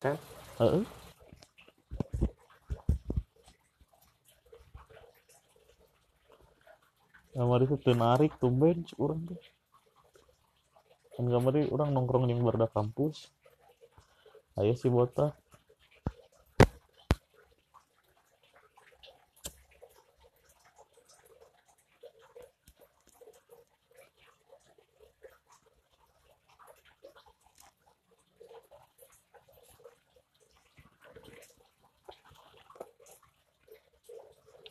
Kan? 0.00 0.16
Heeh. 0.60 0.84
kamar 7.36 7.60
itu 7.68 7.76
teu 7.76 7.92
narik 7.92 8.32
tumben 8.40 8.80
cek 8.88 8.96
urang 8.96 9.20
teh 9.28 9.36
kan 11.20 11.28
kamari 11.28 11.68
urang 11.68 11.92
nongkrong 11.92 12.32
yang 12.32 12.40
berda 12.40 12.64
kampus 12.64 13.28
aya 14.56 14.72
si 14.72 14.88
botak 14.88 15.36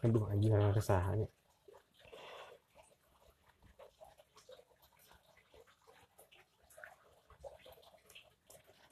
aduh 0.01 0.25
kesahannya. 0.75 1.31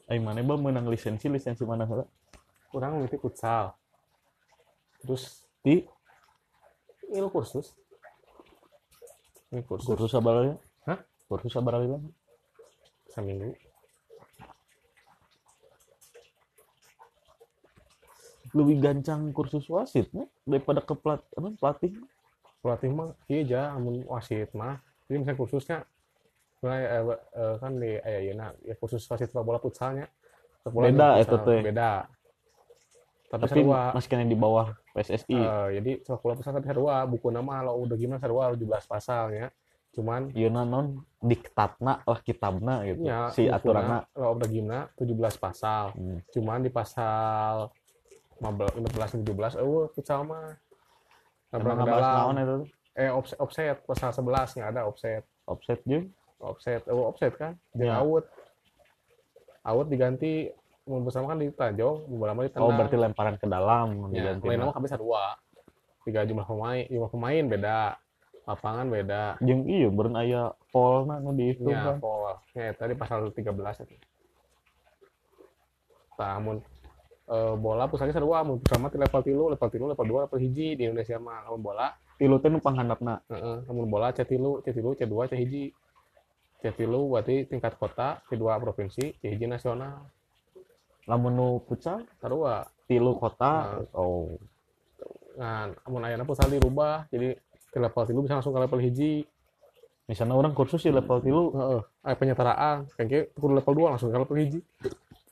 Aing 0.08 0.24
mana 0.24 0.40
ba 0.44 0.56
menang 0.56 0.88
lisensi 0.88 1.28
lisensi 1.28 1.68
mana 1.68 1.84
heula 1.84 2.08
kurang 2.72 3.04
ngerti 3.04 3.20
futsal. 3.20 3.76
Terus 5.04 5.44
di 5.60 5.84
ilmu 7.12 7.30
kursus. 7.30 7.76
Ini 9.52 9.62
kursus. 9.68 9.86
Kursus 9.92 10.12
sabaraha 10.16 10.56
Hah? 10.88 11.00
kursus 11.28 11.52
sabaraha 11.52 12.00
lama 12.00 12.10
seminggu 13.14 13.54
lebih 18.54 18.78
gancang 18.80 19.34
kursus 19.34 19.66
wasit 19.66 20.14
nya 20.14 20.30
daripada 20.46 20.80
ke 20.86 20.94
pelat 20.94 21.22
apa 21.34 21.50
pelatih. 21.58 21.94
Pelatih 22.64 22.90
mah 22.94 23.12
iya 23.28 23.44
aja 23.44 23.62
amun 23.76 24.06
wasit 24.08 24.54
mah. 24.56 24.80
Jadi 25.10 25.18
misalnya 25.20 25.40
kursusnya 25.42 25.78
mulai 26.64 26.82
eh, 26.88 27.04
eh, 27.12 27.56
kan 27.60 27.72
di 27.76 27.92
eh, 28.00 28.20
iya, 28.30 28.34
nah, 28.38 28.50
ya 28.64 28.78
kursus 28.80 29.04
wasit 29.10 29.28
sepak 29.28 29.44
bola 29.44 29.60
futsalnya. 29.60 30.08
Beda 30.64 31.20
futsal, 31.20 31.44
teh. 31.44 31.60
beda. 31.60 32.08
Tapi, 33.34 33.42
tapi 33.50 33.62
masih 33.66 34.10
kena 34.14 34.30
di 34.30 34.38
bawah 34.38 34.78
PSSI 34.94 35.34
Eh, 35.34 35.68
jadi 35.82 35.92
sepak 36.06 36.22
bola 36.24 36.34
futsal 36.38 36.54
tapi 36.56 36.70
sarua 36.70 37.04
buku 37.04 37.28
nama 37.34 37.66
lo 37.66 37.76
udah 37.84 37.98
gimana 38.00 38.22
sarua 38.22 38.54
17 38.54 38.64
pasalnya 38.88 39.50
cuman 39.94 40.34
Ieu 40.34 40.50
non 40.50 41.06
diktatna 41.22 42.02
lah 42.02 42.20
kitabna 42.26 42.82
gitu. 42.88 43.06
Ya 43.06 43.30
si 43.30 43.46
aturanna 43.46 44.08
lo 44.16 44.34
udah 44.34 44.48
gimana 44.50 44.80
17 44.96 45.38
pasal. 45.38 45.94
Hmm. 45.94 46.18
cuman 46.32 46.64
di 46.64 46.72
pasal 46.72 47.70
15 48.44 49.24
17 49.24 49.64
eueuh 49.64 49.88
futsal 49.96 50.28
mah. 50.28 50.60
Nabrak 51.56 51.88
dalam. 51.88 52.36
tuh? 52.44 52.68
eh 52.94 53.10
offset, 53.10 53.38
offset 53.42 53.78
pasal 53.90 54.14
11 54.14 54.58
nggak 54.60 54.70
ada 54.70 54.82
offset. 54.86 55.24
Offset 55.50 55.80
jeung 55.90 56.14
offset 56.38 56.82
oh 56.92 57.10
offset 57.10 57.34
kan? 57.34 57.58
Jeung 57.74 57.90
Ya. 57.90 58.02
out. 58.02 58.26
Out 59.64 59.88
diganti 59.88 60.52
mun 60.84 61.08
bersama 61.08 61.32
kan 61.32 61.40
di 61.40 61.48
tanjong 61.50 62.12
mun 62.12 62.18
bola 62.20 62.36
mah 62.36 62.44
ditendang. 62.46 62.70
Oh 62.70 62.76
berarti 62.76 62.98
lemparan 63.00 63.36
ke 63.40 63.48
dalam 63.48 64.12
ya, 64.12 64.20
diganti 64.20 64.46
lain 64.52 64.60
nama 64.62 64.74
kabeh 64.76 65.00
dua. 65.00 65.26
Tiga 66.04 66.28
jumlah 66.28 66.46
pemain 66.46 66.84
jumlah 66.92 67.12
pemain 67.12 67.44
beda. 67.48 67.80
Lapangan 68.44 68.86
beda. 68.92 69.24
Jeung 69.40 69.64
iya 69.72 69.88
beureun 69.88 70.20
aya 70.20 70.52
polna 70.70 71.24
nu 71.24 71.32
dihitung 71.32 71.72
ya 71.72 71.96
kan. 71.96 72.04
pol 72.04 72.36
ya 72.52 72.76
tadi 72.76 72.94
pasal 72.94 73.32
13 73.32 73.40
itu. 73.88 73.96
Tah 76.20 76.38
eh, 77.30 77.54
bola 77.56 77.88
pusatnya 77.88 78.16
sarua 78.16 78.44
sama 78.44 78.88
di 78.92 78.98
level 79.00 79.22
tilu 79.24 79.44
level 79.54 79.70
tilu 79.72 79.86
level 79.92 80.06
dua 80.08 80.20
level 80.28 80.40
hiji 80.40 80.76
di 80.76 80.84
Indonesia 80.88 81.20
mah 81.22 81.48
lamun 81.48 81.62
bola. 81.64 81.88
Tilu 82.20 82.38
teh 82.40 82.50
nu 82.52 82.60
panghandapna. 82.60 83.24
Heeh 83.32 83.58
lamun 83.68 83.88
bola 83.88 84.12
C 84.12 84.24
tilu 84.28 84.60
C 84.64 84.72
tilu 84.76 84.94
C 84.96 85.08
dua 85.08 85.28
C 85.28 85.40
hiji. 85.40 85.72
C 86.64 86.72
tilu 86.72 87.12
berarti 87.12 87.44
tingkat 87.48 87.76
kota 87.76 88.24
C 88.28 88.40
dua 88.40 88.56
provinsi 88.60 89.16
C 89.20 89.24
hiji 89.24 89.48
nasional. 89.48 90.08
Lamun 91.08 91.36
nu 91.36 91.48
futsal? 91.68 92.08
Sarua 92.24 92.64
tilu 92.88 93.20
kota? 93.20 93.84
Oh. 93.92 94.40
Nah 95.36 95.74
amun 95.84 96.06
ayeuna 96.06 96.24
futsal 96.24 96.48
dirubah 96.48 97.10
jadi 97.12 97.36
ke 97.74 97.78
level 97.82 98.04
tilu 98.06 98.20
bisa 98.24 98.40
langsung 98.40 98.56
ke 98.56 98.62
level 98.64 98.80
hiji. 98.80 99.28
Misalnya 100.04 100.36
orang 100.36 100.52
kursus 100.52 100.84
di 100.84 100.92
level 100.92 101.20
tilu. 101.24 101.52
Heeh 101.56 101.82
aya 102.04 102.16
penyetaraan 102.20 102.92
ke 102.96 103.32
kudu 103.36 103.56
level 103.56 103.74
dua 103.76 103.88
langsung 103.96 104.12
ke 104.12 104.20
level 104.20 104.38
hiji 104.40 104.60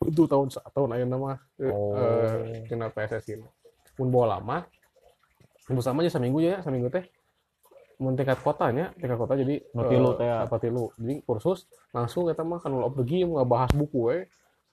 itu 0.07 0.25
tahun 0.25 0.49
tahun 0.49 0.89
ayeuna 0.97 1.17
mah 1.17 1.37
Oh. 1.61 1.93
eh 1.93 2.65
kena 2.65 2.89
PSSI 2.89 3.37
mun 4.01 4.09
bola 4.09 4.41
mah 4.41 4.65
mun 5.69 5.83
sama 5.85 6.01
aja 6.01 6.17
seminggu 6.17 6.41
ya 6.41 6.59
seminggu 6.65 6.89
teh. 6.89 7.05
Mun 8.01 8.17
tingkat 8.17 8.41
kotanya 8.41 8.89
tingkat 8.97 9.13
kota 9.13 9.37
jadi 9.37 9.61
Nu 9.77 9.85
tilu 9.85 10.17
eh, 10.17 10.17
teh 10.17 10.25
ya. 10.25 10.35
level 10.43 10.59
tilu 10.59 10.83
jadi 10.97 11.15
kursus 11.21 11.69
langsung 11.93 12.25
kita 12.25 12.41
mah 12.41 12.57
kan 12.57 12.73
of 12.81 12.97
the 12.97 13.05
game 13.05 13.29
nggak 13.37 13.45
bahas 13.45 13.71
buku 13.71 13.99
we. 14.01 14.17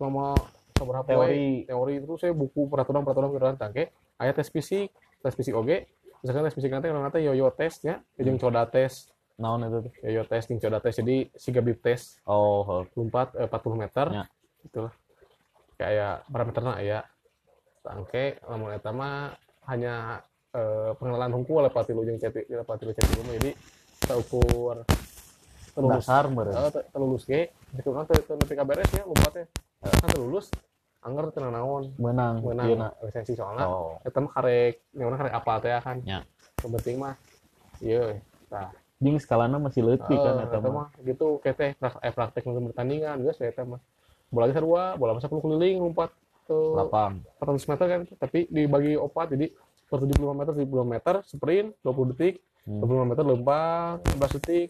Selama 0.01 0.33
beberapa 0.79 1.07
Teori. 1.11 1.67
teori 1.67 1.95
terus 2.01 2.19
saya 2.23 2.33
buku 2.33 2.71
peraturan 2.71 3.03
peraturan 3.05 3.29
peraturan 3.35 3.57
tangke 3.59 3.91
aya 4.17 4.33
tes 4.33 4.49
fisik 4.49 4.91
tes 5.21 5.35
fisik 5.37 5.53
oge. 5.53 5.87
Misalkan 6.25 6.49
tes 6.49 6.57
fisik 6.57 6.73
nanti 6.73 6.89
nanti 6.89 7.21
yoyo 7.21 7.53
tesnya 7.53 8.01
jeung 8.17 8.41
coda 8.41 8.65
tes. 8.65 9.13
Naon 9.37 9.61
itu 9.69 9.87
tuh 9.87 9.93
yoyo 10.03 10.23
tes 10.25 10.49
coda 10.49 10.79
tes 10.81 10.97
jadi 10.97 11.29
siga 11.37 11.61
bib 11.61 11.79
tes. 11.85 12.17
Oh 12.25 12.65
heuh. 12.65 12.83
lompat 12.97 13.37
eh, 13.37 13.47
40 13.47 13.77
meter. 13.77 14.07
Ya. 14.09 14.25
itulah 14.65 14.91
kayak 15.79 16.27
parameternya 16.29 16.75
ya. 16.83 17.01
Tangke 17.81 18.37
lamun 18.45 18.75
eta 18.75 18.91
mah 18.91 19.33
hanya 19.71 20.21
eh, 20.53 20.91
pengenalan 20.99 21.33
hungkul 21.33 21.63
lepat 21.63 21.89
tilu 21.89 22.03
jeung 22.03 22.19
ceti 22.19 22.45
lepat 22.51 22.77
tilu 22.83 22.93
ceti 22.93 23.23
mah 23.23 23.35
jadi 23.39 23.53
teukur 24.05 24.77
terlulus 25.73 26.05
dasar 26.05 26.25
meureun. 26.27 26.69
Te- 26.75 26.87
terlulus 26.91 27.23
ge. 27.25 27.55
Gitu 27.79 27.89
kan 27.95 28.05
nepi 28.11 28.55
ka 28.55 28.65
beres 28.67 28.91
ya 28.91 29.05
lompatnya 29.07 29.47
kan 29.79 30.09
terlulus 30.11 30.51
anggar 30.99 31.31
teu 31.31 31.47
naon. 31.47 31.95
Menang 31.97 32.43
menang 32.43 32.67
Ieuna. 32.67 32.89
lisensi 33.01 33.39
soalnya. 33.39 33.65
Oh. 33.65 33.97
Eta 34.03 34.19
mah 34.19 34.33
karek 34.35 34.83
nyawana 34.93 35.17
karek 35.17 35.35
apal 35.35 35.57
teh 35.63 35.71
kan. 35.79 35.97
Ya. 36.03 36.21
yang 36.59 36.75
penting 36.75 36.97
mah 36.99 37.15
ieu 37.79 38.19
tah. 38.51 38.75
Jeung 38.99 39.15
skalana 39.23 39.63
masih 39.63 39.87
leutik 39.87 40.19
kan 40.19 40.43
Eh, 40.43 40.47
eta 40.51 40.59
mah. 40.59 40.91
gitu 41.07 41.39
kayak 41.39 41.57
teh 41.57 41.71
prak- 41.79 42.03
eh, 42.03 42.11
praktek 42.11 42.43
pertandingan 42.43 43.23
geus 43.23 43.39
eta 43.39 43.63
mah 43.63 43.79
bola 44.29 44.45
geus 44.49 44.57
sarua 44.61 44.85
bola 44.97 45.17
masa 45.17 45.29
keliling 45.29 45.77
lompat 45.81 46.11
ke 46.49 46.57
lapang 46.77 47.21
400 47.41 47.71
meter 47.71 47.87
kan. 47.89 48.01
Tapi 48.17 48.39
dibagi 48.49 48.93
opat 48.97 49.37
jadi 49.37 49.53
per 49.89 49.99
75 50.05 50.37
meter 50.37 50.53
70 50.53 50.85
meter 50.85 51.15
sprint 51.25 51.69
20 51.85 52.13
detik 52.13 52.35
Hmm. 52.69 52.85
25 52.85 53.09
meter 53.09 53.25
lompat 53.25 53.97
15 54.13 54.37
detik 54.37 54.69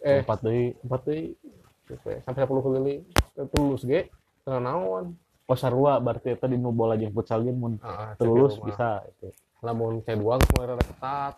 eh 0.00 0.24
empat 0.24 0.40
deui 0.40 0.72
4 0.80 0.88
detik 1.04 1.36
gitu 1.84 2.06
ya. 2.08 2.18
sampai 2.24 2.48
10 2.48 2.64
keliling 2.64 3.00
itu 3.36 3.56
lulus 3.60 3.82
ge 3.84 4.08
tenang 4.40 4.64
naon. 4.64 5.04
Oh 5.44 5.52
sarua 5.54 6.00
berarti 6.00 6.32
eta 6.32 6.48
di 6.48 6.56
bola 6.56 6.96
jeung 6.96 7.12
futsal 7.12 7.44
jeung 7.44 7.60
mun. 7.60 7.76
Ah, 7.84 8.16
di 8.16 8.24
rumah. 8.24 8.50
bisa 8.64 9.04
itu 9.04 9.28
lamun 9.60 10.00
C2 10.00 10.20
geus 10.24 10.48
mulai 10.56 10.66
rada 10.72 10.84
ketat 10.84 11.34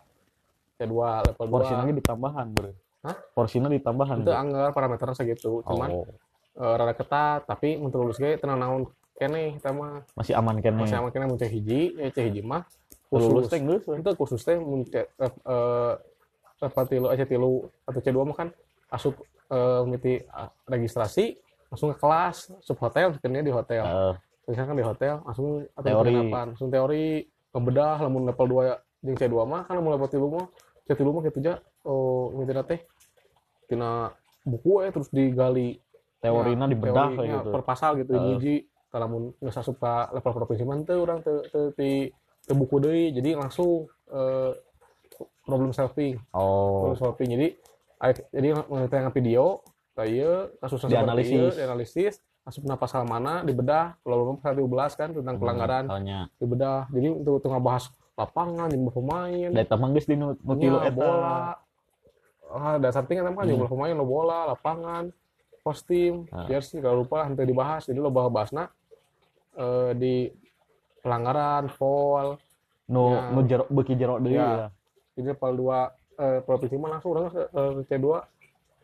C2 0.79 0.95
level 1.27 1.47
2 1.51 1.55
porsinya 1.55 1.83
ge 1.83 1.95
ditambahan 1.99 2.47
beureun 2.55 2.77
Hah? 2.99 3.17
porsinya 3.35 3.69
ditambahan 3.71 4.17
itu 4.23 4.33
anggar 4.35 4.71
parameternya 4.75 5.15
segitu 5.19 5.63
cuman 5.67 5.89
oh 5.91 6.07
eh, 6.59 6.75
rada 6.75 6.95
ketat 6.95 7.47
tapi 7.47 7.79
untuk 7.79 8.03
lulus 8.03 8.19
ge 8.19 8.37
tenang 8.37 8.59
naon. 8.59 8.83
Kene 9.19 9.59
kita 9.59 9.75
mah 9.75 10.07
masih 10.15 10.39
aman 10.39 10.63
kene. 10.63 10.79
masih 10.79 10.95
sama 10.95 11.11
kene 11.11 11.27
mun 11.27 11.39
hiji 11.39 11.99
ya 11.99 12.07
cek 12.11 12.25
hiji 12.31 12.43
mah. 12.43 12.63
Lulus 13.11 13.51
teh 13.51 13.59
geus 13.59 13.83
itu 13.83 14.11
khusus 14.15 14.43
teh 14.43 14.59
mun 14.59 14.87
eh 14.87 15.07
level 16.59 16.85
tilu 16.87 17.07
eh 17.11 17.17
C 17.19 17.23
tilu 17.27 17.53
atau 17.87 18.01
C2 18.03 18.19
mah 18.23 18.37
kan 18.37 18.49
asup 18.95 19.19
eh 19.51 19.83
miti 19.91 20.23
registrasi 20.71 21.35
langsung 21.67 21.91
ke 21.95 21.99
kelas 21.99 22.55
asup 22.63 22.79
hotel 22.79 23.19
kene 23.19 23.43
di 23.43 23.51
hotel. 23.51 23.83
Heeh. 23.83 24.15
misalkan 24.49 24.81
di 24.81 24.85
hotel 24.85 25.21
langsung 25.29 25.61
atau 25.77 25.85
Teori. 25.85 26.17
langsung 26.33 26.69
teori 26.73 27.21
ngebedah 27.53 28.01
lamun 28.01 28.33
level 28.33 28.47
2 28.65 29.05
jeung 29.05 29.17
C2 29.21 29.35
mah 29.45 29.63
kan 29.69 29.77
lamun 29.77 29.93
level 29.93 30.09
3 30.09 30.25
mah 30.25 30.47
C3 30.89 31.01
mah 31.05 31.23
kitu 31.29 31.39
aja 31.45 31.55
oh 31.85 32.33
miti 32.33 32.57
teh 32.65 32.81
tina 33.69 34.09
buku 34.49 34.89
eh 34.89 34.91
terus 34.91 35.13
digali 35.13 35.77
teorina 36.19 36.65
Ya, 36.65 36.71
dibedah 36.71 37.07
teori, 37.07 37.17
kayak 37.17 37.29
ya, 37.29 37.39
gitu. 37.39 37.51
per 37.51 37.63
pasal 37.63 37.91
gitu 37.97 38.13
Heeh. 38.13 38.27
hiji 38.33 38.57
kalau 38.89 39.07
geus 39.37 39.55
asup 39.55 39.77
ka 39.77 40.09
level 40.11 40.33
provinsi 40.35 40.65
mah 40.65 40.81
teu 40.83 40.99
urang 40.99 41.21
teu 41.21 41.45
teu 41.45 41.71
ti 41.73 42.09
teu 42.43 42.55
buku 42.55 42.77
deui. 42.79 43.05
Jadi 43.11 43.35
langsung 43.35 43.85
eh, 44.09 44.53
problem 45.43 45.71
solving. 45.71 46.17
Oh. 46.31 46.89
Problem 46.89 46.99
solving. 46.99 47.29
Jadi 47.31 47.49
jadi 48.31 48.49
mengetengah 48.65 49.11
video 49.11 49.61
kayak 49.93 50.57
kasus 50.59 50.87
Dianalisis. 50.87 51.55
dianalisis 51.55 52.15
asup 52.41 52.65
na 52.65 52.75
pasal 52.75 53.05
mana 53.05 53.43
dibedah. 53.43 53.99
Kalau 53.99 54.35
pasal 54.37 54.57
12 54.57 54.65
kan 54.95 55.09
tentang 55.13 55.37
pelanggaran 55.37 55.85
soalnya 55.85 56.21
dibedah. 56.39 56.89
Jadi 56.89 57.09
untuk 57.15 57.33
untuk 57.37 57.51
ngabahas 57.51 57.85
lapangan 58.15 58.67
jumlah 58.69 58.95
pemain. 58.95 59.49
Da 59.51 59.61
eta 59.61 59.75
mah 59.75 59.89
geus 59.91 60.07
di 60.07 60.15
nu 60.15 60.33
nu 60.35 60.55
tilu 60.55 60.79
Ya, 60.79 60.89
eta. 60.89 60.97
bola. 60.97 61.39
Ah 62.49 62.77
dasar 62.79 63.05
tinggal 63.05 63.29
kan 63.29 63.37
Hmm. 63.37 63.53
jumlah 63.53 63.69
pemain 63.69 63.93
lo 63.93 64.03
bola 64.03 64.49
lapangan 64.49 65.13
kostum 65.69 66.25
Ah. 66.29 66.47
jersey 66.47 66.81
kalau 66.81 67.03
lupa 67.03 67.23
nanti 67.23 67.45
dibahas 67.45 67.85
jadi 67.85 67.99
lo 67.99 68.09
bahas 68.09 68.31
bahasna 68.31 68.65
eh, 69.55 69.91
di 69.93 70.15
pelanggaran 70.99 71.69
pol 71.71 72.41
nu 72.87 73.05
Ya. 73.11 73.21
nu 73.31 73.41
jero 73.45 73.65
beuki 73.69 73.95
jero 73.95 74.17
deui 74.17 74.35
Ya. 74.35 74.49
ya. 74.49 74.69
jadi 75.15 75.35
pol 75.35 75.53
dua 75.55 75.93
eh, 76.17 76.41
provinsi 76.41 76.75
mah 76.75 76.91
langsung 76.91 77.13
orang 77.13 77.29
ke, 77.29 77.43
ke 77.47 77.63
C2 77.87 78.07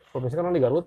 provinsi 0.09 0.33
kan 0.33 0.49
di 0.49 0.61
Garut 0.61 0.85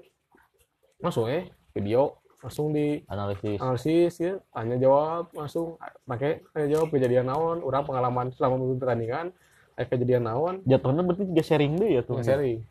langsung 0.99 1.27
eh 1.27 1.45
video 1.71 2.17
langsung 2.39 2.71
di 2.71 3.03
Analisis. 3.05 3.59
analisis 3.59 4.15
ya 4.17 4.35
tanya 4.49 4.79
jawab 4.79 5.29
langsung 5.33 5.75
pakai 6.05 6.41
tanya 6.49 6.67
jawab 6.71 6.89
kejadian 6.89 7.27
naon 7.27 7.59
orang 7.61 7.83
pengalaman 7.83 8.31
selama 8.31 8.55
memimpin 8.57 8.79
pertandingan 8.79 9.27
eh, 9.75 9.85
kejadian 9.85 10.23
naon 10.23 10.55
Jatuhnya 10.65 11.03
berarti 11.03 11.27
juga 11.27 11.43
sharing 11.43 11.75
deui 11.75 11.93
ya 11.93 12.03
tuh. 12.03 12.23
sharing 12.23 12.63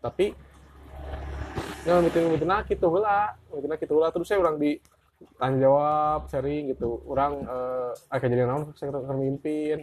tapi 0.00 0.32
ya 1.80 1.96
mitin 1.98 2.28
mitin 2.28 2.50
gitu 2.68 2.88
lah 2.94 3.32
mitin 3.50 3.72
gitu 3.76 3.94
lah 3.96 4.12
terus 4.12 4.28
saya 4.28 4.40
orang 4.40 4.60
di 4.60 4.76
tanya 5.36 5.68
jawab 5.68 6.28
sharing 6.28 6.72
gitu 6.72 7.00
orang 7.04 7.44
eh 7.44 7.92
ay 8.12 8.18
kejadian 8.20 8.48
naon 8.48 8.62
saya 8.72 8.92
ke 8.92 9.12
mimpin 9.12 9.78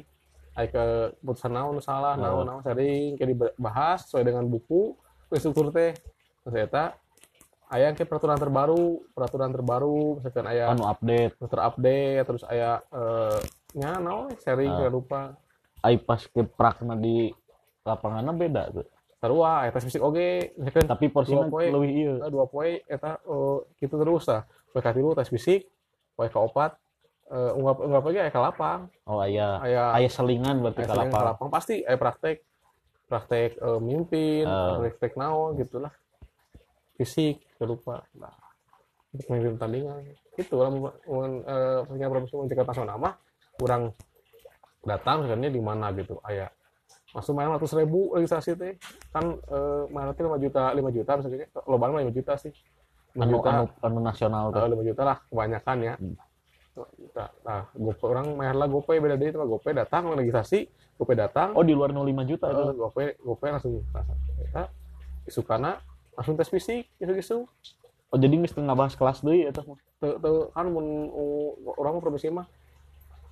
ay 0.58 0.66
ke 0.68 0.84
putusan 1.22 1.54
naon 1.54 1.78
salah 1.78 2.18
Oh. 2.18 2.22
naon 2.22 2.46
naon 2.46 2.62
sharing 2.62 3.18
kayak 3.18 3.30
dibahas 3.34 4.06
sesuai 4.06 4.24
dengan 4.26 4.46
buku 4.46 4.94
struktur 5.34 5.70
teh 5.70 5.94
terus 6.42 6.54
saya 6.54 6.86
aya 7.68 7.92
ke 7.92 8.08
peraturan 8.08 8.40
terbaru 8.40 9.04
peraturan 9.12 9.52
terbaru 9.52 10.18
misalkan 10.18 10.48
aya 10.48 10.72
Anu 10.72 10.88
update. 10.88 11.36
terupdate 11.38 12.24
terus 12.24 12.44
aya 12.48 12.80
eh 12.90 13.38
nya 13.76 14.00
naon 14.00 14.32
sharing 14.40 14.72
Ah. 14.72 14.78
kayak 14.82 14.94
lupa 14.94 15.22
Ai 15.86 16.02
pas 16.02 16.18
ke 16.20 16.42
prakna 16.42 16.98
di 16.98 17.30
lapangannya 17.86 18.34
beda 18.34 18.64
tuh. 18.74 18.88
Sarua 19.28 19.68
tes 19.70 19.84
fisik 19.84 20.00
oge 20.00 20.30
misalkan 20.56 20.88
Tapi 20.88 21.06
porsinya 21.08 21.44
Dua 21.44 21.52
poin. 21.52 21.70
lebih 21.70 21.92
iya. 21.92 22.14
Nah, 22.18 22.30
dua 22.30 22.46
poin 22.46 22.80
eta 22.82 23.20
eh, 23.20 23.58
gitu 23.78 23.96
terus 23.96 24.24
lah 24.26 24.42
poe 24.68 24.80
katilu 24.80 25.12
tes 25.12 25.28
fisik 25.28 25.68
poe 26.14 26.26
kaopat 26.26 26.80
eh 27.28 27.52
unggap 27.54 27.78
unggap 27.78 28.04
lagi 28.04 28.18
aya 28.20 28.32
ka 28.32 28.40
lapang 28.40 28.80
Oh 29.04 29.20
aya 29.20 29.60
aya 29.60 29.92
aya 29.94 30.08
selingan 30.08 30.64
berarti 30.64 30.82
ka 30.82 30.96
lapang. 30.96 31.24
lapang 31.26 31.50
pasti 31.50 31.82
aya 31.82 31.96
praktek 31.96 32.40
praktek 33.06 33.56
eh, 33.56 33.80
mimpin 33.80 34.44
Ah. 34.44 34.80
praktek 34.80 35.14
naon 35.14 35.56
gitulah 35.56 35.92
fisik 36.96 37.38
lupa 37.60 38.02
nah 38.14 38.32
untuk 39.10 39.28
memimpin 39.30 39.54
pertandingan 39.54 40.00
gitu 40.34 40.56
lah 40.56 40.70
mun 40.72 41.32
eh 41.44 41.80
punya 41.84 42.08
provinsi 42.08 42.34
mencegah 42.34 42.66
nasional 42.66 42.98
mah 42.98 43.14
kurang 43.54 43.84
datang 44.82 45.26
sebenarnya 45.26 45.50
di 45.50 45.60
mana 45.60 45.92
gitu 45.92 46.16
aya 46.22 46.48
masuk 47.18 47.34
main 47.34 47.50
ratus 47.50 47.74
ribu 47.74 48.14
registrasi 48.14 48.54
teh 48.54 48.78
kan 49.10 49.26
eh 49.26 49.84
mana 49.90 50.14
teh 50.14 50.22
lima 50.22 50.38
juta 50.38 50.70
lima 50.70 50.90
juta 50.90 51.18
misalnya 51.18 51.50
lo 51.60 51.76
mah 51.76 51.98
lima 51.98 52.14
juta 52.14 52.38
sih 52.38 52.54
lima 53.12 53.26
Anu 53.26 53.32
juta 53.36 53.50
anu 53.50 53.64
anu 53.82 54.00
nasional 54.00 54.44
tuh. 54.48 54.62
Eh, 54.62 54.70
lima 54.70 54.84
juta 54.84 55.02
lah 55.04 55.18
kebanyakan 55.26 55.78
ya 55.82 55.96
Hmm. 55.98 56.14
Juta. 56.94 57.34
nah 57.42 57.66
gope 57.74 58.06
orang 58.06 58.38
main 58.38 58.54
lah 58.54 58.70
gope 58.70 58.94
beda 58.94 59.18
deh 59.18 59.28
itu 59.28 59.40
gope 59.40 59.74
datang 59.74 60.14
registrasi 60.14 60.70
gope 60.94 61.18
datang 61.18 61.58
Oh 61.58 61.66
di 61.66 61.74
luar 61.74 61.90
05 61.90 62.06
juta 62.24 62.46
itu. 62.48 62.64
gope 62.78 63.18
gope 63.18 63.46
langsung 63.48 63.82
kita 64.38 64.70
isukana 65.26 65.82
langsung 66.14 66.38
tes 66.38 66.46
fisik 66.46 66.86
gitu-gitu 66.96 67.50
Oh 68.08 68.16
jadi 68.16 68.38
mesti 68.38 68.56
ngabahas 68.56 68.94
kelas 68.94 69.20
deui 69.20 69.44
eta 69.44 69.66
mah. 69.66 69.82
tuh, 69.98 70.16
tuh 70.16 70.38
kan 70.54 70.64
mun 70.66 71.10
orang 71.74 71.98
mah 71.98 72.02
provinsi 72.06 72.30
mah 72.30 72.46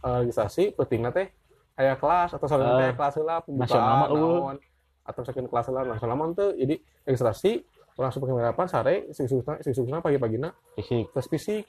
eh, 0.02 0.18
registrasi 0.20 0.74
pentingnya 0.74 1.14
teh 1.14 1.30
aya 1.76 1.94
kelas 1.94 2.30
atau 2.32 2.46
soalnya 2.46 2.68
Eh, 2.68 2.80
teh 2.82 2.92
kelas 2.94 3.14
heula 3.16 3.36
pembukaan 3.40 3.84
naon 4.08 4.56
atau 5.04 5.20
misalkan 5.22 5.46
kelas 5.46 5.66
heula 5.68 5.82
nasional 5.86 6.16
mah 6.16 6.28
teu 6.32 6.50
jadi 6.54 6.76
registrasi 7.04 7.52
orang 7.96 8.12
pakai 8.12 8.36
harapan 8.38 8.66
sare 8.66 8.96
sisukna 9.10 9.54
sisukna 9.60 9.98
pagi-pagina 10.00 10.50
Fisik. 10.74 11.12
tes 11.12 11.28
fisik 11.28 11.64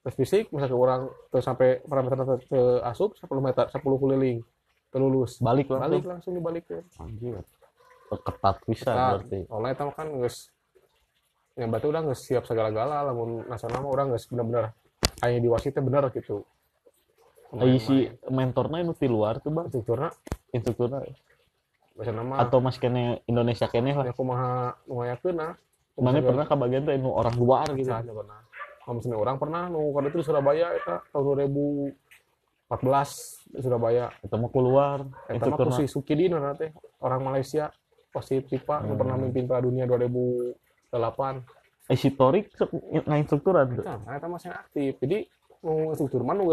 tes 0.00 0.12
fisik 0.12 0.44
misalkan 0.48 0.76
orang 0.76 1.00
tuh 1.28 1.40
sampai 1.40 1.80
parameter 1.82 2.16
ke, 2.42 2.60
asup 2.82 3.16
10 3.16 3.24
meter 3.38 3.64
10 3.66 3.80
keliling 3.80 4.38
terlulus 4.88 5.40
Balik 5.40 5.66
langsung. 5.66 5.80
balik 5.82 6.04
langsung 6.04 6.32
dibalikin 6.32 6.82
Anjir. 6.96 7.40
Oh, 8.06 8.18
Ketat 8.18 8.60
bisa 8.64 8.92
Nah, 8.92 9.10
berarti. 9.16 9.38
soalnya 9.42 9.70
itu 9.72 9.84
kan 9.90 10.06
geus 10.14 10.36
yang 11.54 11.68
berarti 11.70 11.86
udah 11.86 12.00
nggak 12.02 12.18
siap 12.18 12.44
segala-gala 12.44 13.00
lamun 13.04 13.46
nasional 13.46 13.80
mah 13.80 13.90
orang 13.90 14.06
nggak 14.10 14.22
bener-bener 14.26 14.64
hanya 15.20 15.38
di 15.38 15.48
wasitnya 15.48 15.80
bener 15.80 16.04
gitu 16.10 16.42
Ai 17.60 17.78
si 17.78 17.96
mentornya 18.26 18.82
nu 18.82 18.92
ti 18.92 19.06
luar 19.06 19.38
tuh 19.38 19.50
bang. 19.50 19.66
strukturnya 19.70 20.10
Instrukturnya 20.50 21.06
nama 21.94 22.42
atau 22.42 22.58
mas 22.58 22.74
kene 22.74 23.22
Indonesia 23.24 23.70
kene 23.70 23.94
lah. 23.94 24.04
ya 24.10 24.14
kumaha 24.14 24.74
nuayakeun 24.90 25.36
nah 25.38 25.54
Mana 25.94 26.18
pernah 26.18 26.42
ke 26.42 26.54
bagian 26.58 26.82
tuh 26.82 26.98
nu 26.98 27.14
orang 27.14 27.38
luar 27.38 27.70
gitu. 27.70 27.86
Misalnya 27.86 28.10
pernah 28.10 28.38
kalau 28.82 28.94
misalnya 28.98 29.18
orang 29.22 29.36
pernah 29.38 29.62
nu 29.70 29.94
kada 29.94 30.10
itu 30.10 30.18
di 30.18 30.26
Surabaya 30.26 30.66
eta 30.74 30.96
tahun 31.14 31.24
2014 32.68 33.54
di 33.54 33.60
Surabaya 33.62 34.04
Itu 34.18 34.34
mah 34.34 34.50
keluar. 34.50 34.98
eta 35.30 35.46
mah 35.46 35.70
si 35.72 35.86
Sukidin 35.86 36.34
nah 36.34 36.50
teh 36.52 36.74
orang 36.98 37.22
Malaysia 37.22 37.70
FIFA 38.10 38.76
nu 38.82 38.94
Hmm. 38.94 38.98
pernah 38.98 39.14
mimpin 39.14 39.46
Piala 39.46 39.62
Dunia 39.62 39.86
2008 39.86 41.46
Eh 41.84 41.98
si 42.00 42.10
Torik 42.10 42.50
nggak 42.56 43.18
instrukturan. 43.20 43.70
Nah, 43.76 44.16
eta 44.16 44.24
masih 44.24 44.50
aktif. 44.50 44.96
Jadi 44.98 45.28
nu 45.60 45.92
struktur 45.92 46.24
mah 46.24 46.32
nu 46.32 46.50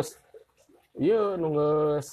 geus 0.91 1.07
ieu 1.07 1.39
nu 1.39 1.47
geus 1.55 2.07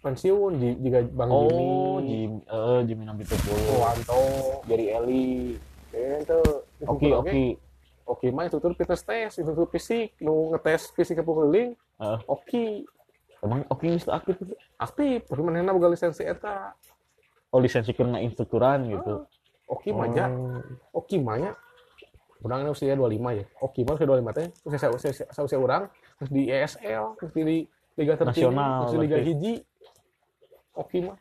pensiun 0.00 0.52
di 0.56 0.68
juga 0.80 1.04
Bang 1.12 1.28
Oh, 1.28 2.00
Jimmy, 2.00 2.08
Jim, 2.08 2.32
eh 2.48 2.80
Jimmy 2.88 3.04
Nabi 3.04 3.22
Tupul. 3.28 3.56
Wanto, 3.76 4.20
Jerry 4.64 4.88
Eli. 4.96 5.60
Ente 5.92 6.40
Oke, 6.88 7.12
oke. 7.12 7.42
Oke, 8.08 8.26
mah 8.32 8.48
instruktur 8.48 8.74
fitness 8.74 9.06
test, 9.06 9.38
instruktur 9.38 9.70
fisik, 9.70 10.18
nu 10.18 10.50
ngetes 10.50 10.90
fisik 10.96 11.20
ke 11.20 11.22
keliling. 11.22 11.78
Eh. 12.00 12.18
Oke, 12.26 12.88
Emang 13.40 13.64
oke 13.72 13.88
geus 13.88 14.04
teu 14.04 14.12
aktif 14.12 14.36
itu. 14.36 14.52
aktif. 14.76 15.18
Tapi 15.24 15.40
manehna 15.40 15.72
boga 15.72 15.88
lisensi 15.88 16.20
eta. 16.24 16.76
Oh 17.52 17.60
lisensi 17.60 17.96
kena 17.96 18.20
instrukturan 18.20 18.84
gitu. 18.88 19.24
Oke 19.64 19.96
mah 19.96 20.08
ja. 20.12 20.28
Oh. 20.28 20.60
Oke 21.00 21.16
mah 21.16 21.40
nya. 21.40 21.52
Urang 22.40 22.64
ini 22.64 22.72
usia 22.72 22.92
25 22.92 23.40
ya. 23.40 23.44
Oke 23.64 23.80
mah 23.84 23.96
usia 23.96 24.08
25 24.08 24.36
teh 24.36 24.46
usia 24.64 24.88
usia 24.92 25.08
usia, 25.12 25.42
usia 25.44 25.58
urang 25.60 25.88
terus 26.20 26.30
di 26.36 26.52
ESL, 26.52 27.16
terus 27.16 27.32
di 27.32 27.64
liga 27.96 28.12
tertinggi, 28.20 28.52
terus 28.52 28.92
di 28.92 29.00
liga 29.00 29.16
berarti. 29.16 29.30
hiji. 29.32 29.54
Oke 30.76 31.00
mah. 31.00 31.16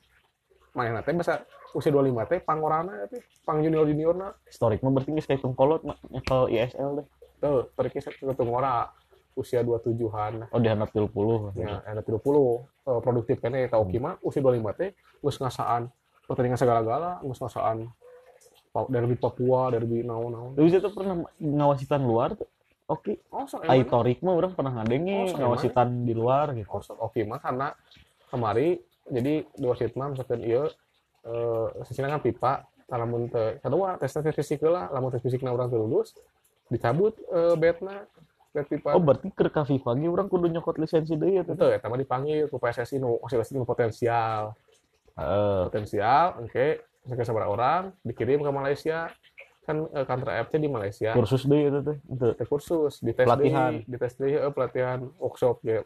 Main 0.76 1.00
teh 1.00 1.16
bisa 1.16 1.48
usia 1.72 1.90
25 1.90 2.28
teh 2.28 2.40
pangorana 2.44 3.08
teh, 3.08 3.24
pang 3.48 3.64
junior 3.64 3.88
juniorna. 3.88 4.36
Historik 4.44 4.84
mah 4.84 4.92
berarti 4.92 5.16
kayak 5.24 5.40
kolot 5.56 5.88
mah 5.88 5.96
nyekel 6.12 6.52
ISL 6.52 7.00
deh. 7.00 7.08
Tuh, 7.40 7.72
pergi 7.72 8.04
ketemu 8.04 8.52
ora 8.52 8.92
usia 9.40 9.64
27-an. 9.64 10.52
Oh 10.52 10.60
di 10.60 10.68
handap 10.68 10.92
30. 10.92 11.56
Ya, 11.56 11.80
ada 11.88 12.04
30 12.04 12.20
eh, 12.20 13.00
produktif 13.00 13.40
kan 13.40 13.56
eta 13.56 13.80
oke 13.80 13.96
mah 13.96 14.20
usia 14.20 14.44
25 14.44 14.68
teh 14.76 14.92
geus 15.24 15.40
ngasaan 15.40 15.88
pertandingan 16.28 16.60
segala-gala, 16.60 17.24
geus 17.24 17.40
ngasaan 17.40 17.88
derby 18.92 19.16
Papua, 19.16 19.72
derby 19.72 20.04
naon-naon. 20.06 20.54
Tapi 20.54 20.68
saya 20.70 20.84
tuh 20.84 20.94
pernah 20.94 21.16
ngawasitan 21.40 22.04
luar 22.04 22.36
tuh. 22.36 22.46
Oke. 22.90 23.22
Oh, 23.30 23.46
sok 23.46 23.64
Ai 23.64 23.86
emang. 23.86 23.90
Torik 23.94 24.20
mah 24.26 24.34
orang 24.34 24.52
pernah 24.58 24.74
Oh, 24.74 24.78
ngadenge 24.82 25.18
sama. 25.30 25.40
ngawasitan 25.46 25.88
di 26.04 26.14
luar 26.18 26.58
gitu. 26.58 26.70
Oh, 26.74 26.82
sok 26.82 26.98
oke 27.00 27.22
mah 27.24 27.38
karena 27.38 27.68
kemari 28.28 28.82
jadi 29.10 29.34
di 29.46 29.66
wasit 29.66 29.94
mah 29.94 30.14
misalkan 30.14 30.42
ieu 30.42 30.70
eh 31.20 31.68
sesina 31.84 32.08
kan 32.08 32.22
pipa 32.22 32.62
lamun 32.88 33.26
teu 33.28 33.58
kadua 33.60 33.98
tes 33.98 34.10
tes 34.10 34.34
fisik 34.34 34.62
lah 34.64 34.90
lamun 34.90 35.10
tes 35.10 35.22
fisikna 35.22 35.50
urang 35.50 35.70
teu 35.70 35.82
lulus 35.82 36.14
dicabut 36.70 37.18
eh 37.30 37.58
betna 37.58 38.06
bet 38.54 38.70
pipa 38.70 38.94
Oh 38.94 39.02
berarti 39.02 39.30
ke 39.34 39.50
ka 39.50 39.66
FIFA 39.66 39.98
ge 39.98 40.08
urang 40.08 40.30
kudu 40.30 40.46
nyokot 40.48 40.78
lisensi 40.78 41.14
deui 41.14 41.38
ya 41.38 41.44
tuh. 41.46 41.58
ya 41.58 41.82
mah 41.82 41.98
dipanggil 41.98 42.50
ke 42.50 42.56
PSSI 42.56 42.98
nu 42.98 43.18
nu 43.18 43.66
potensial 43.66 44.54
Heeh. 45.18 45.60
potensial 45.68 46.40
oke 46.46 46.68
misalkan 47.06 47.26
sabar 47.26 47.46
orang 47.50 47.84
dikirim 48.06 48.46
ke 48.46 48.52
Malaysia 48.54 49.10
kan 49.70 49.86
eh, 49.86 50.02
kantor 50.02 50.30
AFC 50.34 50.54
di 50.58 50.66
Malaysia 50.66 51.14
kursus 51.14 51.46
deui 51.46 51.70
itu 51.70 51.80
teh. 51.86 51.98
Itu. 52.10 52.28
Teh 52.34 52.48
kursus 52.50 52.98
di 53.00 53.14
tes 53.14 53.30
Pelatihan. 53.30 53.86
di 53.86 53.96
tes 53.96 54.18
deui 54.18 54.34
eh, 54.34 54.50
pelatihan 54.50 55.06
workshop 55.22 55.62
ya 55.62 55.86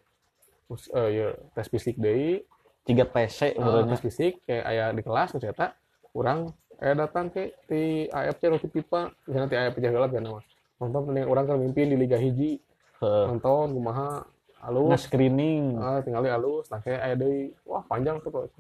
eh, 0.96 1.10
ya, 1.12 1.28
tes 1.52 1.68
fisik 1.68 2.00
deui 2.00 2.48
Tiga 2.84 3.08
TC 3.08 3.56
uh, 3.56 3.64
sebenarnya. 3.64 3.92
tes 3.92 4.02
fisik 4.02 4.34
kayak 4.44 4.64
aya 4.64 4.86
di 4.92 5.00
kelas 5.00 5.32
ternyata 5.32 5.72
orang 6.12 6.52
kayak 6.76 6.96
datang 7.00 7.26
ke 7.28 7.44
di 7.68 7.84
AFC 8.08 8.42
di 8.60 8.70
pipa 8.70 9.08
misalnya 9.24 9.48
di 9.48 9.56
AFC 9.56 9.78
jagalap 9.80 10.12
ya 10.12 10.20
nama 10.20 10.40
nonton 10.80 11.00
pertandingan 11.08 11.30
orang 11.32 11.44
kan 11.48 11.56
mimpin 11.60 11.88
di 11.92 11.96
Liga 11.96 12.20
Hiji 12.20 12.60
Heeh. 13.00 13.26
nonton 13.32 13.72
kumaha 13.72 14.24
alus 14.64 14.92
Nge-screening. 14.96 15.76
ah, 15.76 16.00
tinggal 16.00 16.24
alus 16.28 16.68
nah 16.68 16.80
kayak 16.80 17.00
aya 17.04 17.16
deui 17.16 17.56
wah 17.64 17.84
panjang 17.84 18.20
tuh 18.20 18.32
kok 18.32 18.52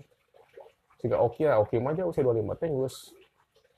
jika 1.04 1.20
oke 1.20 1.44
lah 1.44 1.60
oke 1.60 1.76
mah 1.84 1.92
aja 1.92 2.08
usia 2.08 2.24
25 2.24 2.60
teh 2.64 2.68
geus 2.72 3.12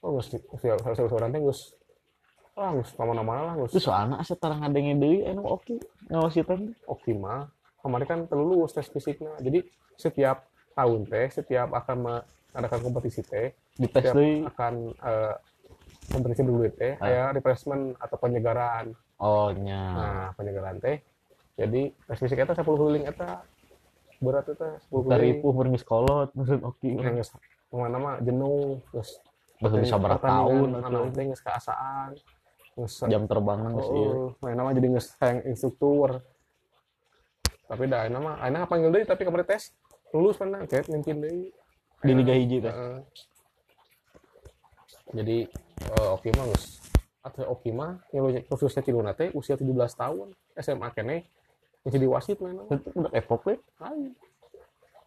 oh 0.06 0.22
usia 0.22 0.38
usia 0.54 0.78
usia 0.78 1.04
orang 1.10 1.34
teh 1.34 1.42
geus 1.42 1.74
wah 2.54 2.70
geus 2.72 2.94
ke 2.94 3.02
mana-mana 3.02 3.42
lah 3.42 3.54
geus 3.58 3.74
Terus 3.74 3.90
soalnya 3.90 4.22
setara 4.22 4.56
ngadenge 4.56 4.94
deui 4.96 5.26
anu 5.26 5.42
oke 5.44 5.76
ngawasitan 6.08 6.78
oke 6.86 7.12
mah 7.12 7.50
kemarin 7.82 8.06
kan 8.06 8.20
terlulus 8.26 8.74
tes 8.74 8.90
fisiknya. 8.90 9.34
Jadi 9.38 9.62
setiap 9.94 10.46
tahun 10.74 11.06
teh 11.06 11.28
setiap 11.30 11.70
akan 11.74 11.98
mengadakan 12.02 12.80
kompetisi 12.82 13.22
teh 13.22 13.54
setiap 13.78 14.14
deui. 14.14 14.42
akan 14.46 14.74
eh, 14.94 15.34
kompetisi 16.10 16.42
bergulir 16.42 16.74
teh 16.74 16.94
Ah. 16.98 17.06
kayak 17.06 17.28
refreshment 17.36 17.84
atau 17.98 18.18
penyegaran 18.18 18.94
Oh 19.16 19.48
nya. 19.52 19.82
nah 19.96 20.28
penyegaran 20.34 20.78
teh. 20.78 21.02
Jadi 21.56 21.88
tes 21.94 22.18
fisik 22.20 22.36
eta 22.36 22.52
10 22.52 22.68
keliling 22.68 23.06
eta 23.06 23.42
berat 24.20 24.48
eta 24.48 24.76
10 24.86 24.92
keliling. 24.92 25.12
Taripu 25.12 25.48
bermis 25.52 25.84
kolot 25.84 26.30
menurut 26.34 26.62
oke 26.66 26.88
yang 26.90 27.16
geus 27.16 27.32
ke 27.32 27.76
mana 27.76 27.96
mah 27.96 28.16
jenuh 28.20 28.80
terus 28.90 29.20
Bahkan 29.64 29.80
bisa 29.84 29.96
berapa 29.96 30.24
tahun 30.24 30.68
atuh 30.84 31.12
teh 31.16 31.26
keasaan 31.32 32.12
geus 32.76 33.08
jam 33.08 33.24
terbangnya 33.24 33.72
geus 33.72 33.88
ieu. 33.88 34.12
oh, 34.12 34.30
main 34.44 34.56
nama 34.60 34.76
jadi 34.76 34.88
geus 34.92 35.16
hayang 35.24 35.48
instruktur. 35.48 36.20
Tapi 37.66 37.88
dah 37.88 38.12
mah 38.12 38.36
ayeuna 38.44 38.68
panggil 38.68 38.92
deui 38.92 39.08
tapi 39.08 39.24
kemarin 39.24 39.48
tes. 39.48 39.72
Lulus 40.12 40.36
mana? 40.44 40.68
Kayak 40.68 40.92
mimpin 40.92 41.24
deui 41.24 41.56
di 42.04 42.14
Liga 42.14 42.34
Hiji 42.36 42.58
teh. 42.60 42.74
Heeh. 42.74 43.00
jadi 45.16 45.38
eh, 45.86 46.10
oke 46.12 46.28
mah 46.36 46.46
geus 46.52 46.82
atau 47.26 47.58
oke 47.58 47.70
mah 47.72 48.04
yang 48.14 48.28
khususnya 48.52 48.84
Ciluna 48.86 49.18
teh 49.18 49.32
usia 49.34 49.56
17 49.56 49.72
tahun 49.96 50.28
SMA 50.60 50.90
kene. 50.92 51.18
Yang 51.88 51.92
jadi 52.02 52.06
wasit 52.10 52.38
main 52.42 52.58
nama 52.58 52.70
Itu 52.76 52.90
udah 52.92 53.14
epok 53.16 53.42
we. 53.48 53.56
ayo 53.82 54.10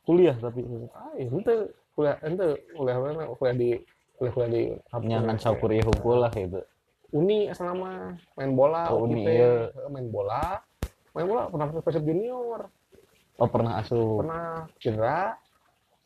kuliah 0.08 0.36
tapi. 0.40 0.64
Ayo 0.64 1.36
ente 1.36 1.54
kuliah 1.92 2.16
ente 2.24 2.48
kuliah 2.72 2.96
mana? 2.96 3.28
Kuliah 3.36 3.54
di 3.54 3.70
kuliah 4.18 4.32
kuliah 4.34 4.50
di 4.50 4.62
nyangan 5.06 5.36
saukuria 5.38 5.86
hunkul 5.86 6.18
lah 6.18 6.30
gitu. 6.34 6.58
Uni 7.08 7.48
selama 7.56 8.12
main 8.36 8.52
bola 8.52 8.92
Oh, 8.92 9.08
Uni, 9.08 9.24
iya. 9.24 9.72
main 9.88 10.10
bola. 10.12 10.60
Main 11.16 11.24
bola 11.24 11.48
pernah 11.48 11.66
persib 11.80 12.04
junior. 12.04 12.68
Oh 13.38 13.48
pernah 13.48 13.78
asuh. 13.80 14.20
Pernah 14.20 14.66
cedera. 14.76 15.38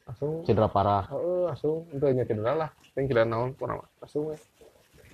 Langsung 0.07 0.45
cedera 0.45 0.69
parah. 0.69 1.09
heeh 1.09 1.42
langsung 1.49 1.88
itu 1.90 2.04
nya 2.12 2.23
cedera 2.23 2.52
lah. 2.54 2.71
Yang 2.95 3.04
cedera 3.11 3.25
naon 3.25 3.57
pernah 3.57 3.81
langsung 3.99 4.31
we. 4.31 4.37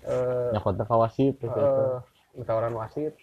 eh 0.05 0.51
Nyakotnya 0.53 0.85
kawasit 0.85 1.35
terus 1.39 1.55
eta. 1.55 2.03
eh 2.37 2.45
tawaran 2.45 2.75
wasit. 2.75 3.15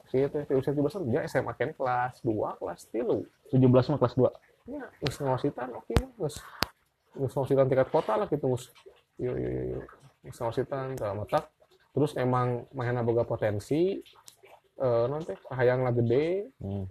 Wasit 0.00 0.30
teh 0.30 0.42
di 0.46 0.54
usia 0.56 0.72
17 0.72 0.80
tahun 0.80 1.04
dia 1.10 1.20
SMA 1.26 1.52
kan 1.52 1.70
kelas 1.74 2.22
2 2.22 2.58
kelas 2.58 2.80
3 2.94 3.52
17 3.52 3.90
mah 3.92 3.98
kelas 3.98 4.14
2. 4.16 4.30
ya 4.70 4.84
geus 5.02 5.16
ngawasitan 5.18 5.68
oke. 5.74 5.94
Geus 6.16 6.36
geus 7.12 7.32
ngawasitan 7.34 7.66
tingkat 7.66 7.88
kota 7.90 8.14
lah 8.14 8.26
gitu 8.26 8.46
geus 8.46 8.70
yo 9.20 9.32
yo 9.36 9.48
yo 9.52 9.62
yo 9.76 9.80
geus 10.24 10.38
ngawasitan 10.40 10.96
tah 10.96 11.12
matak 11.12 11.44
terus 11.92 12.16
emang 12.16 12.64
mainnya 12.72 13.04
boga 13.04 13.28
potensi 13.28 14.00
eh 14.80 15.04
nanti 15.12 15.36
hayang 15.52 15.84
lah 15.84 15.92
gede. 15.92 16.48
Hmm. 16.56 16.88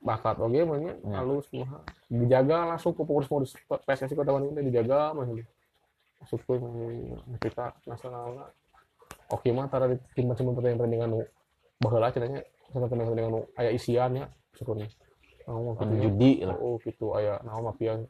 bakat 0.00 0.40
oke 0.40 0.56
mainnya 0.64 0.96
Ya. 1.04 1.20
halus 1.20 1.44
mah 1.52 1.84
dijaga 2.08 2.72
langsung 2.72 2.96
ke 2.96 3.04
pengurus 3.04 3.28
pengurus 3.28 3.52
PSSI 3.68 4.16
Kota 4.16 4.32
Bandung 4.32 4.56
teh 4.56 4.64
dijaga 4.64 5.12
gitu. 5.12 5.44
masuk 6.24 6.40
ke 6.40 6.52
kita 7.44 7.76
nasional 7.84 8.32
lah. 8.32 8.48
Oke 9.28 9.52
mah 9.52 9.68
tara 9.68 9.92
di 9.92 10.00
tim 10.16 10.32
macam 10.32 10.56
pertandingan 10.56 10.78
pertandingan 10.80 11.08
nu 11.12 11.20
baheula 11.84 12.08
cenanya 12.08 12.40
sama 12.72 12.88
pertandingan 12.88 13.28
nu 13.28 13.40
aya 13.60 13.70
isian 13.76 14.10
ya 14.16 14.26
syukurnya 14.56 14.88
oh, 15.48 15.76
Anu 15.76 15.96
gitu, 16.00 16.08
judi 16.08 16.32
lah. 16.48 16.56
oh 16.56 16.76
gitu 16.80 17.06
aya 17.12 17.36
nah 17.44 17.60
mafia 17.60 18.00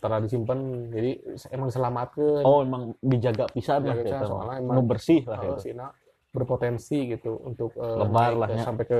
tara 0.00 0.16
disimpan 0.18 0.58
jadi 0.88 1.10
emang 1.50 1.68
diselamatkan 1.68 2.40
Oh 2.42 2.60
emang 2.60 2.82
dijaga 2.98 3.44
pisan 3.46 3.84
lah 3.84 3.94
eta. 3.94 4.24
soalnya 4.24 4.56
emang- 4.58 4.76
Nu 4.76 4.82
bersih 4.82 5.22
lah 5.22 5.38
uh, 5.38 5.44
itu. 5.54 5.68
Sina 5.68 5.92
berpotensi 6.30 7.10
gitu 7.10 7.36
untuk 7.38 7.74
eh, 7.74 7.96
Lebar 7.96 8.32
lah 8.34 8.48
ke- 8.48 8.56
ya. 8.56 8.64
sampai 8.64 8.84
ke 8.86 8.98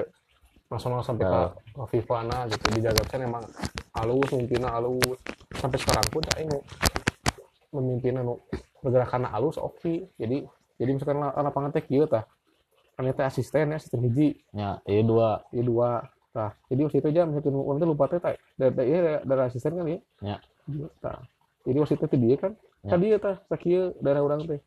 nasional 0.67 1.01
sampai 1.01 1.25
ke, 1.25 1.33
Ya. 1.33 1.49
ke 1.73 1.83
FIFA 1.89 2.17
nah 2.23 2.43
gitu 2.45 2.65
dijaga 2.71 3.03
kan 3.05 3.21
emang 3.21 3.45
halus 3.93 4.29
memimpinnya 4.29 4.69
halus 4.69 5.19
sampai 5.53 5.79
sekarang 5.79 6.07
pun 6.07 6.23
saya 6.25 6.45
nu 6.45 6.59
memimpin 7.71 8.15
anu 8.17 8.39
pergerakan 8.77 9.27
halus 9.27 9.57
oke 9.57 9.89
jadi 10.15 10.47
jadi 10.77 10.91
misalkan 10.91 11.19
la- 11.19 11.35
lapangan 11.35 11.71
teh 11.71 11.83
kieu 11.83 12.05
tah 12.05 12.27
kan 12.93 13.07
teh 13.07 13.25
asisten 13.25 13.67
ya 13.67 13.77
asisten 13.77 14.01
hiji 14.03 14.37
Ya, 14.53 14.79
iya 14.85 15.03
dua. 15.03 15.41
ieu 15.51 15.65
dua 15.65 16.03
tah 16.29 16.55
jadi 16.67 16.81
waktu 16.85 16.99
itu 16.99 17.09
aja 17.11 17.23
misalkan 17.25 17.53
orang 17.53 17.79
teh 17.79 17.89
lupa 17.89 18.05
teh 18.07 18.19
tah 18.19 18.31
dari 18.55 18.71
dari, 18.73 18.89
iya, 18.89 19.01
dari 19.21 19.43
asisten 19.45 19.73
kan 19.73 19.87
ya 19.87 19.99
Ya. 20.21 20.37
Iya, 20.71 20.87
tah 21.01 21.19
jadi 21.61 21.77
waktu 21.79 21.95
itu 21.95 22.17
dia 22.19 22.37
kan 22.37 22.53
Ya. 22.81 22.89
ka 22.89 22.97
dia 22.97 23.17
tah 23.17 23.37
sakieu 23.45 23.93
daerah 23.99 24.23
orang 24.23 24.41
teh 24.43 24.61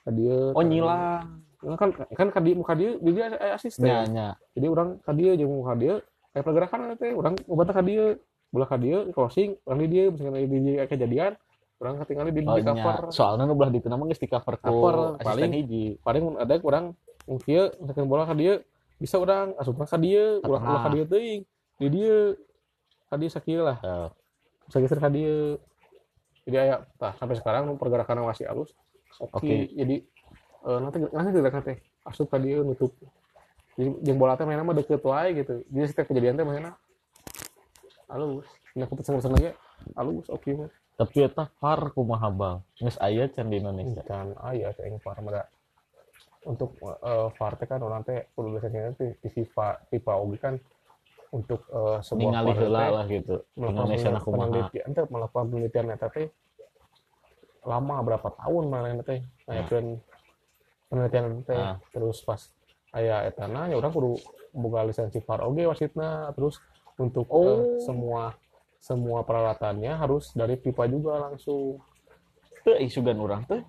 ka 0.00 0.10
dia 0.10 0.56
Oh 0.56 0.62
nyilang. 0.62 1.44
Ya 1.58 1.74
kan 1.74 1.90
kan 1.92 2.28
kadi 2.30 2.54
muka 2.54 2.72
dia 2.72 2.96
dia 2.96 3.24
asisten 3.52 3.84
Ya, 3.84 4.06
ya. 4.06 4.28
jadi 4.54 4.66
orang 4.66 4.96
ka 4.98 5.10
dia 5.10 5.34
jeung 5.34 5.52
muka 5.52 5.74
dia 5.74 5.94
kayak 6.30 6.44
pergerakan 6.44 6.80
teh 6.94 7.12
orang 7.12 7.34
ngobatan 7.44 7.74
ka 7.74 7.82
dia 7.82 8.04
bola 8.48 8.64
ka 8.64 8.78
dia 8.78 9.04
closing 9.10 9.58
orang 9.62 9.78
di 9.78 9.88
dia 9.90 10.04
misalkan 10.08 10.40
di 10.40 10.58
kejadian 10.80 11.32
orang 11.76 11.94
ketinggalan 12.00 12.30
di, 12.30 12.40
Oh, 12.40 12.56
di 12.56 12.62
nya. 12.62 12.72
cover 12.72 13.04
Soalnya 13.10 13.44
nu 13.44 13.52
belah 13.52 13.68
ditu 13.68 13.86
nama 13.86 14.02
geus 14.02 14.16
di 14.16 14.26
cover 14.26 14.54
ku 14.56 14.70
paling- 15.20 15.52
hiji. 15.52 15.84
paling 16.00 16.24
ada 16.36 16.54
orang 16.62 16.84
yang 17.26 17.38
kieu 17.38 17.68
misalkan 17.76 18.06
bola 18.06 18.24
dia 18.32 18.64
bisa 18.96 19.14
orang 19.14 19.52
asup 19.54 19.76
ka 19.76 19.94
dia 19.94 20.40
ulah 20.40 20.56
Tengah. 20.56 20.72
ulah 20.72 20.80
ka 20.80 20.88
dia 20.90 21.04
teuing 21.04 21.42
di 21.76 21.86
dia 21.88 22.16
ka 23.04 23.14
dia 23.14 23.28
sakieu 23.28 23.62
lah. 23.62 23.76
Bisa 24.68 24.76
geser 24.84 25.00
ka 25.00 25.08
dia 25.08 25.56
jadi 26.44 26.56
aya 26.64 26.76
tah 27.00 27.16
sampai 27.16 27.36
sekarang 27.40 27.72
pergerakan 27.80 28.28
masih 28.28 28.44
halus 28.48 28.76
oke 29.20 29.40
Oke. 29.40 29.72
jadi 29.72 29.96
eh, 30.68 30.78
nanti 30.78 30.96
nanti 31.08 31.28
gerakan 31.32 31.62
teh 31.64 31.76
asup 32.04 32.28
ka 32.28 32.36
dia 32.36 32.60
nutup 32.60 32.92
jadi 33.74 33.88
jeung 34.04 34.18
bola 34.20 34.36
teh 34.36 34.44
mainnya 34.44 34.64
mah 34.64 34.76
deket 34.76 35.00
wae 35.02 35.32
gitu 35.40 35.64
jadi 35.72 35.84
setiap 35.88 36.06
kejadian 36.12 36.36
teh 36.36 36.44
mainnya 36.44 36.76
halus 38.12 38.48
nah 38.76 38.86
keputusan 38.86 39.32
lagi 39.32 39.56
halus 39.96 40.28
oke 40.28 40.52
mah 40.52 40.70
Tapi 40.98 41.30
eta 41.30 41.46
VAR 41.62 41.94
kumaha 41.94 42.26
bal. 42.26 42.56
Geus 42.74 42.98
aya 42.98 43.30
can 43.30 43.46
di 43.46 43.62
Indonesia. 43.62 44.02
kan 44.02 44.34
aya 44.42 44.74
teh 44.74 44.82
yang 44.82 44.98
VAR 44.98 45.22
mah 45.22 45.30
da. 45.30 45.42
untuk 46.42 46.74
eh, 46.82 47.28
VAR 47.38 47.54
teh 47.54 47.70
kan 47.70 47.78
orang 47.78 48.02
teh 48.02 48.26
kudu 48.34 48.58
biasanya 48.58 48.98
teh 48.98 49.14
di 49.22 49.30
FIFA 49.30 49.86
FIFA 49.94 50.12
oge 50.18 50.36
kan 50.42 50.54
untuk 51.30 51.60
eh, 51.68 51.98
sebuah 52.00 52.30
Ningali 52.32 52.52
heula 52.54 52.82
lah 52.90 53.04
gitu. 53.06 53.44
Indonesia 53.54 54.16
kumaha. 54.18 54.48
penelitian 54.48 54.84
ente 54.86 55.02
melakukan 55.06 55.44
penelitian 55.46 55.86
eta 55.90 56.08
teh 56.08 56.28
lama 57.62 57.96
berapa 58.00 58.28
tahun 58.34 58.64
mana 58.66 59.02
teh 59.02 59.20
ngayakeun 59.44 59.86
penelitian 60.88 61.24
teh 61.44 61.58
Ah. 61.58 61.76
terus 61.92 62.22
pas 62.22 62.40
aya 62.90 63.28
eta 63.28 63.44
na 63.44 63.68
ya 63.68 63.76
urang 63.76 63.92
kudu 63.92 64.16
boga 64.50 64.82
lisensi 64.82 65.20
VAR 65.20 65.44
oge 65.44 65.68
wasitna 65.68 66.32
terus 66.32 66.56
untuk 66.96 67.28
Oh. 67.28 67.44
eh, 67.44 67.60
semua 67.78 68.32
semua 68.78 69.20
peralatannya 69.20 69.92
harus 69.92 70.32
dari 70.32 70.56
FIFA 70.56 70.84
juga 70.88 71.12
langsung 71.20 71.82
Teu 72.58 72.74
isugan 72.76 73.16
urang 73.16 73.44
teh. 73.44 73.62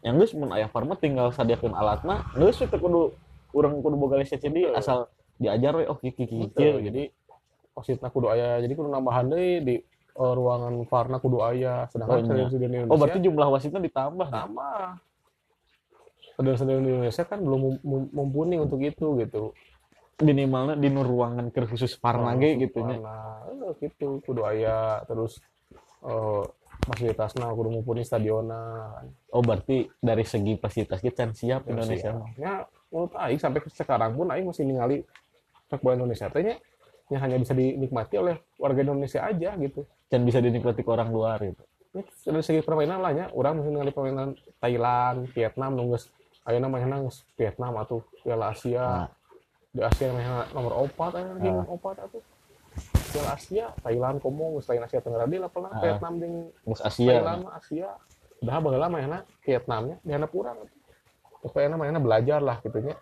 Yang 0.00 0.14
geus 0.20 0.32
mun 0.36 0.50
aya 0.50 0.66
VAR 0.66 0.84
mah 0.84 0.94
tinggal 0.94 1.30
sadiakeun 1.30 1.72
alatna, 1.72 2.28
geus 2.34 2.58
teh 2.58 2.68
kudu 2.68 3.14
urang 3.52 3.78
kudu 3.78 3.94
boga 3.94 4.18
lisensi 4.18 4.48
Betul. 4.48 4.74
asal 4.74 5.08
diajar 5.36 5.72
we 5.74 5.84
oh 5.84 5.98
kieu 5.98 6.12
kieu, 6.14 6.26
Gitu. 6.46 6.62
jadi 6.84 7.02
wasitna 7.74 8.08
kudu 8.08 8.30
aya 8.30 8.62
jadi 8.62 8.70
kudu 8.72 8.86
nambahan 8.86 9.26
deui 9.28 9.58
di 9.60 9.74
eh, 10.14 10.32
ruangan 10.38 10.78
VAR-na 10.86 11.18
kudu 11.18 11.42
aya 11.42 11.90
sedangkan 11.90 12.14
Oh, 12.14 12.18
iya. 12.22 12.26
stadion-stadion 12.26 12.70
di 12.70 12.76
Oh 12.76 12.78
Indonesia 12.78 13.00
berarti 13.02 13.18
jumlah 13.20 13.48
wasitnya 13.50 13.80
ditambah. 13.82 14.26
sama 14.30 14.70
stadion-stadion 16.34 16.82
di 16.82 16.90
Indonesia 16.90 17.24
kan 17.26 17.38
belum 17.42 17.60
mumpuni 18.10 18.56
untuk 18.58 18.78
itu 18.82 19.18
gitu 19.20 19.54
Minimalnya 20.14 20.78
di 20.78 20.86
ruangan 20.86 21.50
keur 21.50 21.66
khusus 21.66 21.98
VAR 21.98 22.22
lagi 22.22 22.54
gitu 22.54 22.86
nya. 22.86 23.02
Nah, 23.02 23.50
eh, 23.50 23.74
gitu 23.82 24.22
kudu 24.22 24.46
aya 24.46 25.02
terus 25.10 25.42
eh 26.06 26.44
fasilitasna 26.86 27.50
kudu 27.50 27.74
mumpuni 27.74 28.06
stadionna 28.06 28.94
kan. 28.94 29.06
Oh 29.34 29.42
berarti 29.42 29.90
dari 29.98 30.22
segi 30.22 30.54
fasilitas 30.54 31.02
kita 31.02 31.18
can 31.18 31.34
siap 31.34 31.66
Indonesia. 31.66 32.14
Ya, 32.38 32.62
menurut 32.94 33.10
aing 33.18 33.42
sampai 33.42 33.58
ke 33.58 33.66
sekarang 33.74 34.14
pun 34.14 34.30
aing 34.30 34.46
masih 34.46 34.62
ningali 34.62 35.02
sepak 35.74 35.82
bola 35.82 35.94
Indonesia 35.98 36.30
teh 36.30 36.42
nya 36.46 36.56
yang 37.12 37.20
hanya 37.20 37.36
bisa 37.36 37.52
dinikmati 37.52 38.14
oleh 38.16 38.40
warga 38.56 38.80
Indonesia 38.80 39.20
aja 39.26 39.50
gitu. 39.58 39.84
Can 40.08 40.22
bisa 40.22 40.38
dinikmati 40.38 40.80
ke 40.80 40.90
orang 40.90 41.10
luar 41.10 41.42
gitu. 41.42 41.62
Ya, 41.94 42.02
dari 42.30 42.42
segi 42.42 42.62
permainan 42.62 42.98
lah 42.98 43.12
ya, 43.14 43.26
orang 43.30 43.62
masih 43.62 43.70
ningali 43.70 43.94
permainan 43.94 44.34
Thailand, 44.58 45.30
Vietnam 45.30 45.78
nunggus 45.78 46.10
ayeuna 46.44 46.68
mainna 46.68 47.00
geus 47.00 47.24
Vietnam 47.40 47.72
atuh 47.80 48.04
Piala 48.22 48.52
Asia. 48.52 49.08
Nah, 49.08 49.08
Di 49.74 49.82
Asia 49.82 50.14
mainna 50.14 50.46
nomor 50.54 50.86
4 50.86 51.18
aya 51.18 51.34
ranking 51.34 51.54
Ah. 51.54 51.66
4 51.66 51.98
atuh. 52.06 52.22
Piala 53.10 53.30
Asia, 53.34 53.64
Thailand 53.82 54.16
komo 54.22 54.58
lain 54.58 54.82
Asia 54.86 55.02
Tenggara 55.02 55.26
di 55.26 55.38
levelna 55.38 55.70
Ah. 55.70 55.80
Vietnam 55.82 56.12
Mus 56.62 56.80
Asia. 56.82 57.10
Thailand 57.18 57.40
mah 57.42 57.54
Asia. 57.58 57.90
Dah 58.38 58.58
baheula 58.62 58.86
mainna 58.86 59.18
Vietnamnya 59.42 59.96
di 60.02 60.10
handap 60.14 60.30
urang. 60.34 60.62
Pokoknya 61.42 61.78
mainna 61.78 61.98
belajar 61.98 62.38
lah 62.38 62.58
gitu 62.62 62.78
nya. 62.82 62.94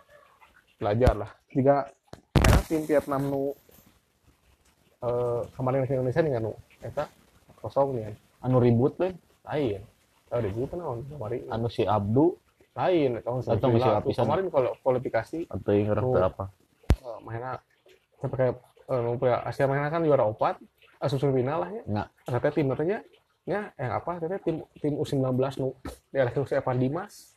Belajar 0.80 1.12
lah. 1.16 1.30
Jika 1.52 1.88
tim 2.72 2.88
Vietnam 2.88 3.22
nu 3.22 3.52
eh 5.02 5.40
kemarin 5.52 5.84
ke 5.84 5.92
Indonesia 5.92 6.24
nih 6.24 6.40
nu 6.40 6.56
eta 6.80 7.04
kosong 7.60 8.00
nih 8.00 8.16
Anu 8.42 8.58
ribut 8.58 8.98
deh. 8.98 9.12
lain. 9.46 9.78
Tahu 10.26 10.38
deh 10.40 10.50
gitu 10.50 10.74
naon 10.74 11.04
kemarin 11.06 11.46
Anu 11.46 11.68
si 11.68 11.84
Abdu 11.84 12.34
lain 12.72 13.20
Atau 13.20 13.38
masih 13.38 13.54
99 13.54 13.76
tuh. 13.78 13.92
lapisan. 13.92 14.22
kemarin 14.24 14.46
kalau 14.48 14.72
kualifikasi 14.80 15.38
atau 15.46 15.70
yang 15.70 15.92
apa? 16.18 16.44
eh, 16.98 17.18
mainnya 17.20 17.60
eh, 18.18 18.98
nu 18.98 19.14
Piala 19.14 19.44
Asia 19.44 19.68
mainnya 19.68 19.92
kan 19.92 20.02
juara 20.02 20.24
opat 20.24 20.56
asup 20.98 21.22
final 21.28 21.62
lah 21.62 21.70
ya. 21.70 21.82
Nggak. 21.84 22.08
Katanya 22.24 22.54
tim 22.54 22.66
katanya 22.72 22.98
ya 23.42 23.60
yang 23.74 23.92
apa 23.92 24.10
katanya 24.16 24.38
tim 24.40 24.56
tim 24.78 24.94
U19 24.96 25.22
nu 25.58 25.68
daerah 26.08 26.30
Khusus 26.30 26.54
Evan 26.54 26.78
Dimas 26.78 27.34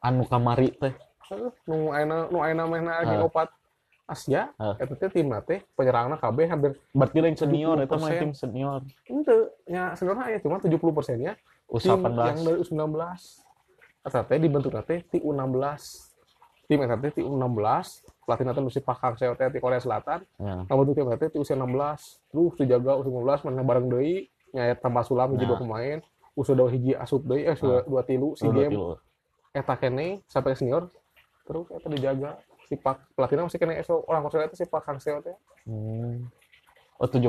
Anu 0.00 0.24
kamari 0.24 0.72
teh. 0.72 0.94
Nu 1.64 1.92
ayeuna 1.92 2.28
nu 2.28 2.38
ayeuna 2.40 2.64
mainna 2.64 2.92
ranking 3.00 3.20
Ah. 3.20 3.28
opat 3.28 3.48
Asia 4.10 4.50
Ah. 4.56 4.74
eta 4.74 4.92
teh 4.92 5.10
timna 5.12 5.38
teh 5.40 5.62
penyerangna 5.72 6.18
KB 6.18 6.38
hampir 6.44 6.70
berarti 6.90 7.18
lain 7.20 7.32
senior 7.34 7.78
itu 7.78 7.94
mah 7.94 8.10
70%. 8.10 8.18
tim 8.18 8.32
senior. 8.34 8.80
Ente, 9.06 9.36
ya 9.64 9.94
sebenarnya 9.94 10.26
ya 10.28 10.38
cuma 10.40 10.58
70 10.58 10.90
persennya. 10.90 11.32
Tim 11.70 11.94
yang 11.94 12.02
U18 12.02 12.42
dari 12.42 12.58
U19 12.58 12.94
eta 14.00 14.20
teh 14.20 14.38
dibentuk 14.38 14.72
teh 14.82 15.00
ti 15.04 15.18
U16 15.20 15.62
tim 16.66 16.78
eta 16.80 16.96
teh 16.96 17.10
ti 17.12 17.22
U16 17.22 17.86
pelatih 18.20 18.44
nanti 18.44 18.60
mesti 18.60 18.80
pakang 18.80 19.14
saya 19.14 19.32
teh 19.32 19.46
di 19.48 19.58
Korea 19.58 19.78
Selatan. 19.78 20.26
Ya. 20.36 20.66
Ngabentuk 20.66 20.92
tim 20.92 21.06
eta 21.06 21.18
teh 21.18 21.30
ti 21.30 21.38
usia 21.38 21.54
16 21.54 21.70
terus 22.26 22.52
dijaga 22.56 22.92
usia 22.96 23.10
15 23.12 23.46
menang 23.46 23.64
bareng 23.64 23.86
deui 23.86 24.26
nyayat 24.50 24.78
tambah 24.78 25.02
sulam 25.02 25.30
hiji 25.30 25.46
Nah. 25.46 25.48
dua 25.48 25.58
pemain. 25.58 25.98
Udah 26.32 26.66
hiji 26.68 26.92
asup 26.92 27.22
deui 27.22 27.42
eh 27.42 27.54
sudah 27.54 27.84
dua 27.84 28.02
tilu 28.02 28.34
si 28.34 28.46
game. 28.48 28.74
Eta 29.52 29.74
kene 29.74 30.26
sampai 30.26 30.54
senior. 30.54 30.90
Terus 31.42 31.70
eta 31.70 31.86
dijaga 31.86 32.34
si 32.70 32.78
pak 32.78 33.02
pelatihnya 33.12 33.42
masih 33.42 33.58
kene 33.58 33.74
eso 33.76 34.06
orang 34.06 34.22
Korea 34.24 34.46
itu 34.46 34.54
si 34.54 34.64
Pak 34.64 34.80
Kang 34.80 34.96
Seo 34.96 35.18
teh 35.18 35.34
Hmm. 35.66 36.30
Oh 36.96 37.04
70% 37.04 37.26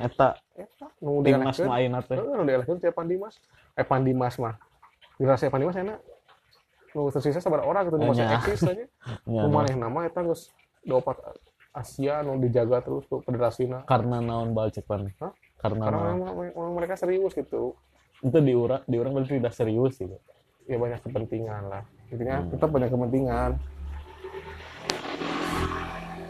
eta 0.00 0.32
eta 0.54 0.86
nu 0.98 1.20
dielehkeun. 1.20 1.66
nu 1.66 1.72
ayeuna 1.72 2.00
teh. 2.00 2.16
Nu 2.16 2.40
dielehkeun 2.40 2.78
si 2.78 2.88
Pandimas. 2.88 3.36
Eh 3.74 3.82
Pandimas 3.82 4.34
mah. 4.36 4.56
Dirasa 5.16 5.46
Pandimas 5.46 5.74
enak. 5.74 5.98
Nu 6.90 7.10
tersisa 7.10 7.36
sabar 7.36 7.60
orang 7.60 7.84
gitu 7.84 7.98
masih 7.98 8.24
eksis 8.24 8.62
aja. 8.64 8.86
Ya, 9.26 9.42
Nu 9.42 9.50
maneh 9.50 9.74
nama 9.74 10.02
eta 10.02 10.22
geus 10.22 10.48
diopat 10.80 11.18
Asia 11.70 12.22
nu 12.22 12.38
dijaga 12.38 12.80
terus 12.80 13.04
tuh 13.04 13.20
federasina. 13.20 13.84
karena 13.84 14.18
naon 14.18 14.50
bal 14.50 14.70
cek? 14.70 14.86
Karena 14.86 15.10
Karena 15.58 16.14
mereka 16.72 16.94
serius 16.94 17.34
gitu. 17.34 17.76
itu 18.18 18.38
diurang 18.40 18.82
diurang 18.84 19.12
berarti 19.12 19.36
tidak 19.36 19.52
serius 19.52 19.94
gitu. 19.94 20.14
Ya 20.64 20.74
banyak 20.74 20.98
kepentingan 21.00 21.66
lah. 21.66 21.82
Intinya 22.08 22.40
Hmm. 22.40 22.50
tetap 22.50 22.70
banyak 22.70 22.88
kepentingan. 22.88 23.50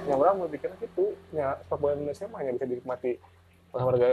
Ya 0.09 0.17
orang 0.17 0.49
berpikirnya 0.49 0.77
gitu. 0.81 1.13
Ya 1.37 1.61
sepak 1.61 1.79
bola 1.79 1.93
Indonesia 1.95 2.25
mah 2.33 2.39
hanya 2.41 2.53
bisa 2.57 2.65
dinikmati 2.65 3.13
oleh 3.77 3.85
warga 3.85 4.09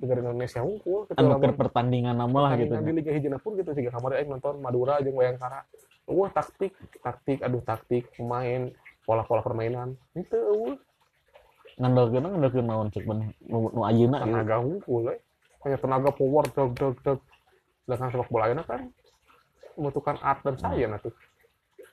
negara 0.00 0.18
Indonesia 0.24 0.60
unggul. 0.64 1.00
Gitu, 1.06 1.20
Anu 1.20 1.54
pertandingan 1.54 2.16
nama 2.16 2.38
lah 2.48 2.52
gitu. 2.56 2.72
Pertandingan 2.72 2.96
di 2.96 3.00
Liga 3.04 3.12
Hijau 3.12 3.38
pun 3.44 3.52
gitu 3.60 3.70
sih 3.76 3.84
kamar 3.86 4.16
aing 4.18 4.32
nonton 4.32 4.58
Madura 4.64 4.98
jeung 5.04 5.20
Bayangkara. 5.20 5.68
Wah 6.04 6.28
taktik, 6.32 6.76
taktik, 7.00 7.40
aduh 7.40 7.64
taktik, 7.64 8.12
pemain, 8.16 8.72
pola-pola 9.08 9.40
permainan. 9.40 9.96
Itu 10.12 10.36
eueuh 10.36 10.76
Ngandalkeun 11.74 12.22
ngandalkeun 12.22 12.66
naon 12.70 12.86
cek 12.94 13.02
pan 13.02 13.34
nu 13.50 13.66
nu 13.74 13.82
ayeuna 13.82 14.22
gitu. 14.22 14.30
tenaga 14.30 14.56
unggul 14.62 15.10
we. 15.10 15.16
Hanya 15.66 15.78
tenaga 15.82 16.10
power 16.14 16.46
deg 16.46 16.70
deg 16.78 16.94
deg. 17.02 17.18
Sedangkan 17.82 18.08
sepak 18.14 18.30
bola 18.30 18.46
ayeuna 18.46 18.62
kan 18.62 18.80
membutuhkan 19.74 20.16
art 20.22 20.38
dan 20.46 20.54
sains 20.54 20.94
atuh. 20.94 21.10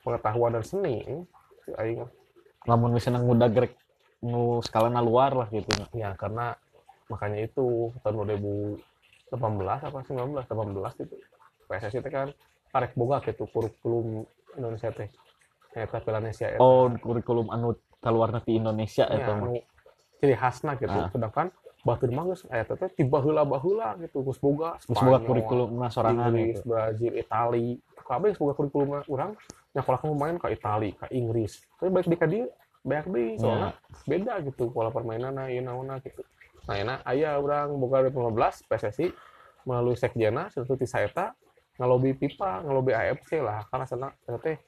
Pengetahuan 0.06 0.54
dan 0.54 0.62
seni. 0.62 1.02
Si 1.66 1.74
aing 1.74 2.06
mah. 2.62 2.70
Lamun 2.70 2.90
misalnya 2.92 3.20
ngudag 3.20 3.52
rek 3.52 3.72
nu 4.22 4.62
skalana 4.62 5.02
luar 5.02 5.34
lah 5.34 5.48
gitu. 5.50 5.66
ya 5.92 6.14
karena 6.14 6.54
makanya 7.10 7.42
itu 7.42 7.90
tahun 8.00 8.22
2018 8.38 8.78
apa 9.82 9.98
19 10.06 10.46
18 10.46 11.02
itu 11.02 11.16
PSSI 11.66 11.98
teh 11.98 12.12
kan 12.12 12.28
karek 12.70 12.94
boga 12.94 13.18
gitu 13.26 13.50
kurikulum 13.50 14.22
Indonesia 14.54 14.94
teh 14.94 15.10
eta 15.74 15.98
Pilanesia 15.98 16.54
eta 16.54 16.62
Oh, 16.62 16.86
kurikulum 16.88 17.50
anu 17.50 17.74
kaluarna 17.98 18.38
ti 18.38 18.54
Indonesia 18.54 19.10
Ya, 19.10 19.18
eta 19.18 19.34
anu 19.34 19.58
ciri 20.22 20.38
khasna 20.38 20.78
gitu 20.78 20.94
Ah. 20.94 21.10
sedangkan 21.10 21.50
batur 21.82 22.14
mah 22.14 22.24
geus 22.30 22.46
aya 22.46 22.62
teh 22.62 22.94
tiba 22.94 23.18
heula 23.18 23.42
baheula 23.42 23.98
gitu 23.98 24.22
geus 24.22 24.38
boga 24.38 24.78
Terus 24.78 25.02
boga 25.02 25.18
kurikulum 25.18 25.82
sorangan 25.90 26.30
Inggris, 26.30 26.62
gitu. 26.62 26.70
Brazil, 26.70 27.12
Itali 27.18 27.68
geus 28.04 28.38
boga 28.38 28.54
kurikulum 28.58 29.02
urang 29.08 29.32
nyakola 29.72 29.96
kamu 29.98 30.14
main 30.14 30.36
ke 30.36 30.46
Itali, 30.52 30.90
ke 30.92 31.06
Inggris. 31.16 31.64
Tapi 31.80 31.88
balik 31.88 32.08
di 32.08 32.18
ka 32.18 32.26
dieu 32.28 32.46
banyak 32.82 33.06
deui 33.14 33.38
soalnya 33.38 33.78
beda 34.10 34.42
gitu 34.42 34.74
pola 34.74 34.90
permainanna 34.90 35.46
ieu 35.48 35.62
naonna 35.62 36.02
gitu. 36.02 36.26
Nah 36.66 36.76
enak. 36.76 36.98
Aya 37.06 37.38
urang 37.38 37.78
boga 37.78 38.10
2015 38.10 38.66
PSSI 38.66 39.06
melalui 39.62 39.94
sekjena 39.94 40.50
satu 40.50 40.74
ti 40.74 40.84
saeta 40.84 41.30
ngalobi 41.78 42.12
pipa 42.18 42.60
ngalobi 42.66 42.92
AFC 42.92 43.38
lah. 43.38 43.64
Karena 43.70 43.86
sana 43.86 44.08
teh 44.42 44.58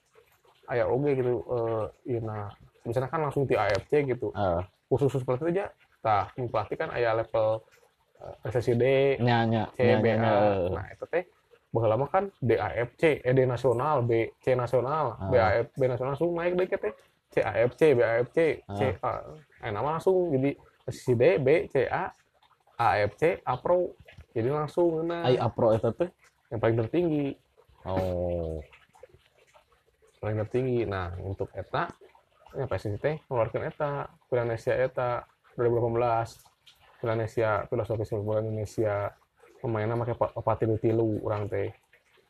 aya 0.70 0.88
oge 0.88 1.10
gitu 1.18 1.42
eh 1.42 2.14
ieu 2.14 2.22
na 2.22 2.48
misalnya 2.86 3.10
kan 3.10 3.20
langsung 3.20 3.44
ti 3.44 3.58
AFC 3.58 4.06
gitu. 4.06 4.30
Eh, 4.32 4.62
khusus 4.88 5.10
khusus 5.10 5.26
pelatih 5.26 5.50
aja 5.50 5.66
tah 6.04 6.30
mun 6.38 6.48
pelatih 6.48 6.76
kan 6.78 6.88
aya 6.94 7.18
level 7.18 7.60
eh, 8.22 8.48
SSI 8.48 8.74
D 8.78 8.84
nya 9.18 9.42
nya 9.48 9.68
C 9.74 9.80
nya, 9.82 9.98
nya, 10.00 10.32
nah 10.70 10.86
itu 10.86 11.04
teh 11.10 11.24
mah 11.74 12.06
kan 12.06 12.24
DAFC 12.38 13.18
eh 13.20 13.32
D 13.32 13.42
nasional 13.44 14.00
B 14.00 14.30
C 14.38 14.54
nasional 14.54 15.18
Ah. 15.18 15.26
BAF 15.26 15.74
B 15.74 15.82
nasional 15.84 16.14
langsung 16.14 16.30
naik 16.32 16.54
deh 16.54 16.70
teh 16.70 16.94
C 17.28 17.42
AFC 17.42 17.92
BAFC 17.92 18.38
C 18.62 18.80
Ah. 19.02 19.18
A 19.26 19.34
eh 19.60 19.70
nama 19.70 19.98
langsung 19.98 20.30
jadi 20.30 20.54
SSI 20.86 21.12
D 21.12 21.24
B 21.36 21.48
C 21.66 21.84
A 21.84 22.14
AFC 22.76 23.42
A 23.42 23.54
Pro 23.56 23.90
jadi 24.30 24.48
langsung 24.48 25.02
nah 25.02 25.22
Ai 25.22 25.34
apro 25.34 25.70
eta 25.70 25.90
teh. 25.90 26.10
yang 26.48 26.58
paling 26.58 26.78
tertinggi 26.78 27.34
Oh. 27.84 28.62
paling 30.16 30.40
tertinggi 30.40 30.82
nah 30.84 31.12
untuk 31.18 31.52
eta 31.52 31.90
ya 32.52 32.64
PSSI 32.64 32.96
teh 32.96 33.16
mengeluarkan 33.26 33.62
eta 33.66 33.90
Pilanesia 34.24 34.78
eta 34.78 35.26
2018 35.54 36.54
Pilanesia 36.96 37.66
filosofi 37.66 38.02
sepak 38.02 38.22
bola 38.22 38.40
Indonesia 38.40 39.10
pemainnya 39.64 39.96
pakai 39.96 40.14
apa 40.36 40.52
tilu 40.54 40.76
tilu 40.76 41.24
orang 41.24 41.48
teh 41.48 41.72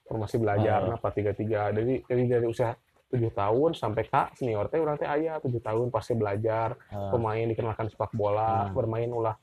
formasi 0.07 0.39
belajar 0.39 0.87
Ah. 0.87 0.95
apa 0.95 1.11
tiga 1.11 1.35
tiga 1.35 1.75
jadi 1.75 2.07
jadi 2.07 2.23
dari 2.31 2.47
usia 2.47 2.79
tujuh 3.11 3.31
tahun 3.33 3.75
sampai 3.75 4.07
kak 4.07 4.39
senior 4.39 4.67
teh 4.67 4.79
orang 4.79 4.95
teh 4.95 5.09
ayah 5.09 5.43
tujuh 5.43 5.59
tahun 5.59 5.91
pasti 5.91 6.15
belajar 6.15 6.79
Ah. 6.89 7.11
pemain 7.11 7.43
dikenalkan 7.43 7.91
sepak 7.91 8.15
bola 8.15 8.71
Hmm. 8.71 8.73
bermain 8.73 9.11
ulah 9.11 9.35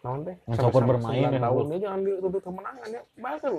naon 0.00 0.24
teh 0.24 0.34
Sampai- 0.50 0.82
bermain 0.82 1.22
ya, 1.22 1.30
9 1.30 1.38
tahun 1.40 1.62
dia 1.68 1.78
jangan 1.80 2.00
dituntut 2.02 2.42
kemenangan 2.42 2.88
ya 2.88 3.02
bahkan 3.16 3.52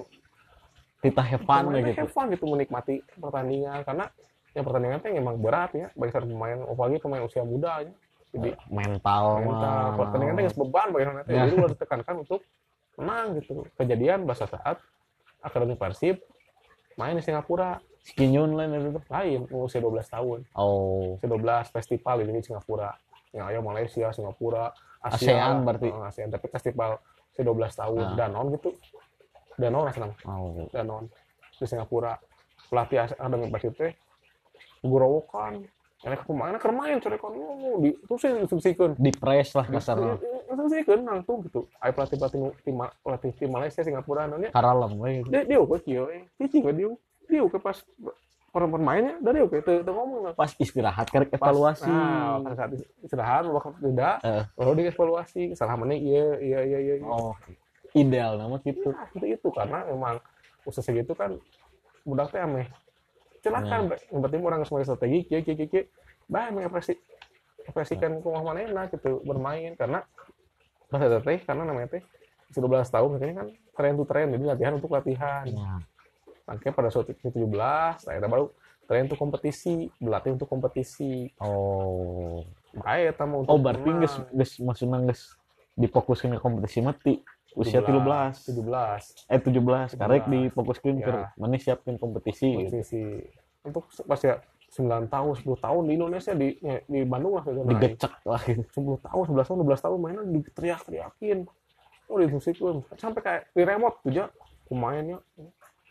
pemainnya 1.63 1.81
kayak 1.88 1.97
gitu. 1.97 2.12
fun 2.12 2.25
gitu 2.29 2.45
menikmati 2.45 2.95
pertandingan 3.15 3.79
karena 3.81 4.05
ya 4.51 4.62
pertandingan 4.62 4.99
teh 4.99 5.12
emang 5.13 5.36
berat 5.39 5.71
ya 5.71 5.88
bagi 5.95 6.12
seorang 6.12 6.29
pemain 6.29 6.57
apalagi 6.67 6.97
pemain 6.99 7.23
usia 7.23 7.43
muda 7.43 7.81
ya 7.81 7.93
jadi 8.31 8.49
Mental 8.67 9.25
mental 9.39 9.86
pertandingan 9.95 10.34
teh 10.36 10.45
beban 10.55 10.88
bagi 10.89 11.03
orang 11.03 11.15
teh 11.21 11.31
Ya. 11.31 11.43
jadi 11.45 11.55
harus 11.57 11.73
ditekankan 11.73 12.15
untuk 12.19 12.41
menang 12.99 13.39
gitu. 13.39 13.67
Kejadian 13.75 14.27
bahasa 14.27 14.47
saat 14.47 14.77
akademi 15.41 15.75
Persib 15.75 16.21
main 16.95 17.17
di 17.17 17.23
Singapura. 17.23 17.80
Skinyun 18.01 18.58
lain 18.58 18.97
itu 18.97 19.01
lain 19.13 19.41
usia 19.54 19.77
12 19.77 20.10
tahun. 20.10 20.39
Oh. 20.58 21.21
usia 21.21 21.30
12 21.30 21.69
festival 21.69 22.15
ini 22.25 22.41
di 22.41 22.43
Singapura. 22.49 22.89
Yang 23.30 23.45
ayo 23.54 23.60
Malaysia 23.62 24.08
Singapura 24.10 24.73
ASEAN 25.06 25.62
Asia 25.62 25.65
berarti. 25.65 25.89
Eh, 25.89 26.10
ASEAN 26.10 26.30
tapi 26.34 26.49
festival 26.49 26.97
usia 27.30 27.43
12 27.45 27.77
tahun. 27.77 28.01
Ah. 28.01 28.15
Danon 28.25 28.45
gitu. 28.58 28.69
Danon 29.58 29.86
rasanya 29.86 30.17
Oh. 30.25 30.65
Danon 30.73 31.06
di 31.58 31.65
Singapura. 31.69 32.17
Pelatih 32.73 33.06
akademi 33.06 33.54
Persib 33.54 33.73
teh 33.77 33.93
gurowokan. 34.82 35.62
Enak 36.01 36.25
pemainnya 36.25 36.58
keur 36.58 36.73
main 36.73 36.97
corekan 36.97 37.30
ngomong 37.38 37.86
di 37.86 37.93
terus 37.93 38.25
instruksikeun 38.25 38.97
Di 38.97 39.13
press 39.13 39.54
lah 39.54 39.69
kasarnya. 39.69 40.17
Instruksikeun 40.52 41.02
langsung 41.02 41.42
gitu 41.42 41.66
aya 41.78 41.92
pelatih 41.92 42.18
pelatih 42.18 42.40
tim 42.62 42.76
pelatih 43.02 43.32
tim 43.34 43.50
Malaysia 43.50 43.82
Singapura 43.82 44.28
nanya 44.28 44.50
Karalem 44.50 44.92
we 44.96 45.10
gitu. 45.20 45.30
dia 45.30 45.42
dia 45.44 45.58
oke 45.58 45.80
eh 45.80 46.24
cicing 46.36 46.62
ke 46.62 46.72
dia 46.74 46.90
dia 47.26 47.42
oke 47.42 47.58
pas 47.58 47.80
orang 48.52 48.70
pemainnya 48.70 49.16
dari 49.18 49.40
oke 49.40 49.56
teu 49.58 49.80
teu 49.80 49.92
ngomong 49.92 50.36
Pas 50.36 50.52
istirahat 50.54 51.08
kerek 51.08 51.32
Pas- 51.32 51.40
evaluasi. 51.42 51.88
nah 51.88 52.36
pas 52.42 52.54
saat 52.54 52.72
istirahat 53.00 53.48
waktu 53.48 53.80
tidak 53.82 54.16
Eh. 54.22 54.44
baru 54.54 54.72
dievaluasi 54.76 55.42
salah 55.54 55.74
mana 55.74 55.94
iya 55.94 56.36
iya 56.38 56.60
iya 56.62 56.80
iya 56.80 56.96
Oh. 57.02 57.32
Ideal 57.92 58.40
nama 58.40 58.56
gitu. 58.58 58.88
Nah, 58.88 59.04
itu 59.12 59.26
itu 59.30 59.48
karena 59.50 59.84
memang 59.84 60.16
usaha 60.64 60.80
segitu 60.80 61.12
kan 61.12 61.36
budak 62.04 62.32
teh 62.32 62.40
ameh 62.40 62.72
silakan 63.40 63.92
yang 64.08 64.22
penting 64.22 64.42
orang 64.42 64.64
sebagai 64.64 64.88
strategi 64.88 65.26
kieu 65.26 65.42
kieu 65.42 65.56
kieu 65.56 65.68
kieu 65.68 65.84
bae 66.26 66.48
mengekspresi 66.50 66.96
ekspresikan 67.62 68.22
kumah 68.22 68.44
manehna 68.44 68.88
gitu 68.88 69.20
bermain 69.22 69.76
karena 69.76 70.08
pas 70.91 70.99
eta 70.99 71.19
teh 71.19 71.39
karena 71.39 71.63
namanya 71.63 71.88
teh 71.89 72.04
12 72.51 72.67
tahun 72.86 73.10
makanya 73.15 73.36
kan 73.38 73.47
tren 73.71 73.93
to 73.95 74.04
tren 74.04 74.27
jadi 74.30 74.43
latihan 74.45 74.73
untuk 74.75 74.91
latihan 74.91 75.47
Ya. 75.47 75.80
makanya 76.43 76.73
pada 76.73 76.89
saat 76.91 77.08
itu 77.08 77.23
17 77.23 77.47
nah 78.04 78.13
kita 78.13 78.27
baru 78.27 78.45
tren 78.84 79.08
untuk 79.08 79.15
kompetisi 79.17 79.73
berlatih 79.97 80.36
untuk 80.36 80.45
kompetisi 80.45 81.32
Oh. 81.39 82.43
makanya 82.73 83.01
eta 83.10 83.23
mau 83.23 83.41
untuk 83.41 83.51
Oh 83.51 83.58
berarti 83.58 83.89
geus 83.95 84.15
geus 84.30 84.51
maksudna 84.60 84.99
geus 85.06 85.39
difokuskeun 85.73 86.36
ke 86.36 86.41
kompetisi 86.41 86.80
mati 86.80 87.13
usia 87.54 87.80
13 87.80 88.51
17 88.51 89.27
eh 89.27 89.39
17 89.39 89.95
karek 89.95 90.23
17. 90.23 90.32
difokuskeun 90.45 90.97
ke 90.99 91.08
Ya. 91.10 91.32
mana 91.36 91.56
siapkeun 91.56 91.95
kompetisi 91.95 92.47
gitu. 92.47 92.67
kompetisi 92.67 93.01
untuk 93.62 93.88
pas 94.04 94.19
ya 94.19 94.43
9 94.71 95.12
tahun 95.12 95.31
10 95.36 95.51
tahun 95.60 95.81
di 95.84 95.91
Indonesia 95.99 96.31
di 96.31 96.47
ya, 96.63 96.79
di 96.88 97.03
Bandung 97.03 97.36
lah 97.36 97.43
gitu. 97.43 97.60
Digecek 97.67 98.13
lah 98.23 98.41
gitu. 98.47 98.63
10 98.71 99.03
tahun 99.03 99.23
11 99.36 99.47
tahun 99.51 99.57
12 99.67 99.86
tahun 99.86 99.97
mainan 99.99 100.25
diteriak-teriakin. 100.31 101.38
Oh 102.07 102.19
dimusikin 102.19 102.84
sampai 102.95 103.21
kayak 103.23 103.41
di 103.55 103.63
remote 103.63 103.99
tuh 104.03 104.12
aja 104.12 104.23
pemainnya 104.67 105.19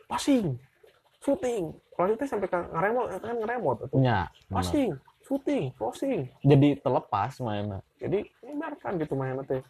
passing 0.09 0.57
shooting. 1.21 1.77
Kalau 1.97 2.17
itu 2.17 2.25
sampai 2.25 2.49
ke 2.49 2.57
ngeremot 2.57 3.07
kan 3.21 3.37
ngeremot 3.37 3.77
atau 3.85 3.97
nya 4.01 4.33
bener. 4.49 4.53
passing 4.57 4.89
shooting 5.25 5.65
crossing. 5.77 6.29
Jadi 6.41 6.81
terlepas 6.81 7.37
mainnya. 7.45 7.85
Jadi 8.01 8.25
ya 8.41 8.53
biarkan 8.57 8.93
gitu 8.97 9.13
mainnya 9.17 9.45
teh. 9.45 9.61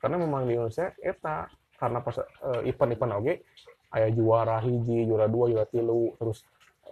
Karena 0.00 0.16
memang 0.20 0.44
di 0.44 0.56
Indonesia 0.56 0.92
eta 1.00 1.48
karena 1.80 1.98
pas 2.04 2.16
eh, 2.20 2.68
event-event 2.68 3.12
oke 3.16 3.34
aya 3.88 4.08
juara 4.12 4.60
hiji 4.60 5.08
juara 5.08 5.30
dua 5.30 5.48
juara 5.48 5.66
tilu 5.70 6.12
terus 6.20 6.44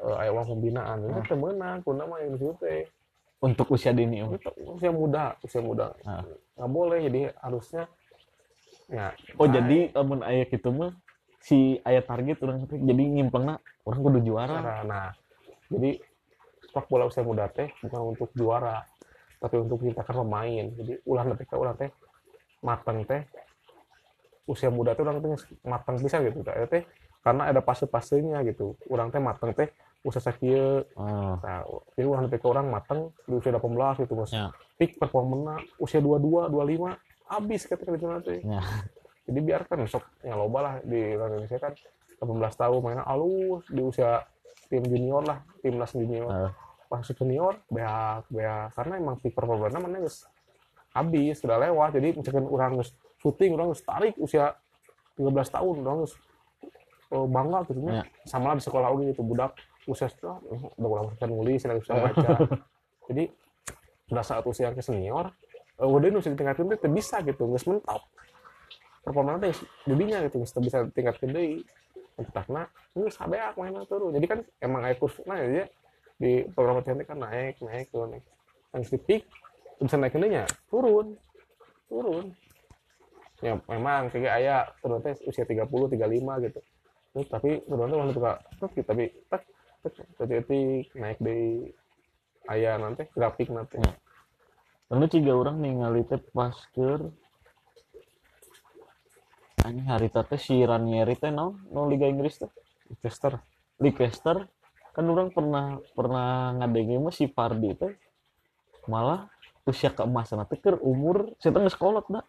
eh, 0.02 0.20
aya 0.20 0.30
uang 0.32 0.46
pembinaan 0.56 0.98
ini 1.04 1.20
teh 1.24 1.38
menang 1.38 1.80
kuna 1.80 2.04
mah 2.04 2.18
Indonesia 2.20 2.52
teh 2.60 2.84
untuk 3.40 3.68
usia 3.72 3.92
dini. 3.92 4.20
Itu 4.24 4.50
usia 4.76 4.90
muda 4.92 5.36
usia 5.44 5.60
muda 5.60 5.92
Ah. 6.04 6.24
nggak 6.56 6.70
boleh 6.72 6.98
jadi 7.08 7.20
harusnya 7.44 7.84
ya 8.88 9.12
oh 9.36 9.44
baik. 9.44 9.54
jadi 9.60 9.78
amun 9.98 10.20
aya 10.24 10.42
gitu 10.48 10.72
mah 10.72 10.94
si 11.42 11.76
aya 11.84 12.00
target 12.00 12.40
orang 12.40 12.64
jadi 12.64 13.02
ngimpengna 13.02 13.60
orang 13.84 14.00
kudu 14.00 14.18
juara 14.24 14.56
Nah, 14.62 14.80
nah, 14.88 15.08
jadi 15.68 16.00
sepak 16.64 16.86
bola 16.88 17.04
usia 17.06 17.20
muda 17.22 17.46
teh 17.52 17.68
bukan 17.84 18.16
untuk 18.16 18.30
juara, 18.32 18.82
tapi 19.38 19.60
untuk 19.60 19.78
menciptakan 19.84 20.24
pemain. 20.26 20.64
Jadi 20.74 20.92
ulah 21.04 21.24
nanti 21.28 21.44
ulah 21.52 21.74
teh 21.76 21.90
matang 22.64 23.04
teh 23.04 23.22
usia 24.46 24.70
muda 24.70 24.94
teh 24.94 25.02
orang 25.02 25.18
teh 25.22 25.30
matang 25.66 25.98
bisa 26.00 26.22
gitu 26.22 26.40
teh 26.42 26.82
karena 27.26 27.50
ada 27.50 27.58
fase-fasenya 27.58 28.46
gitu. 28.46 28.78
Orang 28.86 29.10
teh 29.10 29.18
matang 29.18 29.50
teh 29.50 29.66
usia 30.06 30.22
sakieu. 30.22 30.86
oh. 30.94 31.34
Nah, 31.42 31.66
jadi 31.98 32.06
ulah 32.06 32.22
nanti 32.22 32.38
orang 32.46 32.70
matang 32.70 33.10
di 33.26 33.34
usia 33.34 33.50
18 33.50 34.06
gitu 34.06 34.14
mas. 34.14 34.30
Ya. 34.30 34.54
Peak 34.78 34.94
performanya 35.02 35.58
usia 35.82 35.98
22, 35.98 36.54
25 36.54 36.94
habis 37.26 37.60
ketika 37.66 37.90
di 37.90 37.98
sana 37.98 38.22
teh. 38.22 38.38
Ya. 38.46 38.62
Jadi 39.26 39.38
biarkan 39.42 39.90
sok 39.90 40.06
yang 40.22 40.38
loba 40.38 40.58
lah 40.62 40.74
di 40.86 41.18
Indonesia 41.18 41.58
kan 41.58 41.74
18 42.22 42.62
tahun 42.62 42.78
mainnya 42.78 43.02
alus 43.02 43.66
di 43.66 43.82
usia 43.82 44.22
tim 44.70 44.86
junior 44.86 45.26
lah 45.26 45.42
timnas 45.58 45.90
junior 45.90 46.30
Eh, 46.30 46.50
pas 46.86 47.02
junior 47.02 47.58
beak 47.66 48.30
beak 48.30 48.70
karena 48.78 48.94
emang 49.02 49.18
peak 49.18 49.34
performanya 49.34 49.82
mana 49.82 49.98
guys 50.06 50.22
habis 50.94 51.42
sudah 51.42 51.58
lewat 51.58 51.98
jadi 51.98 52.14
misalkan 52.14 52.46
orang 52.46 52.78
guys 52.78 52.94
syuting 53.18 53.58
orang 53.58 53.74
guys 53.74 53.82
tarik 53.82 54.14
usia 54.16 54.54
13 55.18 55.28
tahun 55.50 55.74
orang 55.82 55.98
guys 56.06 56.14
eh, 57.12 57.26
bangga 57.26 57.58
gitu 57.70 57.80
Ya. 57.86 58.02
sama 58.26 58.52
lah 58.52 58.56
di 58.58 58.64
sekolah 58.64 58.88
oke 58.90 59.02
gitu 59.14 59.22
budak 59.22 59.54
usia 59.86 60.10
sudah 60.10 60.42
udah 60.76 60.88
ulang 60.90 61.06
bisa 61.14 61.24
nulis 61.30 61.60
udah 61.62 61.76
bisa 61.78 61.92
baca 61.94 62.30
jadi 63.06 63.24
pada 64.10 64.22
saat 64.22 64.44
usia 64.46 64.74
ke 64.74 64.82
senior 64.82 65.30
eh, 65.78 65.86
udah 65.86 66.08
di 66.10 66.34
tingkat 66.34 66.56
itu 66.58 66.88
bisa 66.90 67.22
gitu 67.22 67.46
nggak 67.46 67.64
mentap 67.70 68.02
performanya 69.06 69.46
teh 69.46 69.54
jadinya 69.86 70.18
gitu 70.26 70.42
nggak 70.42 70.62
bisa 70.66 70.78
tingkat 70.90 71.16
gede. 71.22 71.62
Karena 72.16 72.64
ini 72.96 73.12
sabeak 73.12 73.54
mainnya 73.60 73.84
turun 73.84 74.16
jadi 74.16 74.26
kan 74.26 74.38
emang 74.64 74.82
air 74.88 74.96
kursi 74.96 75.20
nah 75.28 75.36
ya 75.36 75.68
di 76.16 76.48
beberapa 76.48 76.80
cantik 76.80 77.06
kan 77.06 77.20
naik 77.20 77.60
naik 77.60 77.92
turun 77.92 78.16
naik. 78.16 78.24
Yang 78.72 78.96
peak 79.04 79.22
bisa 79.78 80.00
naik 80.00 80.16
nya 80.16 80.48
turun 80.72 81.14
turun. 81.92 82.32
Ya 83.44 83.60
memang 83.68 84.08
kayak 84.08 84.32
ayah 84.40 84.64
teh 85.04 85.14
usia 85.28 85.44
30 85.44 85.68
35 85.68 86.44
gitu 86.48 86.60
Terus, 87.16 87.32
tapi 87.32 87.64
turun 87.64 87.88
teh 87.88 87.96
waktu 87.96 88.12
tek 88.60 88.84
tapi 88.84 89.04
tak 89.24 90.28
jadi 90.28 90.84
naik 91.00 91.16
di 91.16 91.64
ayah 92.52 92.76
nanti 92.76 93.08
grafik 93.16 93.48
nanti. 93.48 93.80
Ya. 93.80 93.96
Lalu 94.92 95.08
tiga 95.08 95.32
orang 95.32 95.64
ningali 95.64 96.04
teh 96.04 96.20
pas 96.36 96.52
keur 96.76 97.08
ini 99.64 99.80
hari 99.88 100.12
teh 100.12 100.36
si 100.36 100.60
Ranieri 100.60 101.16
teh 101.16 101.32
no, 101.32 101.56
no 101.72 101.88
Liga 101.88 102.04
Inggris 102.04 102.36
teh? 102.36 102.52
Chester 103.00 103.40
Leicester. 103.80 104.44
Kan 104.92 105.08
orang 105.08 105.32
pernah 105.32 105.80
pernah 105.96 106.52
ngadenge 106.52 107.00
mah 107.00 107.16
si 107.16 107.32
Fardi 107.32 107.72
teh. 107.80 107.96
Malah 108.92 109.24
usia 109.64 109.88
keemasan 109.88 110.44
teh 110.52 110.60
keur 110.60 110.84
umur 110.84 111.32
saya 111.40 111.56
teh 111.56 111.64
geus 111.64 111.80
kolot 111.80 112.04
dah. 112.12 112.28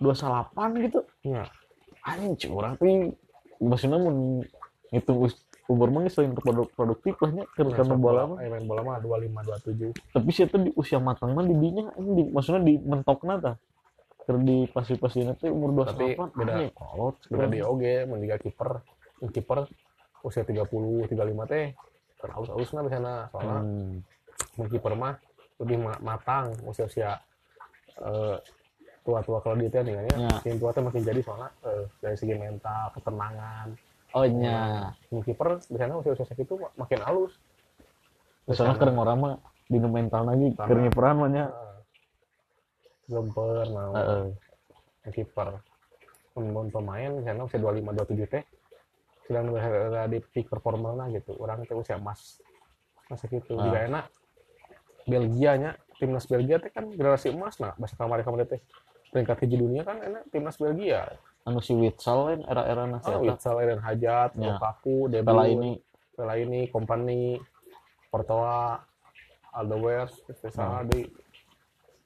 28 0.00 0.80
gitu. 0.80 1.04
Ya 1.28 1.44
anjing 2.04 2.52
urang 2.52 2.80
teh 2.80 3.12
maksudnya 3.60 3.98
mun 3.98 4.42
ngitung 4.90 5.18
us- 5.26 5.42
umur 5.64 5.88
mah 5.88 6.04
selain 6.12 6.36
produk 6.36 6.68
produktif 6.76 7.16
lah 7.24 7.30
nya. 7.32 7.44
Keur 7.56 7.72
kana 7.72 7.96
bola 7.96 8.22
mah. 8.28 8.38
Eh, 8.44 8.52
main 8.52 8.64
bola 8.68 8.84
mah 8.84 8.96
25 9.00 9.92
27 9.96 10.12
tapi 10.12 10.28
sih 10.30 10.44
itu 10.44 10.56
di 10.60 10.70
usia 10.76 11.00
matang 11.00 11.32
mah 11.32 11.44
di 11.44 11.56
dinya 11.56 11.88
ini 11.96 12.10
di, 12.12 12.22
maksudnya 12.28 12.60
di 12.60 12.74
mentokna 12.78 13.40
tah. 13.40 13.56
Keur 14.24 14.40
di 14.44 14.68
pasti-pasti 14.68 15.24
teh 15.40 15.48
umur 15.48 15.84
28 15.88 15.88
Tapi 15.88 16.06
beda- 16.36 16.72
kolot 16.76 17.16
beda 17.32 17.46
di 17.48 17.60
oge 17.64 18.04
mendiga 18.04 18.36
kiper. 18.36 18.84
Kiper 19.24 19.64
usia 20.24 20.44
30 20.44 20.64
35 21.08 21.52
teh 21.52 21.76
kan 22.24 22.30
halus 22.32 22.48
halus 22.48 22.70
nah 22.72 22.82
bisa 22.88 22.98
soalnya 23.28 23.56
hmm. 23.60 24.68
kiper 24.72 24.96
mah 24.96 25.20
lebih 25.60 25.76
ma- 25.84 26.00
matang 26.00 26.56
usia 26.64 26.88
usia 26.88 27.10
eh, 28.00 28.36
tua-tua 29.04 29.38
kalau 29.38 29.54
dia 29.54 29.68
teh 29.68 29.84
nih 29.84 29.94
Ya. 30.10 30.28
makin 30.32 30.56
tua 30.56 30.70
teh 30.72 30.80
makin 30.80 31.02
jadi 31.04 31.20
soalnya 31.20 31.52
eh, 31.62 31.84
dari 32.00 32.16
segi 32.16 32.34
mental 32.34 32.88
ketenangan. 32.90 33.68
Oh 34.14 34.24
nya 34.24 34.90
Mun 35.10 35.20
kiper 35.20 35.60
biasanya 35.60 35.94
usia 35.98 36.12
usia 36.14 36.24
segitu 36.24 36.56
ma- 36.56 36.72
makin 36.74 37.04
halus. 37.04 37.36
Misalnya 38.46 38.74
keur 38.74 38.90
orang 38.90 39.18
mah 39.18 39.34
di 39.64 39.76
mental 39.78 40.22
lagi 40.24 40.52
Sama. 40.52 40.66
keur 40.66 40.78
ngiperan 40.80 41.16
mah 41.16 41.30
nya 41.30 41.44
Nah, 41.44 41.76
gemper 43.04 43.66
mau. 43.68 43.92
Heeh. 43.92 44.24
yang 45.04 45.12
kiper. 45.12 45.48
Mun 46.34 46.72
pemain 46.72 47.10
misalnya 47.12 47.44
usia 47.44 47.60
25 47.60 47.92
27 47.92 48.24
teh 48.26 48.44
sedang 49.24 49.48
berada 49.48 50.04
di 50.08 50.18
peak 50.22 50.48
performanya 50.48 51.12
gitu. 51.12 51.36
Orang 51.36 51.64
teh 51.64 51.76
usia 51.76 51.96
emas. 51.96 52.40
Masa 53.06 53.28
gitu. 53.28 53.52
Ah. 53.54 53.62
juga 53.62 53.78
enak. 53.84 54.04
Belgia 55.04 55.52
nya 55.54 55.70
timnas 55.94 56.24
Belgia 56.24 56.56
teh 56.56 56.72
kan 56.72 56.88
generasi 56.88 57.28
emas 57.28 57.60
nah 57.60 57.76
bahasa 57.76 57.92
kamar 57.94 58.24
kamar 58.24 58.48
teh 58.48 58.60
peringkat 59.14 59.46
hiji 59.46 59.62
dunia 59.62 59.86
kan 59.86 60.02
enak 60.02 60.26
timnas 60.34 60.58
Belgia. 60.58 61.06
Anu 61.46 61.62
si 61.62 61.70
Witsal 61.70 62.42
era-era 62.42 62.82
nasi 62.90 63.14
oh, 63.14 63.22
eta 63.22 63.38
Witsel 63.38 63.56
Eden 63.62 63.78
Hajat 63.78 64.34
Ya. 64.34 64.58
Lukaku 64.58 65.06
De 65.06 65.22
Pela 65.22 65.46
ini 65.46 65.78
Pela 66.18 66.34
ini 66.34 66.66
Kompany 66.66 67.38
Portoa 68.10 68.82
Alderweireld 69.54 70.10
itu 70.26 70.50
salah 70.50 70.82
di 70.82 71.06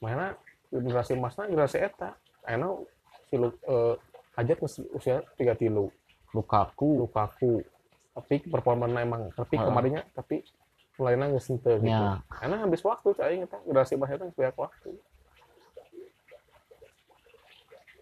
mana 0.04 0.36
generasi 0.68 1.16
emasnya 1.16 1.48
generasi 1.48 1.80
eta. 1.80 2.12
Enak 2.44 2.84
si 3.32 3.40
Lu- 3.40 3.56
eh, 3.64 3.96
Hajat 4.36 4.58
usia 4.92 5.24
tiga 5.40 5.56
tilu. 5.56 5.88
Lukaku. 6.36 7.08
Lukaku. 7.08 7.64
Tapi 8.12 8.44
performanya 8.52 9.00
emang 9.00 9.32
tapi 9.32 9.56
Heeh. 9.56 9.64
kemarinnya 9.64 10.02
tapi 10.12 10.44
mulai 10.98 11.14
nangis 11.14 11.46
ente 11.46 11.78
gitu. 11.78 11.86
Ya. 11.86 12.18
karena 12.26 12.66
habis 12.66 12.82
waktu 12.82 13.14
saya 13.14 13.30
ingat 13.30 13.54
generasi 13.62 13.94
emas 13.94 14.10
itu 14.10 14.34
banyak 14.34 14.56
waktu 14.58 14.90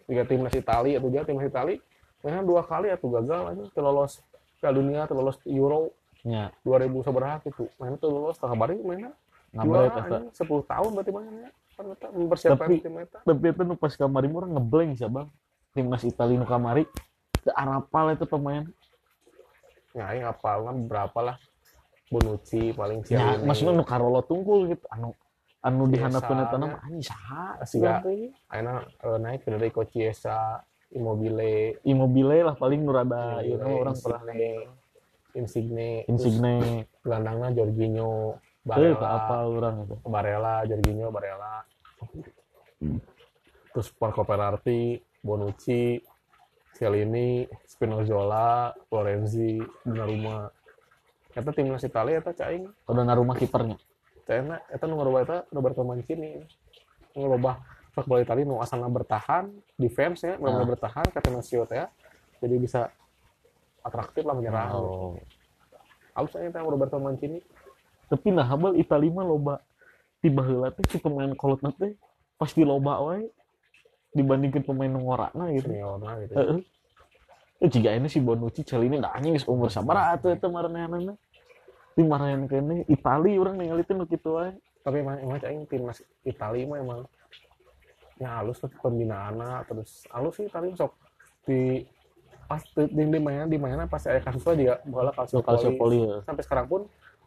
tiga 0.06 0.22
timnas 0.24 0.54
Itali 0.54 0.94
atau 0.94 1.10
dia 1.10 1.26
timnas 1.26 1.46
Itali 1.50 1.82
mainnya 2.24 2.42
dua 2.42 2.62
kali 2.66 2.90
atau 2.90 3.06
gagal 3.12 3.42
aja. 3.54 3.64
Terlolos 3.70 4.22
ke 4.58 4.68
dunia 4.72 5.06
terlolos 5.06 5.38
Euro. 5.46 5.92
Nya 6.26 6.50
2000 6.66 7.06
seberapa 7.06 7.38
gitu 7.46 7.70
mainnya 7.78 7.98
terlolos 8.02 8.34
setengah 8.34 8.56
bari 8.58 8.74
mainnya. 8.82 9.14
Eta 9.54 10.00
anjing, 10.02 10.26
10 10.34 10.66
tahun 10.66 10.90
berarti 10.98 11.12
mainnya. 11.14 11.50
Kan 11.76 11.84
eta 11.92 12.06
mempersiapkan 12.10 12.66
Tapi- 12.66 12.82
tim 12.82 12.96
eta 12.98 13.18
tapi 13.22 13.46
itu 13.52 13.74
pas 13.78 13.92
kamari 13.94 14.26
orang 14.32 14.50
ngeblank 14.58 14.90
sih 14.98 15.06
bang. 15.06 15.28
Timnas 15.70 16.02
Italia 16.02 16.40
nu 16.40 16.46
kamari. 16.48 16.82
Ke 17.46 17.54
Arapal 17.54 18.18
itu 18.18 18.26
pemain. 18.26 18.66
Ya 19.94 20.10
aing 20.10 20.26
apalnya 20.26 20.74
berapa 20.74 21.20
lah. 21.22 21.36
Bonucci 22.06 22.70
paling 22.70 23.02
ya 23.10 23.18
Cialini 23.18 23.46
maksudnya 23.50 23.72
nu 23.78 23.84
Karolo 23.86 24.22
tungkul 24.22 24.70
gitu. 24.70 24.82
Anu 24.90 25.14
anu 25.66 25.90
Biasa, 25.90 25.92
dihandapkeun 25.92 26.38
eta 26.38 26.56
nya. 26.56 26.62
nama 26.62 26.76
anjing 26.86 27.02
saha 27.02 27.46
Siga. 27.66 27.92
Siga. 28.06 28.30
Aina 28.54 28.72
eh, 28.86 29.18
naik 29.18 29.42
ke 29.42 29.48
dari 29.50 29.68
Chiesa, 29.90 30.62
Immobile, 30.94 31.82
Immobile 31.82 32.46
lah 32.46 32.54
paling 32.54 32.86
nu 32.86 32.94
rada 32.94 33.42
ieu 33.42 33.58
orang 33.58 33.98
pernah. 33.98 34.22
Insigne, 34.22 34.54
Insigne, 35.36 35.90
Insigne. 36.08 36.54
terus 36.56 37.02
gelandangnya 37.02 37.48
Jorginho, 37.52 38.40
Barella, 38.64 39.08
apa 39.20 39.36
orang 39.44 39.76
itu. 39.84 39.94
Barella, 40.08 40.54
Jorginho, 40.64 41.06
Barella, 41.12 41.54
terus 43.74 43.92
Marco 44.00 44.24
Verratti, 44.24 44.96
Bonucci, 45.20 46.00
Cialini, 46.72 47.44
Spinazzola, 47.68 48.72
Florenzi, 48.88 49.60
Donnarumma. 49.84 50.48
Eta 51.36 51.52
timnas 51.52 51.84
Italia 51.84 52.24
eta 52.24 52.32
caing, 52.32 52.64
udah 52.88 53.04
narumah 53.04 53.36
kipernya 53.36 53.76
Cina, 54.26 54.58
eta 54.66 54.84
nu 54.84 54.98
ngarubah 54.98 55.20
eta 55.22 55.38
Roberto 55.48 55.80
Mancini. 55.80 56.42
Ngerubah 57.14 57.54
sepak 57.88 58.04
bola 58.04 58.20
Italia 58.20 58.44
nu 58.44 58.58
asalna 58.58 58.90
bertahan, 58.90 59.48
defense 59.74 60.20
ya, 60.20 60.34
benar 60.36 60.60
Ah. 60.60 60.68
bertahan 60.68 61.06
Tenasio 61.08 61.64
teh. 61.64 61.78
ya. 61.78 61.86
Jadi 62.42 62.54
bisa 62.58 62.90
atraktif 63.80 64.26
lah 64.26 64.34
menyerang. 64.34 64.68
oh. 64.74 65.14
Halus 66.12 66.34
aya 66.34 66.50
teh 66.50 66.60
Roberto 66.60 66.98
Mancini. 66.98 67.40
tapi 68.06 68.30
nah 68.30 68.46
habal 68.46 68.74
Italia 68.74 69.10
mah 69.10 69.26
loba 69.26 69.54
tiba 70.20 70.38
heula 70.42 70.70
teh 70.70 70.86
si 70.86 71.02
pemain 71.02 71.26
kolotna 71.34 71.74
teh 71.74 71.90
pasti 72.36 72.62
loba 72.62 73.02
wae 73.02 73.26
dibandingkan 74.12 74.62
pemain 74.62 74.86
ngorana 74.88 75.50
gitu 75.50 75.74
Seniorna 75.74 76.14
gitu. 76.22 76.34
Heeh. 76.38 76.58
Eh, 77.56 77.66
jika 77.66 77.90
ini 77.90 78.06
si 78.06 78.22
Bonucci 78.22 78.62
Celini 78.62 79.02
dah 79.02 79.10
anjing 79.10 79.34
geus 79.34 79.50
umur 79.50 79.74
sabaraha 79.74 80.14
atuh 80.14 80.30
eta 80.30 80.46
maranehanana. 80.46 81.18
Di 81.96 82.02
maranehan 82.04 82.44
kene 82.44 82.84
Itali 82.86 83.40
teh 83.82 83.94
nu 83.96 84.04
kitu 84.04 84.36
wae. 84.36 84.52
tapi 84.86 85.02
emang 85.02 85.18
emang 85.18 85.42
cing 85.42 85.66
timnas 85.66 85.98
Italia 86.22 86.62
mah 86.62 86.78
emang 86.78 87.00
ya 88.22 88.38
halus 88.38 88.62
tuh 88.62 88.70
pembinaan 88.78 89.34
terus 89.66 90.06
halus 90.14 90.38
sih 90.38 90.46
Italia 90.46 90.78
sok 90.78 90.94
di 91.42 91.82
pas 92.46 92.62
di, 92.62 92.86
di, 92.94 93.02
di 93.10 93.18
mainnya 93.18 93.50
di 93.50 93.58
mainnya 93.58 93.90
pas 93.90 94.06
ada 94.06 94.22
kasusnya 94.22 94.54
juga 94.54 94.74
bola 94.86 95.10
Calciopoli 95.10 95.74
Poli 95.74 95.98
ya. 96.06 96.22
sampai 96.22 96.42
sekarang 96.46 96.66
pun 96.70 96.80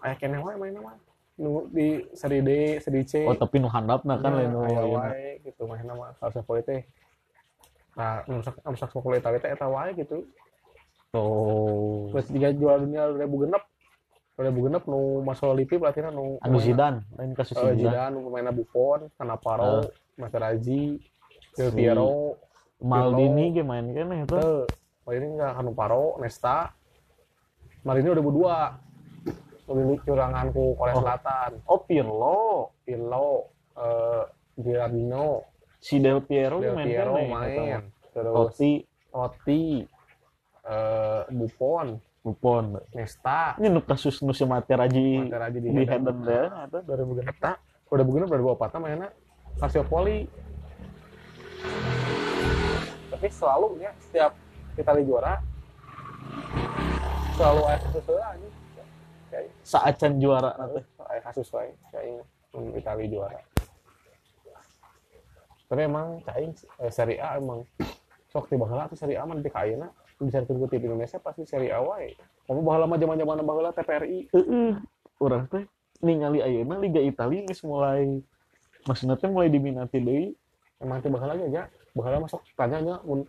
ayah 0.08 0.16
kene 0.16 0.40
wae 0.40 0.56
mainnya 0.56 0.80
mah 0.80 0.96
nu 1.36 1.68
di 1.68 2.00
seri 2.16 2.40
D 2.40 2.80
seri 2.80 3.04
C 3.04 3.28
Oh 3.28 3.36
tapi 3.36 3.60
nu 3.60 3.68
handapna 3.68 4.16
kan 4.24 4.32
lain 4.32 4.56
nu 4.56 4.64
aya 4.64 4.80
ieu. 4.80 4.96
wae 4.96 5.44
gitu 5.44 5.68
mainnya 5.68 6.00
mah 6.00 6.16
Calciopoli 6.16 6.64
teh 6.64 6.88
nah 8.00 8.24
nusak 8.24 8.56
nusak 8.64 8.88
sepak 8.88 9.20
Italia 9.20 9.40
teh 9.44 9.52
eta 9.52 9.68
wae 9.68 9.92
gitu 10.00 10.24
Oh. 11.10 12.06
terus 12.14 12.30
tiga 12.30 12.54
juara 12.54 12.78
dunia 12.86 13.10
2006 13.18 13.50
2006 14.40 14.88
nu 14.88 15.20
masuk 15.20 15.52
Lipi 15.52 15.76
pelatihnya 15.76 16.16
nu 16.16 16.40
Anu 16.40 16.64
Zidane, 16.64 17.04
lain 17.20 17.36
kasus 17.36 17.60
Eh, 17.60 17.76
Zidane. 17.76 17.92
Zidane 17.92 18.12
nu 18.16 18.20
pemainnya 18.24 18.56
Buffon, 18.56 19.12
Cannavaro, 19.20 19.84
Materazzi, 20.16 20.96
Del 21.60 21.72
Piero, 21.76 22.40
Maldini 22.80 23.52
ge 23.52 23.68
main 23.68 23.92
kan 23.92 24.16
eta. 24.16 24.40
Teu, 24.40 24.64
ini 25.12 25.36
enggak 25.36 25.60
Cannavaro, 25.60 26.16
Nesta, 26.24 26.72
Marini 27.84 28.08
udah 28.10 28.24
berdua. 28.24 28.58
Udah 29.70 29.86
curangan 30.02 30.50
ku 30.50 30.74
Korea 30.74 30.96
Oh. 30.98 31.02
Selatan, 31.04 31.52
Oh 31.68 31.80
Pirlo, 31.86 32.40
Pirlo, 32.82 33.28
eh 33.78 34.24
Gilardino, 34.58 35.46
si 35.78 36.02
Del 36.02 36.26
Piero 36.26 36.58
Del 36.58 36.74
main 36.74 36.88
Piero 36.90 37.14
kan 37.14 37.28
main, 37.30 37.82
terus 38.10 38.34
Totti, 38.34 38.82
Totti, 39.08 39.86
eh 40.66 41.22
Buffon, 41.30 42.00
Buffon. 42.20 42.78
Nesta, 42.92 43.56
Ini 43.58 43.68
nu 43.72 43.80
kasus 43.80 44.20
nu 44.22 44.36
si 44.36 44.44
Materazzi 44.44 45.24
di 45.56 45.60
di. 45.64 45.84
Hayden 45.88 46.18
ya, 46.28 46.68
eta. 46.68 46.80
2006 46.84 47.24
eta 47.26 47.52
udah 47.90 48.04
begini 48.06 48.24
udah 48.28 48.40
dua 48.40 48.54
patah 48.60 48.80
mainnya. 48.80 49.10
Calciopoli 49.58 50.28
tapi 53.20 53.28
selalu 53.36 53.84
ya 53.84 53.92
setiap 54.00 54.32
kita 54.80 54.96
di 54.96 55.04
juara 55.04 55.44
selalu 57.36 57.62
ada 57.68 57.78
kasus 57.84 58.06
aja 58.16 58.50
kayak 59.28 59.52
Saacan 59.60 60.14
juara 60.24 60.56
teh. 60.56 60.84
ada 61.04 61.22
kasus 61.28 61.48
kayak 61.52 62.24
um, 62.56 62.72
Italia 62.80 63.12
juara. 63.12 63.40
Tapi 65.70 65.82
emang 65.86 66.24
cai 66.24 66.50
eh, 66.50 66.90
Serie 66.90 67.20
A 67.20 67.38
emang. 67.38 67.62
Sok 68.32 68.50
tiba 68.50 68.66
heula 68.66 68.88
tuh 68.88 68.98
Serie 68.98 69.20
A 69.20 69.28
mah 69.28 69.38
di 69.38 69.52
kaina 69.52 69.92
bisa 70.20 70.44
ku 70.44 70.68
tim 70.68 70.84
Indonesia 70.84 71.16
pasti 71.18 71.48
Serie 71.48 71.72
A 71.72 71.80
wae 71.80 72.12
kamu 72.44 72.60
baheula 72.60 72.86
mah 72.86 72.98
zaman-zaman 72.98 73.40
baheula 73.40 73.72
TPRI 73.72 74.28
Heeh. 74.30 74.72
Urang 75.18 75.48
teh 75.48 75.64
ningali 76.00 76.40
ayeuna 76.40 76.76
Liga 76.76 77.00
Italia 77.00 77.44
geus 77.44 77.64
mulai 77.64 78.20
maksudnya 78.84 79.16
teh 79.16 79.28
mulai 79.28 79.48
diminati 79.48 79.98
deui. 79.98 80.36
emang 80.78 81.00
tiba 81.00 81.18
heula 81.18 81.36
aja 81.36 81.68
baheula 81.92 82.24
masuk 82.24 82.44
tanya 82.54 82.80
nya 82.80 82.96
mun 83.02 83.24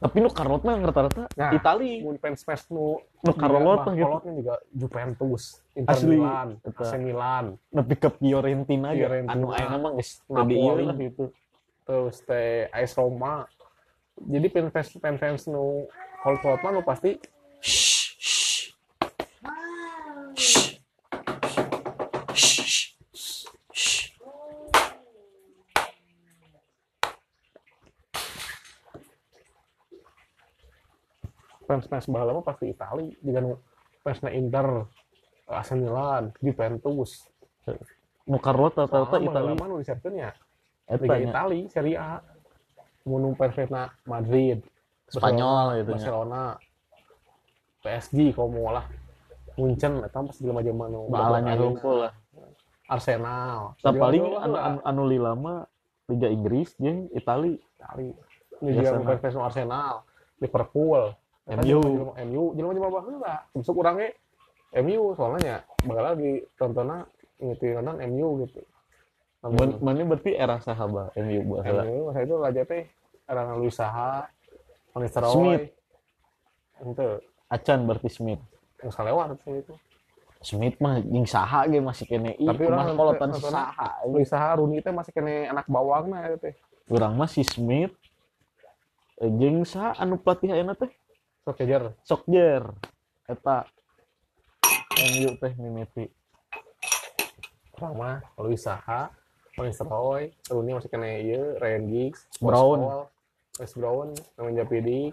Tapi 0.00 0.16
nu 0.16 0.32
karot 0.32 0.64
mah 0.64 0.80
rata-rata 0.80 1.28
Nah, 1.36 1.52
Itali. 1.52 2.00
mun 2.00 2.16
fans 2.16 2.40
fans 2.40 2.64
nu 2.72 2.96
Nu 3.20 3.36
karolot 3.36 3.84
mah 3.84 3.92
gitu. 3.92 4.32
Juga 4.32 4.56
Juventus, 4.72 5.60
Inter 5.76 5.92
Asli, 5.92 6.16
Milan. 6.16 6.48
AC 6.64 6.92
Milan, 6.96 7.46
Nepi 7.68 7.94
ke 7.96 8.08
Fiorentina. 8.08 8.96
Fiorentina, 8.96 9.36
Anu 9.36 9.52
ayeuna 9.52 9.76
mah 9.76 9.92
geus 9.92 10.24
tadi 10.24 10.56
ieu 10.56 10.72
lah 10.80 10.96
gitu. 10.96 11.28
terus 11.84 12.16
teh 12.24 12.72
AS 12.72 12.96
Roma. 12.96 13.44
Jadi 14.20 14.46
fans 14.52 14.70
fans 14.72 14.88
fans, 15.00 15.18
fans 15.20 15.42
nu 15.48 15.88
Karolot 16.20 16.60
mah 16.60 16.70
nu 16.76 16.84
pasti 16.84 17.16
fans 31.70 31.86
fans 31.86 32.06
baheula 32.10 32.34
mah 32.34 32.44
pasti 32.44 32.74
Itali, 32.74 33.14
juga 33.22 33.38
nu 33.38 33.54
fansna 34.02 34.34
Inter, 34.34 34.90
AC 35.46 35.78
Milan, 35.78 36.34
Juventus. 36.42 37.30
Karot 38.42 38.74
rata-rata 38.74 39.16
Soalnya 39.18 39.54
Itali. 39.54 39.68
nu 39.70 39.76
diserkeun 39.78 40.14
ya 40.18 40.30
Liga. 40.90 41.16
Itali, 41.22 41.60
Serie 41.70 41.94
A. 41.94 42.18
Mun 43.08 43.32
fansna 43.34 43.92
Madrid, 44.04 44.60
Spanyol 45.08 45.82
gitu 45.82 45.90
nya. 45.90 45.96
Barcelona, 45.96 46.42
PSG 47.80 48.18
mau 48.36 48.70
lah. 48.70 48.86
Munchen 49.58 50.00
eta 50.00 50.24
pas 50.24 50.36
jelema 50.40 50.60
jelema 50.64 50.86
nu 50.88 51.10
Baalanya 51.10 51.52
ayeuna. 51.52 51.64
rumpul 51.64 51.96
lah. 52.06 52.12
Arsenal. 52.88 53.76
Nah, 53.76 53.92
Jelema 53.92 54.00
paling 54.00 54.22
anu, 54.24 54.54
lah, 54.54 54.62
anu, 54.66 54.78
anu 54.86 55.02
lila 55.06 55.32
mah 55.36 55.58
Liga 56.08 56.28
Inggris 56.30 56.74
jeung 56.80 57.10
Itali. 57.12 57.58
Itali. 57.76 58.08
Ini 58.60 58.70
juga 58.76 59.00
Biasana. 59.00 59.18
fans 59.20 59.34
nu 59.34 59.42
Arsenal, 59.44 59.94
Liverpool, 60.40 61.00
MU. 61.60 61.80
MU, 62.14 62.42
jelema 62.56 62.72
jelema 62.76 62.90
baheula. 62.92 63.36
Masuk 63.52 63.80
urang 63.80 63.96
ge 64.00 64.16
MU 64.80 65.12
soalnya 65.18 65.66
bakal 65.82 66.04
lagi 66.14 66.46
tontonnya 66.54 67.04
ngiti 67.40 67.74
nonton 67.74 67.96
MU 68.06 68.46
gitu. 68.46 68.60
Man, 69.40 69.80
mana 69.80 70.04
berarti 70.04 70.36
era 70.36 70.60
sahabat 70.60 71.16
MU 71.16 71.56
baheula. 71.56 71.82
MU 71.88 72.12
masa 72.12 72.20
itu 72.20 72.34
raja 72.36 72.62
teh 72.68 72.84
era 73.24 73.42
Luis 73.56 73.72
Saha, 73.72 74.28
Van. 74.92 75.08
Smith. 75.08 75.72
Ente, 76.80 77.06
Acan 77.48 77.88
berarti 77.88 78.10
Smith. 78.12 78.42
yang 78.80 78.92
salewar 78.92 79.28
sih 79.44 79.60
itu. 79.60 79.74
Smith 80.40 80.76
mah 80.80 80.96
jeung 81.04 81.28
saha 81.28 81.68
ge 81.68 81.84
masih 81.84 82.08
kene 82.08 82.32
i. 82.40 82.48
Tapi 82.48 82.64
orang 82.64 82.96
kolotan 82.96 83.28
saha. 83.36 84.00
Luis 84.08 84.24
Saha, 84.24 84.56
Rooney 84.56 84.80
teh 84.80 84.88
masih 84.88 85.12
kena 85.12 85.52
anak 85.52 85.68
bawangna 85.68 86.24
eta 86.24 86.48
teh. 86.48 86.54
Urang 86.88 87.12
mah 87.12 87.28
si 87.28 87.44
Smith 87.44 87.92
eh, 89.20 89.28
jeung 89.28 89.68
saha 89.68 90.00
anu 90.00 90.16
pelatih 90.16 90.56
ayeuna 90.56 90.72
teh 90.72 90.88
Sok 91.44 91.56
kejar. 91.60 91.92
Sokjer. 92.04 92.64
Eta 93.28 93.68
MU 95.12 95.30
teh 95.36 95.52
mimiti. 95.60 96.08
Mah 97.80 98.20
Luis 98.36 98.60
Saha, 98.64 99.08
Van 99.60 99.68
Nistelrooy, 99.68 100.32
Rooney 100.48 100.72
masih 100.72 100.88
kena 100.88 101.20
ieu, 101.20 101.60
Ryan 101.60 101.84
Giggs, 101.92 102.24
Brown. 102.40 103.04
Wes 103.60 103.76
Brown, 103.76 104.16
namanya 104.40 104.64
Pidik, 104.64 105.12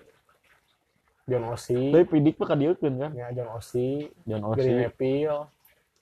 John 1.28 1.52
Osi, 1.52 1.92
Tapi 1.92 2.08
pidik 2.08 2.40
mah 2.40 2.48
kadiekeun 2.56 2.96
kan. 2.96 3.12
ya 3.12 3.28
John 3.36 3.52
Osi, 3.60 4.08
John 4.24 4.48
Osi, 4.48 4.72
Neville, 4.72 5.52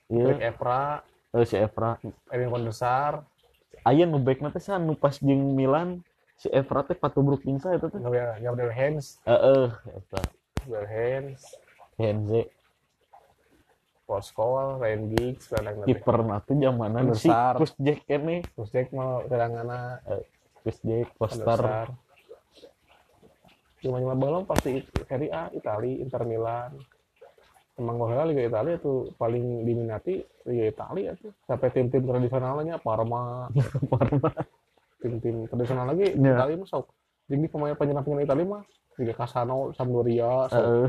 ieu 0.06 0.26
Rick 0.30 0.46
Evra, 0.46 1.02
eh, 1.34 1.42
si 1.42 1.58
Evra. 1.58 1.98
Edwin 2.30 2.54
van 2.54 2.62
der 2.62 2.76
Sar, 2.78 3.14
Aya 3.82 4.06
nu 4.06 4.22
back 4.22 4.38
teh 4.38 4.62
san 4.62 4.86
nu 4.86 4.94
pas 4.94 5.18
jeung 5.18 5.58
Milan 5.58 6.06
si 6.38 6.46
Evra 6.54 6.86
teh 6.86 6.94
patubruk 6.94 7.42
pingsa 7.42 7.74
eta 7.74 7.90
teh. 7.90 7.98
Gabriel, 7.98 8.38
Gabriel 8.38 8.70
Hens, 8.70 9.18
Heeh, 9.26 9.74
eta. 9.90 10.22
Gabriel 10.62 10.86
Hens, 10.86 11.42
Henze 11.98 12.46
Scholes, 14.06 14.78
Ryan 14.78 15.02
Giggs, 15.10 15.50
nanti. 15.50 15.90
kiper 15.90 16.18
na 16.22 16.38
teh 16.38 16.54
zamanan 16.54 17.10
si 17.12 17.26
Besar. 17.26 17.58
Kus 17.58 17.74
Jack 17.76 18.06
kene. 18.06 18.46
Terus 18.46 18.70
Jack 18.70 18.88
mau 18.90 19.20
kadang-kadang 19.22 19.98
Kus 20.62 20.78
Jack, 20.80 21.10
Van 21.12 21.26
der 21.28 21.42
Foster. 21.42 21.86
Cuma 23.76 23.98
cuma 23.98 24.14
belum 24.14 24.42
pasti 24.44 24.80
Serie 25.04 25.30
A, 25.30 25.50
Itali, 25.50 25.98
Inter 25.98 26.22
Milan. 26.22 26.74
Emang 27.76 28.00
bahwa 28.00 28.24
Liga 28.24 28.40
Italia 28.42 28.78
tuh 28.78 29.12
paling 29.14 29.62
diminati 29.62 30.16
Liga 30.44 30.64
Italia 30.66 31.12
tuh. 31.14 31.34
Sampai 31.44 31.68
tim-tim 31.68 32.02
tradisionalnya 32.02 32.80
Parma, 32.80 33.52
Parma. 33.92 34.32
tim-tim 34.96 35.44
tradisional 35.44 35.84
lagi 35.86 36.14
Ya. 36.14 36.40
Italia 36.40 36.56
mah 36.56 36.66
sok. 36.66 36.88
Jadi 37.26 37.46
pemain 37.46 37.74
penyerang-penyerang 37.74 38.24
Italia 38.24 38.46
mah 38.48 38.62
Liga 38.96 39.12
Casano, 39.12 39.76
Sampdoria, 39.76 40.48
sok, 40.48 40.56
Heeh, 40.56 40.88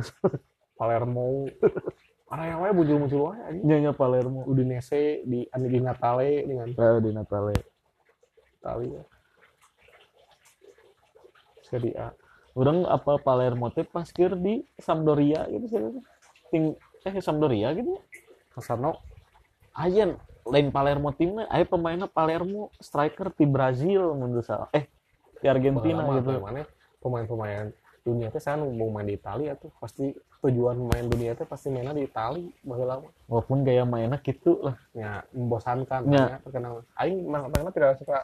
Palermo. 0.74 1.28
Area 2.28 2.60
wae 2.60 2.76
muncul-muncul 2.76 3.32
wae 3.32 3.40
anjing. 3.48 3.88
Palermo. 3.96 4.44
Udinese 4.44 5.24
di 5.24 5.48
di 5.48 5.80
Natale 5.80 6.44
dengan 6.44 6.68
Eh, 6.68 7.00
di 7.00 7.12
Natale. 7.16 7.56
Italia. 8.60 9.02
Serie 11.64 11.96
A. 11.96 12.12
Urang 12.58 12.84
apa 12.84 13.16
Palermo 13.22 13.72
teh 13.72 13.88
pas 13.88 14.08
keur 14.12 14.36
di 14.36 14.66
Sampdoria 14.76 15.48
gitu 15.48 15.66
sih. 15.72 15.80
Ting 16.52 16.76
eh 17.08 17.16
Sampdoria 17.24 17.72
gitu. 17.72 17.96
Casano 18.52 19.00
Ayen 19.78 20.18
lain 20.48 20.74
Palermo 20.74 21.14
timnya, 21.14 21.46
aya 21.54 21.68
pemainnya 21.68 22.10
Palermo 22.10 22.74
striker 22.82 23.30
di 23.36 23.46
Brazil 23.46 24.16
menurut 24.18 24.42
salah. 24.42 24.68
Eh 24.74 24.90
di 25.38 25.46
Argentina 25.46 26.02
gitu. 26.18 26.34
mana 26.42 26.66
pemain-pemain 26.98 27.70
dunia 28.08 28.28
teh 28.28 28.40
saya 28.40 28.56
mau 28.56 28.88
main 28.88 29.04
di 29.04 29.14
Italia 29.14 29.52
tuh 29.54 29.68
pasti 29.76 30.10
tujuan 30.40 30.80
main 30.80 31.06
dunia 31.06 31.34
teh 31.34 31.44
pasti 31.44 31.68
mainnya 31.68 31.92
di 31.92 32.04
Italia 32.04 32.48
baheula 32.62 33.00
mah. 33.00 33.12
Walaupun 33.28 33.62
gaya 33.62 33.84
mainnya 33.84 34.16
gitu 34.18 34.62
lah. 34.62 34.80
ya 34.94 35.28
membosankan 35.30 36.02
Ya. 36.08 36.24
ya. 36.26 36.38
terkenal 36.40 36.74
aing 36.96 37.20
terkenal 37.28 37.72
tidak 37.72 37.92
suka 37.98 38.18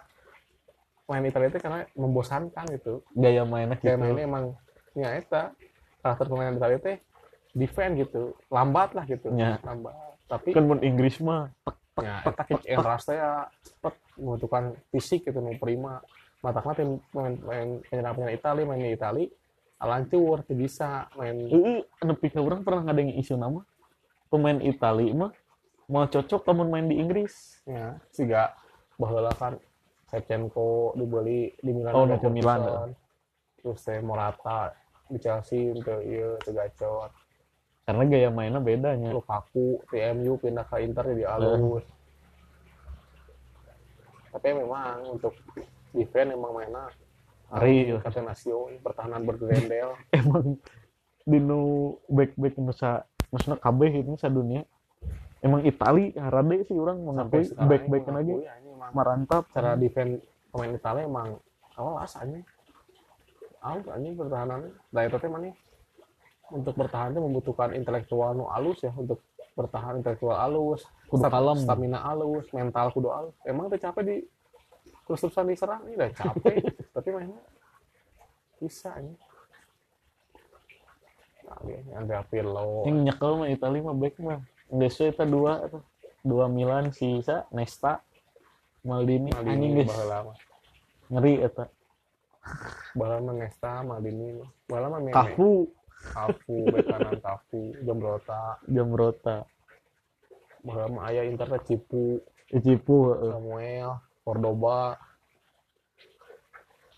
main 1.04 1.22
Italia 1.22 1.50
itu 1.50 1.60
karena 1.60 1.84
membosankan 1.94 2.66
gitu 2.72 3.04
Gaya 3.12 3.44
mainnya 3.44 3.76
gitu. 3.76 3.86
kayak 3.86 4.00
mainnya 4.00 4.24
emang 4.24 4.46
ya 4.94 5.10
eta 5.12 5.52
karakter 6.00 6.26
pemain 6.26 6.54
Italia 6.54 6.80
teh 6.80 6.98
defend 7.52 8.00
gitu 8.00 8.22
lambat 8.48 8.94
lah 8.94 9.04
gitu 9.04 9.28
Ya. 9.34 9.60
lambat 9.62 9.92
tapi 10.26 10.50
Kan 10.50 10.66
mun 10.66 10.80
Inggris 10.80 11.20
mah 11.20 11.52
ya 11.96 12.24
eta 12.24 12.44
kick 12.44 12.64
and 12.66 12.82
rush 12.82 13.04
teh 13.04 13.14
ya 13.14 13.46
cepet 13.62 13.94
membutuhkan 14.16 14.64
fisik 14.90 15.28
gitu 15.28 15.38
nu 15.38 15.54
prima 15.58 16.00
matakna 16.40 16.74
tim 16.74 16.90
main 17.12 17.34
main 17.42 17.68
penyerang 17.84 18.14
penyerang 18.14 18.34
Itali 18.34 18.62
main 18.64 18.80
di 18.80 18.92
Itali 18.92 19.24
alancur 19.84 20.40
teu 20.48 20.56
bisa 20.56 21.12
main. 21.20 21.36
Heeh, 21.36 21.84
nepi 22.08 22.32
ka 22.32 22.40
urang 22.40 22.64
pernah 22.64 22.88
ngadeng 22.88 23.12
isu 23.20 23.36
nama? 23.36 23.60
Pemain 24.32 24.58
Itali 24.64 25.12
mah 25.12 25.36
mau 25.92 26.08
cocok 26.08 26.48
kamu 26.48 26.72
main 26.72 26.88
di 26.88 26.96
Inggris. 26.98 27.60
ya 27.68 28.00
siga 28.16 28.56
baheula 28.96 29.36
kan 29.36 29.60
Shevchenko 30.10 30.96
dibeli 30.96 31.52
di 31.60 31.72
Milan 31.76 31.92
Oh, 31.94 32.08
ada 32.08 32.18
ke 32.18 32.30
Milan, 32.32 32.60
Ferguson. 32.64 32.90
terus 33.60 33.80
teh 33.84 34.00
Morata 34.00 34.72
di 35.12 35.20
Chelsea 35.20 35.76
ieu 35.76 36.40
teu 36.42 36.52
gacor. 36.56 37.12
Karena 37.84 38.04
gaya 38.08 38.30
mainnya 38.32 38.64
bedanya. 38.64 39.12
Lukaku 39.12 39.84
TMU 39.92 40.40
pindah 40.40 40.64
ke 40.66 40.82
Inter 40.88 41.04
jadi 41.12 41.28
alus 41.36 41.84
tapi 44.34 44.50
memang 44.50 45.14
untuk 45.14 45.38
defense 45.94 46.34
emang 46.34 46.58
mainnya 46.58 46.90
Hari 47.50 47.96
kata 48.02 48.22
nasio 48.24 48.70
pertahanan 48.82 49.26
bergerendel 49.28 49.96
emang 50.20 50.58
dino 51.24 51.98
back 52.12 52.36
back 52.36 52.56
nusa 52.60 53.04
maksudnya 53.32 53.58
kabeh 53.60 53.92
itu 54.04 54.16
sa 54.20 54.30
dunia. 54.30 54.64
Emang 55.44 55.60
Itali 55.68 56.16
harade 56.16 56.64
sih 56.64 56.76
orang 56.80 57.04
mengakui 57.04 57.44
back 57.68 57.84
back 57.92 58.04
lagi 58.08 58.48
marantap 58.96 59.52
cara 59.52 59.76
defense 59.76 60.24
pemain 60.52 60.72
Italia 60.72 61.04
emang 61.04 61.36
awas 61.76 62.16
aja. 62.16 62.40
Awas 63.60 63.88
aja 63.92 64.08
pertahanannya. 64.16 64.72
Nah 64.92 65.02
itu 65.04 65.28
mana 65.28 65.52
untuk 66.54 66.74
bertahan 66.78 67.12
itu 67.16 67.22
membutuhkan 67.24 67.74
intelektual 67.74 68.38
nu 68.38 68.46
alus 68.52 68.84
ya 68.86 68.94
untuk 68.94 69.20
bertahan 69.54 70.02
intelektual 70.02 70.38
alus 70.38 70.86
Kudu 71.10 71.30
kalem. 71.30 71.58
stamina 71.62 72.00
alus 72.02 72.46
mental 72.54 72.90
kudu 72.94 73.10
alus. 73.10 73.36
Emang 73.46 73.70
tuh 73.70 73.80
capek 73.80 74.04
di 74.06 74.16
terus-terusan 75.06 75.46
diserang 75.52 75.82
ini 75.88 76.00
udah 76.00 76.12
capek 76.16 76.56
tapi 76.94 77.10
mainnya 77.10 77.42
bisa 78.62 78.94
ini 79.02 79.18
nah, 81.44 81.60
ada 82.00 82.24
Pirlo. 82.30 82.88
Yang 82.88 82.98
nyekel 83.12 83.32
mah 83.36 83.48
Itali 83.52 83.80
mah 83.84 83.96
back 83.98 84.16
mah. 84.24 84.40
We 84.72 84.88
eta 84.88 85.28
dua 85.28 85.68
dua 86.24 86.48
Milan 86.48 86.96
sisa 86.96 87.46
Nesta 87.52 88.00
Maldini, 88.88 89.30
anjing 89.36 89.76
Maldini 89.76 89.84
baheula 89.86 90.18
mah 90.32 90.38
ngeri 91.12 91.34
eta 91.44 91.66
baheula 92.96 93.20
mah 93.22 93.36
Nesta 93.36 93.72
Maldini 93.84 94.40
baheula 94.66 94.88
mah 94.88 95.02
Meme 95.04 95.14
Kafu. 95.14 95.68
Kafu 96.04 96.68
bek 96.68 96.84
kanan 96.88 97.16
Kafu 97.20 97.62
Jombrota 97.84 98.60
Jamrota 98.68 99.38
baheula 100.64 100.88
mah 100.90 101.04
aya 101.12 101.28
Inter 101.28 101.48
teh 101.60 101.76
Cipu 101.76 102.24
Cipu 102.50 102.98
heeh. 103.14 103.32
Samuel 103.32 103.90
Cordoba 104.24 104.96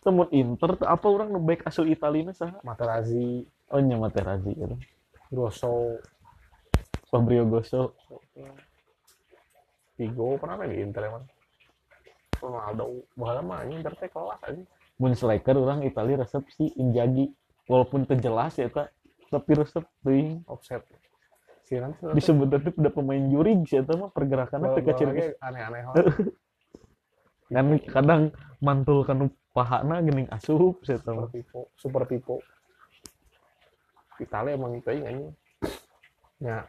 Temun 0.05 0.29
Inter 0.29 0.77
apa 0.85 1.05
orang 1.09 1.33
nu 1.33 1.41
back 1.41 1.65
asal 1.65 1.89
Italina 1.89 2.29
saha 2.29 2.61
Materazzi. 2.61 3.41
Oh 3.73 3.81
nya 3.81 3.97
Materazzi 3.97 4.53
eta 4.53 4.77
Grosso. 5.33 5.97
Fabio 7.09 7.49
Grosso. 7.49 7.97
Figo 9.97 10.37
pernah 10.37 10.61
main 10.61 10.69
di 10.69 10.77
Inter 10.77 11.09
emang? 11.09 11.25
Ronaldo 12.37 13.09
baheula 13.17 13.41
mah 13.41 13.65
Inter 13.65 13.97
teh 13.97 14.05
kelas 14.13 14.37
anjing. 14.45 14.69
Mun 15.01 15.17
striker 15.17 15.57
orang 15.57 15.81
Itali 15.81 16.13
resep 16.13 16.45
si 16.53 16.69
Injagi 16.77 17.25
walaupun 17.65 18.05
terjelas 18.05 18.61
ya 18.61 18.69
tak 18.69 18.93
tapi 19.33 19.51
resep 19.57 19.81
teuing 20.05 20.45
offset. 20.45 20.85
Si 21.65 21.81
nanti 21.81 22.05
disebut 22.13 22.45
tadi 22.45 22.69
udah 22.77 22.93
pemain 22.93 23.25
jurig 23.25 23.65
sih 23.65 23.81
eta 23.81 23.97
mah 23.97 24.13
pergerakannya 24.13 24.85
kecil 24.85 25.09
aneh-aneh 25.41 25.81
kan 27.49 27.77
kadang 27.85 28.21
mantul 28.57 29.05
kan 29.05 29.29
pahana 29.53 30.01
geuning 30.01 30.27
asup 30.33 30.81
sih 30.83 30.97
eta 30.97 31.13
super 31.13 31.15
mah 31.15 31.29
pipo 31.31 31.61
super 31.77 32.03
pipo. 32.09 32.35
Italia 34.19 34.55
emang 34.55 34.79
itu 34.79 34.87
anjing 34.91 35.31
ya 36.39 36.63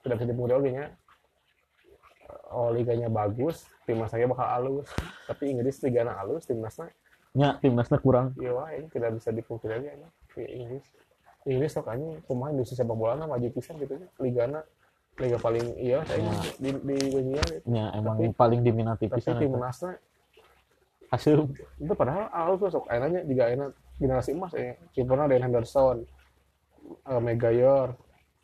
tidak 0.00 0.16
bisa 0.20 0.28
dimudal 0.28 0.60
oge 0.60 0.70
nya 0.72 0.86
oh 2.50 2.72
liganya 2.72 3.08
bagus 3.12 3.68
timnas 3.86 4.10
saya 4.10 4.26
bakal 4.26 4.48
halus. 4.48 4.88
Tapi 5.28 5.54
Inggris 5.54 5.80
ligana 5.84 6.16
halus 6.18 6.44
timnasnya. 6.48 6.90
Nya 7.36 7.56
timnasnya 7.62 7.98
kurang. 8.02 8.34
Iya 8.36 8.50
wah 8.56 8.68
ini 8.74 8.90
tidak 8.90 9.16
bisa 9.16 9.30
dipungkiri 9.30 9.72
lagi 9.78 9.86
ya. 9.92 10.08
Di 10.34 10.42
Inggris. 10.46 10.84
Inggris 11.48 11.72
anjing 11.78 12.20
pemain 12.28 12.52
di 12.52 12.64
sepak 12.66 12.96
bola 12.96 13.16
mah 13.16 13.28
maju 13.36 13.48
pisan 13.54 13.80
gitu 13.80 13.96
nya 13.96 14.08
ligana 14.20 14.60
liga 15.18 15.38
paling 15.42 15.66
iya 15.76 16.00
kayaknya 16.06 16.32
di 16.56 16.70
di 16.70 16.96
dunia 17.12 17.42
gitu. 17.44 17.66
nya 17.68 17.92
emang 17.92 18.16
Tapi- 18.16 18.36
paling 18.36 18.60
diminati 18.64 19.06
tapi 19.10 19.20
pisan 19.20 19.36
eta 19.36 19.42
timnasnya 19.42 19.92
asup 21.10 21.50
itu 21.82 21.92
padahal 21.98 22.30
halus 22.30 22.58
tuh 22.62 22.70
sok 22.70 22.86
akhirnya 22.86 23.26
juga 23.26 23.44
enak 23.50 23.70
generasi 23.98 24.30
emas 24.32 24.52
ya 24.54 24.78
kipernya 24.94 25.26
Dan 25.28 25.42
Henderson 25.50 25.98
uh, 27.04 27.20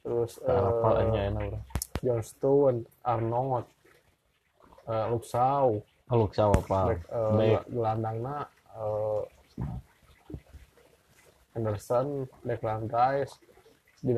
terus 0.02 0.38
eh, 0.44 0.52
apa 0.52 0.88
aja 1.02 1.20
enak 1.33 1.42
urang 1.48 1.64
John 2.05 2.22
Stone 2.22 2.79
Arnold 3.02 3.66
uh, 4.87 5.09
Aluk 6.07 6.38
sawa 6.38 6.55
apa? 6.62 6.81
Back, 6.94 7.02
uh, 7.11 7.35
baik 7.35 7.62
gelandangna 7.66 8.46
uh, 8.79 9.26
Henderson 11.57 12.31
Declan 12.46 12.87
Rice 12.87 13.35
di 14.00 14.12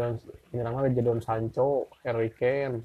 penyerangnya 0.50 0.90
Jadon 0.94 1.20
Sancho 1.22 1.86
Harry 2.02 2.30
Kane. 2.34 2.82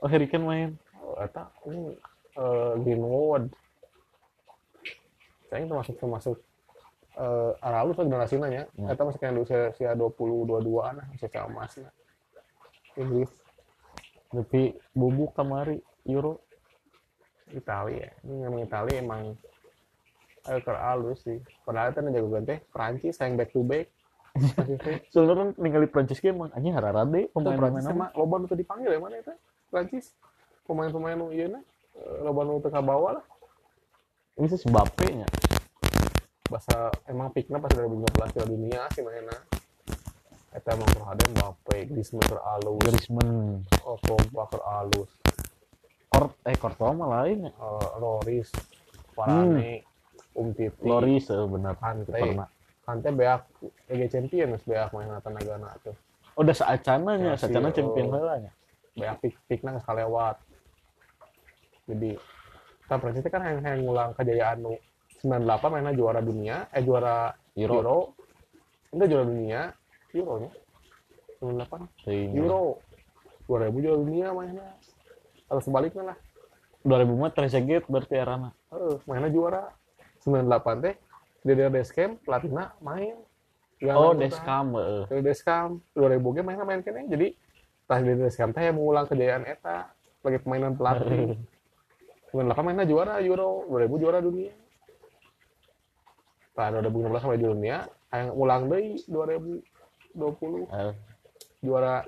Oh 0.00 0.08
Harry 0.08 0.26
Kane 0.28 0.44
main? 0.44 0.70
Oh, 1.02 1.16
eta 1.20 1.52
ini 1.68 1.92
eh, 2.38 2.74
Greenwood. 2.80 3.52
Saya 5.52 5.68
termasuk 5.68 5.96
termasuk 6.00 6.36
eh 7.12 7.52
arah 7.60 7.84
lu 7.84 7.92
tuh 7.92 8.08
generasi 8.08 8.40
nanya 8.40 8.64
Ya. 8.72 8.96
eta 8.96 9.04
masih 9.04 9.20
kayak 9.20 9.36
usia 9.36 9.68
usia 9.68 9.92
20 9.92 10.48
22 10.48 10.80
an 10.80 10.94
lah 10.96 11.06
masih 11.12 11.28
kayak 11.28 11.44
emasnya 11.52 11.92
Inggris 12.96 13.28
tapi 14.32 14.72
bubuk 14.96 15.36
kamari 15.36 15.84
Euro. 16.08 16.40
Italia. 17.52 18.08
Ya 18.08 18.12
ini 18.24 18.48
memang 18.48 18.60
Italia 18.64 18.96
emang 18.96 19.22
agak 20.48 20.72
halus 20.72 21.20
sih. 21.20 21.36
Padahal 21.68 21.92
itu 21.92 22.00
jago 22.00 22.28
ganti 22.32 22.56
Prancis 22.72 23.20
yang 23.20 23.36
back 23.36 23.52
to 23.52 23.60
back 23.60 23.92
Soalnya 25.12 25.32
orang 25.36 25.50
ningali 25.60 25.88
Prancis 25.88 26.18
ge 26.18 26.32
emang 26.32 26.48
anjing 26.56 26.72
Itu 26.72 26.80
Prancis 26.80 27.28
pemain-pemain 27.36 27.84
sama 27.84 28.06
loba 28.16 28.34
nu 28.40 28.46
dipanggil 28.48 28.90
ya 28.96 29.00
mana 29.00 29.20
itu? 29.20 29.32
Prancis. 29.68 30.16
Pemain-pemain 30.64 31.16
nu 31.20 31.28
ieu 31.34 31.52
na 31.52 31.60
eh, 31.96 32.18
loba 32.24 32.48
nu 32.48 32.56
teu 32.64 32.72
kabawa 32.72 33.20
lah. 33.20 33.24
Bisa 34.40 34.56
Mbappe 34.64 35.06
nya 35.12 35.28
bahasa 36.52 36.92
emang 37.08 37.32
piknya 37.32 37.56
pas 37.56 37.72
2015 37.72 38.12
Piala 38.36 38.48
Dunia 38.48 38.82
sih 38.92 39.00
mainnya. 39.00 39.40
Eta 40.52 40.76
emang 40.76 40.84
perhatian 40.92 41.32
Mbappe, 41.32 41.76
Griezmann 41.88 42.28
keur 42.28 42.40
alus, 42.44 42.76
Griezmann. 42.84 43.64
Oh, 43.88 43.96
Pogba 44.04 44.44
keur 44.52 44.60
alus, 44.68 45.08
Kort 46.12 46.36
eh 46.44 46.56
Courtois 46.60 46.92
mah 46.92 47.08
lain 47.08 47.48
ya. 47.48 47.52
Eh, 47.56 47.88
Loris, 47.96 48.52
Varane, 49.16 49.80
Umtiti, 50.36 50.84
Loris 50.84 51.24
eh, 51.32 51.40
bener 51.48 51.72
Kante, 51.80 52.12
pernah 52.12 52.48
Kante 52.82 53.10
beak 53.14 53.42
Liga 53.86 54.06
Champions 54.10 54.62
beak 54.66 54.90
main 54.90 55.10
tenagana 55.22 55.70
tuh, 55.86 55.94
udah 56.34 56.54
saacana 56.54 57.14
nya 57.14 57.32
Chelsea, 57.38 57.42
saacana 57.46 57.68
champion 57.70 58.06
oh. 58.10 58.12
heula 58.18 58.34
nya 58.42 58.52
beak 58.98 59.14
pik 59.22 59.34
pikna 59.48 59.78
geus 59.78 59.86
kalewat. 59.86 60.36
Jadi 61.88 62.14
kita 62.82 62.94
Prancis 62.98 63.26
kan 63.26 63.42
yang 63.42 63.58
yang 63.64 63.80
ngulang 63.86 64.10
kejayaan 64.18 64.58
nu 64.60 64.74
98 65.22 65.70
mainnya 65.70 65.94
juara 65.94 66.20
dunia, 66.20 66.66
eh 66.74 66.82
juara 66.82 67.30
Euro. 67.54 67.74
Euro, 67.78 67.98
enggak 68.90 69.08
juara 69.08 69.24
dunia, 69.24 69.60
Euro 70.18 70.34
nya? 70.42 70.50
98 71.38 72.06
Teuing. 72.06 72.30
Euro. 72.42 72.82
2000 73.46 73.82
juara 73.82 73.98
dunia 74.02 74.26
mainnya. 74.34 74.68
Harus 75.46 75.64
sebaliknya 75.66 76.14
lah. 76.14 76.18
2000 76.82 77.14
mah 77.14 77.30
Trezeguet 77.30 77.84
berarti 77.86 78.18
arana 78.18 78.50
Heeh, 78.74 78.96
mainnya 79.06 79.30
juara. 79.30 79.62
98 80.26 80.84
teh 80.86 80.94
di 81.42 81.52
daerah 81.58 81.74
Descam 81.74 82.16
pelatihnya 82.22 82.74
main. 82.78 83.18
Yang 83.82 83.96
oh 83.98 84.14
main 84.14 84.20
Deskam 84.30 84.66
heeh. 84.78 85.02
Dari 85.10 85.22
Descam 85.26 85.68
2000 85.98 86.34
ge 86.38 86.42
mainnya 86.46 86.64
main 86.66 86.80
kene 86.86 87.10
jadi 87.10 87.34
pas 87.86 87.98
di 87.98 88.14
Descam 88.14 88.54
teh 88.54 88.62
yang 88.62 88.78
mengulang 88.78 89.06
kejayaan 89.10 89.42
eta 89.42 89.90
sebagai 90.22 90.40
pemainan 90.46 90.78
pelatih. 90.78 91.34
98 92.32 92.64
mainnya 92.64 92.88
juara 92.88 93.20
Euro 93.20 93.68
2000 93.68 94.02
juara 94.02 94.18
dunia. 94.24 94.54
Nah, 96.56 96.68
2016 96.80 97.20
sampai 97.20 97.38
juara 97.40 97.52
dunia 97.52 97.76
yang 98.12 98.28
ulang 98.36 98.62
deui 98.68 99.00
2020 99.08 100.68
Eh, 100.68 100.92
juara 101.64 102.04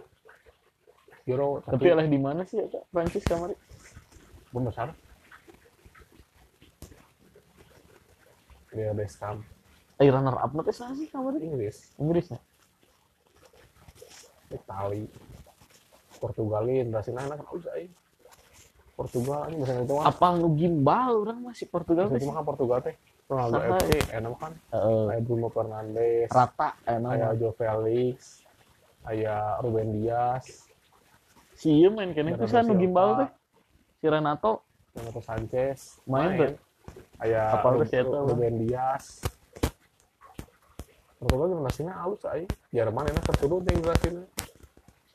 Euro 1.25 1.65
tapi 1.65 1.89
oleh 1.89 2.07
di 2.09 2.21
mana 2.21 2.45
sih 2.45 2.61
eta? 2.61 2.85
Prancis 2.93 3.25
kamari 3.25 3.57
belum 4.53 4.69
besar 4.71 4.93
dia 8.75 8.91
Descam 8.93 9.41
eh 10.03 10.11
runner 10.11 10.35
up 10.43 10.51
nanti 10.51 10.75
sih 10.75 11.07
kamari 11.07 11.39
Inggris. 11.39 11.95
Inggrisnya? 12.03 12.43
Itali. 14.51 15.07
Portugal 16.19 16.63
ini 16.67 16.89
Brasil 16.89 17.15
anak 17.15 17.43
kan 17.43 17.47
usah 17.55 17.75
Portugal 18.95 19.51
ini 19.51 19.63
bahasa 19.63 19.83
itu 19.83 19.95
Apa 19.99 20.27
nu 20.39 20.55
gimbal 20.55 21.27
orang 21.27 21.39
masih 21.51 21.67
Portugal 21.67 22.11
mah 22.11 22.19
kan 22.19 22.47
Portugal 22.47 22.79
teh. 22.83 22.97
Ronaldo 23.25 23.57
FC 23.81 23.91
enak 24.13 24.37
kan. 24.37 24.53
Heeh. 24.71 25.03
kayak 25.11 25.23
Bruno 25.25 25.49
Fernandes. 25.51 26.29
Rata 26.31 26.69
eh 26.87 26.99
kayak 26.99 27.01
nama. 27.03 27.35
Joe 27.39 27.55
Felix. 27.57 28.17
Kayak 29.05 29.47
Ruben 29.63 29.89
Dias. 30.01 30.45
Si 31.55 31.71
main 31.91 32.11
kene 32.15 32.39
pisan 32.39 32.67
nu 32.71 32.75
gimbal 32.79 33.27
teh. 33.27 33.31
Si 33.99 34.07
Renato. 34.07 34.63
Renato 34.95 35.21
Sanchez. 35.23 35.99
Main 36.07 36.29
tuh. 36.39 36.55
Kayak 37.25 37.65
Bang? 37.65 37.81
Ruben 38.29 38.55
Dias 38.61 39.25
Portugal 41.17 41.57
generasinya 41.57 41.97
halus 42.05 42.21
ay 42.29 42.45
Jerman 42.69 43.09
enak 43.09 43.25
keturun 43.33 43.65
yang 43.65 43.81
generasinya 43.81 44.25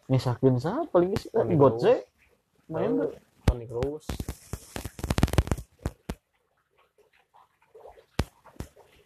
nyesakeun 0.09 0.57
saha 0.57 0.89
paling 0.89 1.13
geus 1.13 1.29
Toni 1.29 1.53
Gotze 1.53 2.09
main 2.65 2.97
tuh. 2.97 3.13
Toni 3.45 3.65
Kroos 3.69 4.05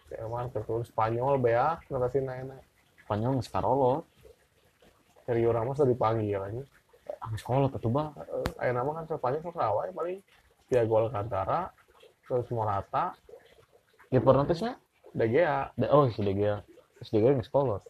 Jerman 0.07 0.47
keturun 0.55 0.87
Spanyol 0.87 1.43
bea 1.43 1.75
generasinya 1.83 2.33
enak 2.39 2.61
Spanyol 3.03 3.43
geus 3.43 3.51
karolot. 3.51 4.07
Sergio 5.27 5.51
Ramos 5.51 5.79
udah 5.79 5.91
dipanggil 5.91 6.39
aja 6.39 6.63
Ang 7.23 7.35
sekolah 7.39 7.71
atuh 7.71 7.91
ba. 7.91 8.11
Ayo 8.63 8.71
nama 8.71 8.95
kan 8.95 9.11
Spanyol 9.11 9.43
sok 9.43 9.59
rawai 9.59 9.91
paling 9.91 10.23
Thiago 10.71 11.03
Alcantara 11.03 11.67
terus 12.25 12.47
Morata 12.53 13.13
Kiper 14.11 14.35
nanti 14.37 14.53
nya 14.61 14.77
De 15.13 15.25
Gea 15.29 15.69
De, 15.77 15.85
oh 15.89 16.09
si 16.09 16.21
De 16.21 16.33
Gea. 16.33 16.61
Si 17.01 17.09
De 17.13 17.19
Gea 17.21 17.33
geus 17.37 17.49
kolot. 17.49 17.83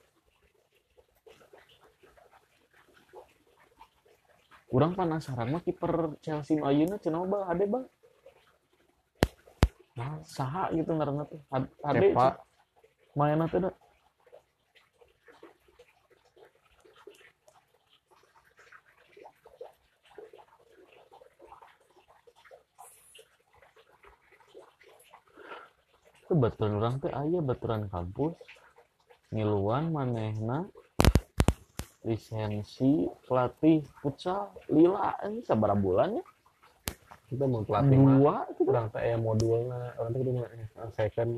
Urang 4.73 4.97
penasaran 4.97 5.53
mah 5.53 5.61
kiper 5.61 6.17
Chelsea 6.25 6.57
nu 6.57 6.65
ayeuna 6.65 6.97
cenah 6.97 7.21
ba 7.29 7.45
ade 7.45 7.69
ba. 7.69 7.85
Nah, 9.93 10.17
saha 10.25 10.73
gitu 10.73 10.89
ngaranna 10.97 11.29
teh. 11.29 11.37
Ad- 11.53 11.69
Ade 11.85 12.09
Kepa 12.09 12.41
Itu 26.23 26.39
baturan 26.39 26.79
orang 26.79 27.03
teh 27.03 27.11
aya 27.11 27.43
baturan 27.43 27.91
kampus. 27.91 28.39
Ngiluan 29.35 29.91
manehna. 29.91 30.71
Lisensi 32.03 33.07
pelatih 33.23 33.79
futsal 34.03 34.51
lila 34.67 35.15
ini 35.23 35.39
sabara 35.39 35.71
bulan 35.71 36.19
ya. 36.19 36.23
Kita 37.31 37.47
mau 37.47 37.63
pelatih 37.63 37.95
dua 37.95 38.43
gitu. 38.51 38.67
Kurang 38.67 38.91
teh 38.91 38.99
aya 38.99 39.15
modulna 39.15 39.95
orang 39.99 40.11
teh 40.11 40.19
kudu 40.19 40.31
second 40.91 41.31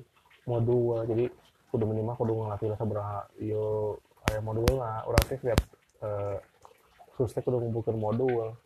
modul 0.49 1.05
jadi 1.05 1.29
kudu 1.69 1.85
minimal 1.85 2.17
kudu 2.17 2.33
ngelatih 2.33 2.67
lah 2.73 2.77
sabaraha 2.81 3.21
yo 3.37 3.93
aya 4.29 4.41
modulna 4.41 5.05
urang 5.05 5.23
teh 5.29 5.37
setiap 5.37 5.61
eh 6.01 6.37
teh 7.13 7.41
kudu 7.45 7.61
ngumpulkeun 7.61 8.01
modul. 8.01 8.57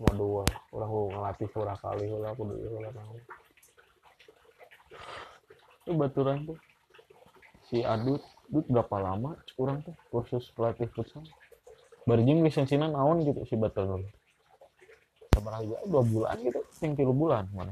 Modul. 0.00 0.48
Orang 0.72 0.88
kudu 0.88 1.06
ngelatih 1.12 1.46
sabaraha 1.52 1.92
kali 1.92 2.08
heula 2.08 2.32
kudu 2.32 2.56
heula 2.56 2.88
naon 2.96 3.20
itu 5.88 5.96
baturan 5.96 6.44
tuh. 6.44 6.58
Si 7.72 7.80
adut 7.80 8.20
adut 8.52 8.66
berapa 8.68 8.96
lama 9.00 9.40
kurang 9.56 9.80
tuh 9.80 9.96
kursus 10.12 10.52
pelatih 10.52 10.92
futsal? 10.92 11.24
Barjing 12.04 12.44
lisensinya 12.44 12.92
naon 12.92 13.24
gitu 13.24 13.40
si 13.48 13.56
baturan 13.56 14.04
sabaraha 15.38 15.62
juga 15.62 15.78
dua 15.86 16.02
bulan 16.02 16.36
gitu 16.42 16.60
yang 16.82 16.92
tiga 16.98 17.12
bulan 17.14 17.44
mana 17.54 17.70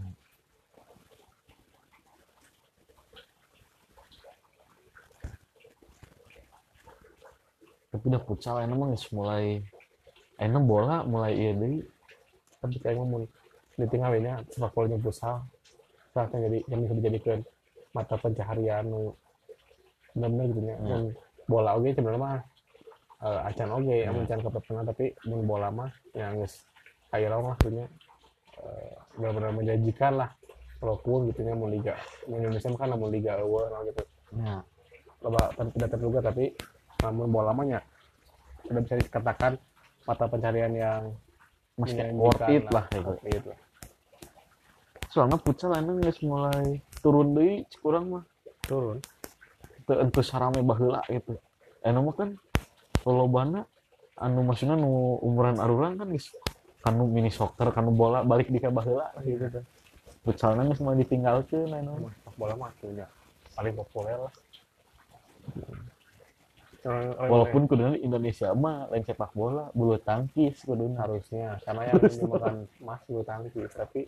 tapi 7.91 8.05
udah 8.12 8.23
futsal 8.23 8.62
enak 8.62 8.77
mah 8.77 8.93
mulai 8.93 9.64
enak 10.39 10.62
bola 10.62 11.03
mulai 11.09 11.33
iya 11.33 11.53
deui. 11.57 11.81
Tapi 12.61 12.77
kayak 12.77 13.01
ngomong 13.01 13.25
di 13.77 13.87
tengah 13.89 14.12
ini 14.14 14.37
sepak 14.53 14.71
bola 14.77 14.93
jeung 14.93 15.01
futsal 15.01 15.43
saatnya 16.12 16.45
jadi 16.45 16.59
yang 16.69 16.81
bisa 16.85 16.95
dijadikan 17.01 17.39
mata 17.97 18.20
pencaharian 18.20 18.84
nu 18.84 19.16
benar-benar 20.12 20.47
gitu 20.53 20.61
nya 20.61 20.76
Hmm. 20.76 21.09
Bola 21.47 21.78
oge 21.78 21.97
sebenarnya 21.97 22.20
mah 22.20 22.36
eh, 23.24 23.40
acan 23.49 23.68
oge 23.72 23.97
Hmm. 24.05 24.11
amun 24.12 24.24
can 24.28 24.40
kepetengan 24.44 24.84
tapi 24.84 25.05
mun 25.24 25.40
bola 25.49 25.68
mah 25.72 25.88
yang 26.12 26.36
geus 26.36 26.68
kayak 27.09 27.32
lah 27.32 27.57
gitu 27.64 27.80
nya 27.80 27.86
Eh, 28.57 28.97
benar-benar 29.20 29.53
menjanjikan 29.53 30.16
lah 30.16 30.32
walaupun 30.80 31.28
gitu 31.28 31.44
nya 31.44 31.53
mau 31.53 31.68
liga 31.68 31.92
mun 32.24 32.40
Indonesia 32.40 32.72
mah 32.72 32.80
kan 32.80 32.88
namun 32.88 33.09
liga 33.12 33.36
nah 33.68 33.80
gitu 33.84 34.03
nah 34.32 34.61
loba 35.20 35.53
tidak 35.76 35.88
terduga 35.92 36.18
tapi 36.24 36.57
namun 37.05 37.28
bola 37.28 37.53
mah 37.53 37.64
nya 37.68 37.80
udah 38.72 38.80
bisa 38.80 38.97
dikatakan 38.97 39.61
mata 40.09 40.24
pencarian 40.24 40.72
yang 40.72 41.03
masih 41.76 42.01
worth 42.16 42.49
it 42.49 42.64
lah 42.72 42.84
gitu 42.88 43.05
worth 43.12 43.28
it 43.28 43.44
lah. 43.44 43.59
soalnya 45.12 45.36
futsal 45.44 45.76
geus 46.01 46.18
mulai 46.24 46.80
turun 47.07 47.39
deui 47.39 47.63
kurang 47.79 48.11
mah. 48.11 48.25
Turun. 48.67 48.99
Teu 49.87 50.03
ente 50.03 50.19
sarame 50.27 50.59
baheula 50.67 51.07
gitu. 51.07 51.39
Anu 51.87 52.11
mah 52.11 52.15
kan 52.19 52.35
lolobana 53.07 53.63
anu 54.19 54.43
maksudnya 54.43 54.75
nu 54.75 55.23
umuran 55.23 55.63
arurang 55.63 55.95
kan 56.03 56.11
geus 56.11 56.35
kanu 56.83 57.07
mini 57.07 57.31
soccer 57.31 57.71
kanu 57.71 57.95
bola 57.95 58.27
balik 58.27 58.51
di 58.51 58.59
ka 58.59 58.75
baheula 58.75 59.15
gitu 59.23 59.47
teh. 59.47 59.63
Futsalna 60.27 60.67
geus 60.67 60.83
mau 60.83 60.99
ditinggalkeun 60.99 61.71
anu 61.71 62.11
sepak 62.11 62.35
bola 62.35 62.59
mah 62.59 62.75
punya 62.83 63.07
paling 63.55 63.75
populer 63.79 64.19
lah. 64.19 64.35
Orang- 66.87 67.31
walaupun 67.31 67.63
kuduna 67.67 67.99
di 67.99 68.03
Indonesia 68.07 68.51
mah 68.55 68.87
lain 68.91 69.03
sepak 69.07 69.35
bola 69.35 69.71
bulu 69.75 69.99
tangkis 70.03 70.63
kuduna 70.63 71.03
harusnya 71.03 71.59
karena 71.63 71.83
yang 71.83 71.99
menyumbangkan 72.03 72.57
emas 72.83 73.01
bulu 73.07 73.23
tangkis 73.27 73.71
tapi 73.75 74.07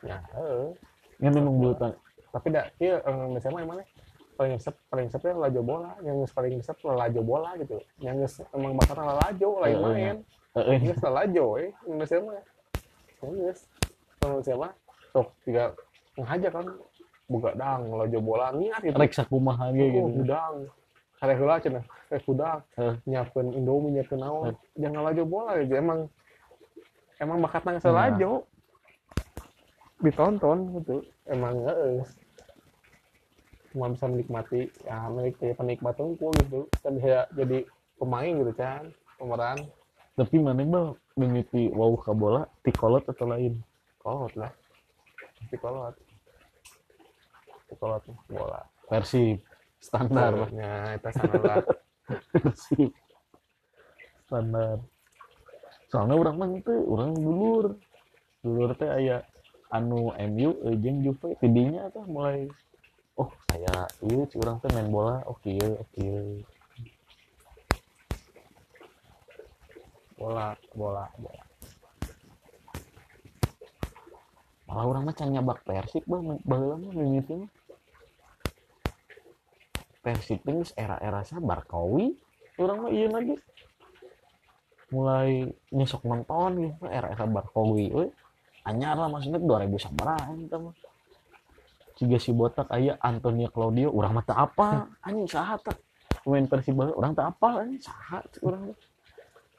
ya 0.00 0.16
eh 0.36 0.72
kan 1.20 1.32
memang 1.36 1.54
bulu 1.60 1.72
tangkis 1.76 2.00
tapi 2.30 2.46
dah 2.54 2.66
iya 2.78 3.02
orang 3.02 3.34
Indonesia 3.34 3.50
mah 3.50 3.62
emangnya 3.62 3.86
paling 4.40 4.56
resep 4.56 4.74
paling 4.88 5.06
resepnya 5.12 5.32
lelajo 5.36 5.60
bola 5.60 5.90
yang 6.00 6.16
paling 6.32 6.52
resep 6.56 6.76
lelajo 6.80 7.20
bola 7.20 7.50
gitu. 7.60 7.76
Yang 8.00 8.40
emang 8.56 8.72
bakatnya 8.72 9.04
lelajo 9.12 9.48
lain 9.60 9.78
main. 9.84 10.16
Geus 10.80 11.00
lelajo 11.04 11.44
eh 11.60 11.70
yang 11.84 11.96
geus 12.00 13.60
Orang 14.20 14.40
Indonesia 14.40 14.54
mah 14.56 14.72
sok 15.12 15.28
tiga 15.44 15.64
ngaja 16.16 16.48
kan 16.48 16.66
buka 17.28 17.50
dang 17.52 17.82
lelajo 17.92 18.18
bola 18.24 18.46
niat 18.56 18.80
gitu. 18.80 18.96
Rek 18.96 19.12
sakumaha 19.12 19.76
ge 19.76 19.84
oh, 19.84 19.88
gitu. 19.92 20.24
gudang. 20.24 20.54
Kare 21.20 21.32
heula 21.36 21.60
cenah 21.60 21.84
gudang. 22.24 22.58
Heeh. 22.80 22.94
nyiapkeun 23.04 23.52
indomie 23.52 23.92
nyiapkeun 23.92 24.24
naon. 24.24 24.56
Jangan 24.80 25.04
lelajo 25.04 25.22
bola 25.28 25.52
gitu 25.60 25.76
emang 25.76 26.08
emang 27.20 27.44
bakatnya 27.44 27.76
geus 27.76 27.84
Nah. 27.84 27.92
lelajo 27.92 28.32
ditonton 30.00 30.58
gitu 30.80 31.04
emang 31.28 31.60
heeh 31.60 32.00
cuma 33.70 33.86
bisa 33.90 34.10
menikmati 34.10 34.66
ya 34.82 35.06
milik 35.10 35.38
kayak 35.38 35.58
penikmat 35.58 35.96
unggul 36.02 36.34
gitu. 36.42 36.66
Kan 36.82 36.98
bisa 36.98 37.26
jadi 37.34 37.64
pemain 37.96 38.32
gitu 38.42 38.52
kan 38.58 38.90
pemeran. 39.18 39.58
Tapi 40.18 40.36
mana 40.42 40.62
bal 40.66 40.86
mimiti 41.14 41.70
wow 41.72 41.94
ka 41.96 42.12
bola 42.12 42.44
ti 42.66 42.70
kolot 42.74 43.06
atau 43.06 43.30
lain? 43.30 43.56
Kolot 44.02 44.32
lah. 44.34 44.52
Tapi 45.38 45.56
kolot 45.56 45.94
Tapi 47.48 47.74
kolot 47.78 48.02
mah 48.10 48.20
bola. 48.28 48.60
Versi 48.90 49.38
standar. 49.78 50.50
Ya 50.50 50.98
itu 50.98 51.38
lah. 51.40 51.62
Versi 52.34 52.90
standar. 54.26 54.76
Soalnya 55.90 56.14
orang 56.18 56.34
mah 56.38 56.48
itu 56.58 56.74
orang 56.90 57.12
dulur. 57.14 57.64
Dulur 58.42 58.70
teh 58.74 58.90
aya 58.90 59.22
anu 59.70 60.10
MU 60.18 60.50
jeung 60.82 60.98
Juve 61.06 61.38
tidinya 61.38 61.86
teh 61.94 62.02
mulai 62.10 62.50
oh 63.20 63.30
saya 63.52 63.84
iya 64.00 64.24
si 64.24 64.36
orang 64.40 64.56
teh 64.64 64.72
main 64.72 64.88
bola. 64.88 65.20
Oke 65.28 65.52
oke 65.60 66.08
bola 70.16 70.56
bola 70.72 71.04
bola. 71.20 71.44
Malah 74.70 74.84
orang 74.86 75.02
mah 75.04 75.14
can 75.18 75.28
nyabak 75.34 75.60
persik 75.66 76.06
bah 76.08 76.22
baheula 76.48 76.80
mah 76.80 76.92
persik 80.00 80.40
teh 80.40 80.52
geus 80.56 80.72
era-era 80.76 81.20
sa 81.28 81.36
Barkawi 81.40 82.16
orang 82.56 82.88
mah 82.88 82.90
ieu 82.92 83.08
lagi 83.12 83.36
mulai 84.90 85.46
nyesok 85.70 86.02
nonton 86.08 86.50
gitu 86.66 86.84
era-era 86.88 87.28
Barkawi 87.28 87.92
we 87.92 88.06
anyar 88.64 88.96
lah 88.96 89.08
maksudnya 89.12 89.40
2000 89.40 89.76
sabaraha 89.76 90.32
eta 90.36 90.56
mah 90.56 90.74
Ciga 92.00 92.16
si 92.16 92.32
botak 92.32 92.72
aya 92.72 92.96
Antonio 93.04 93.52
Claudio 93.52 93.92
urang 93.92 94.16
mah 94.16 94.24
teu 94.24 94.32
apa 94.32 94.88
anjing 95.04 95.28
saha 95.28 95.60
tak 95.60 95.76
main 96.24 96.48
Persib 96.48 96.72
baheula 96.72 96.96
urang 96.96 97.12
teu 97.12 97.28
apa 97.28 97.60
anjing 97.60 97.76
saha 97.84 98.24
cek 98.24 98.40
urang 98.40 98.72
teh 98.72 98.78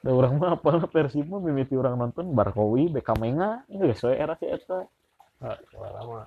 Da 0.01 0.09
orang 0.09 0.41
mah 0.41 0.57
apa 0.57 0.81
Persib 0.89 1.29
mah 1.29 1.37
mimiti 1.37 1.77
orang 1.77 2.01
nonton 2.01 2.33
Barkowi, 2.33 2.89
Bekamenga, 2.89 3.61
geus 3.69 4.01
we 4.01 4.17
era 4.17 4.33
si 4.33 4.49
eta. 4.49 4.89
Lama 5.77 6.25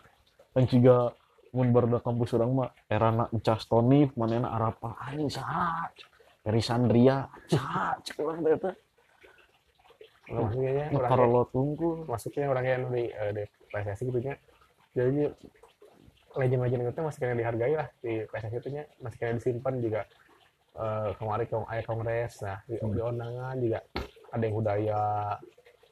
Dan 0.54 0.70
juga 0.70 1.10
mun 1.50 1.74
barudak 1.74 2.06
kampus 2.06 2.38
orang 2.38 2.50
mah 2.54 2.70
era 2.86 3.10
na 3.10 3.26
Encas 3.34 3.66
Tony, 3.66 4.06
manehna 4.14 4.54
Arapa 4.54 4.94
anjing 5.02 5.26
saha. 5.26 5.90
Erisandria, 6.46 7.26
saha 7.50 7.98
cek 8.06 8.22
urang 8.22 8.46
teh 8.46 8.54
eta. 8.54 8.70
maksudnya 10.30 10.88
Nu 10.94 11.02
orang 11.02 11.10
Karolo 11.10 11.42
tunggu. 11.50 11.90
maksudnya 12.06 12.46
orang 12.48 12.64
yang 12.64 12.82
di 12.94 13.10
eh, 13.10 13.30
di 13.34 13.44
PSSI 13.74 14.02
gitu 14.08 14.20
nya 14.24 14.34
jadi 14.94 15.28
legend-legend 16.34 16.82
itu 16.90 17.00
masih 17.00 17.18
kena 17.20 17.34
dihargai 17.38 17.74
lah 17.74 17.88
di 18.02 18.26
PSSI 18.26 18.58
itu 18.58 18.68
nya 18.74 18.82
masih 18.98 19.18
kena 19.18 19.32
disimpan 19.38 19.74
juga 19.78 20.02
eh, 20.74 21.08
kemarin 21.16 21.46
kong 21.46 21.66
ayah 21.70 21.84
kongres 21.86 22.34
nah 22.42 22.58
di, 22.66 22.74
Hmm. 22.82 22.94
di 22.94 23.66
juga 23.68 23.80
ada 24.34 24.42
yang 24.42 24.54
budaya 24.58 25.00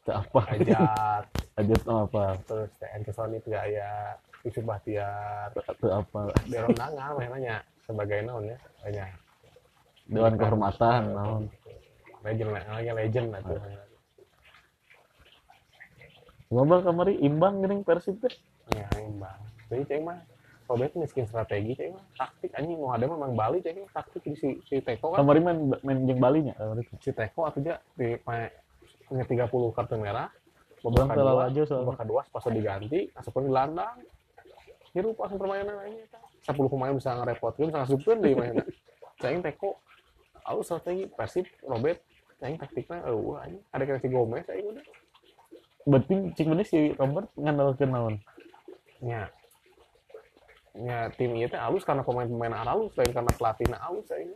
apa 0.02 0.40
ajat 0.58 1.24
aja 1.62 1.74
teu 1.78 1.94
apa. 1.94 2.24
terus 2.42 2.70
TN 2.82 3.02
Kesoni 3.06 3.38
itu 3.38 3.54
ya 3.54 3.62
Yusuf 4.42 4.66
Bahtiar 4.66 5.54
Teu 5.54 5.90
apa. 5.94 6.34
di 6.42 6.58
undangan 6.58 7.14
mainnya 7.14 7.62
sebagai 7.86 8.18
naon 8.26 8.50
ya 8.50 8.58
banyak 8.82 9.08
Dewan 10.10 10.34
kehormatan 10.34 11.02
naon. 11.14 11.42
legend 12.26 12.50
namanya 12.50 12.92
legend 12.98 13.28
lah 13.30 13.40
tuh 13.46 13.62
Global 16.52 16.84
kamari 16.84 17.16
imbang 17.22 17.64
geuning 17.64 17.80
Persib 17.80 18.18
teh. 18.20 18.34
ya 18.74 18.84
imbang 19.00 19.38
jadi 19.70 19.82
ceng 19.86 20.02
mah 20.04 20.18
Robert 20.70 20.92
miskin 20.94 21.26
strategi 21.26 21.74
mah 21.90 22.04
taktik 22.14 22.54
anjing 22.54 22.78
mau 22.78 22.94
ada 22.94 23.04
memang 23.04 23.34
Bali 23.34 23.58
ceng 23.60 23.84
taktik 23.90 24.22
di 24.22 24.36
si, 24.38 24.48
si 24.66 24.78
Teko 24.78 25.12
kan. 25.12 25.22
Kamari 25.22 25.40
main 25.42 25.74
main 25.82 25.98
jeung 26.06 26.20
Bali 26.22 26.46
nya 26.46 26.54
si 27.02 27.10
Teko 27.10 27.46
atau 27.46 27.60
aja 27.60 27.82
di 27.98 28.16
punya 29.06 29.24
30 29.26 29.76
kartu 29.76 29.96
merah. 29.98 30.28
Orang 30.82 31.06
babak 31.06 31.14
kedua 31.14 31.30
lalajo 31.30 31.62
soalnya. 31.62 31.86
babak 31.86 31.98
kedua 32.02 32.20
pas 32.30 32.44
diganti 32.50 33.00
asupan 33.14 33.44
gelandang. 33.46 33.96
Hirup 34.92 35.16
langsung 35.16 35.38
permainan 35.40 35.76
aja. 35.78 36.18
10 36.50 36.72
pemain 36.72 36.92
bisa 36.94 37.10
ngerepotkeun 37.14 37.68
bisa 37.70 37.78
ngasupkeun 37.86 38.18
di 38.22 38.30
mainan 38.34 38.66
ceng 39.22 39.42
Teko. 39.42 39.78
Aku 40.46 40.60
strategi 40.66 41.06
Persib 41.10 41.46
Robert. 41.66 41.98
Ceng 42.42 42.58
taktiknya 42.58 43.06
eueuh 43.06 43.38
anjing 43.38 43.62
ada 43.70 43.82
kayak 43.86 44.02
si 44.02 44.08
Gomez 44.10 44.46
aing 44.50 44.66
udah. 44.74 44.84
Berarti 45.82 46.14
cik 46.38 46.46
bener 46.46 46.66
si 46.66 46.94
Robert 46.94 47.30
ngandalkeun 47.38 47.90
naon? 47.90 48.16
nya 49.02 49.26
nya 50.72 51.12
tim 51.12 51.36
itu 51.36 51.52
halus 51.52 51.84
karena 51.84 52.00
pemain-pemain 52.00 52.54
halus 52.64 52.96
lain 52.96 53.12
karena 53.12 53.32
pelatihnya 53.36 53.76
halus 53.76 54.08
aing 54.08 54.32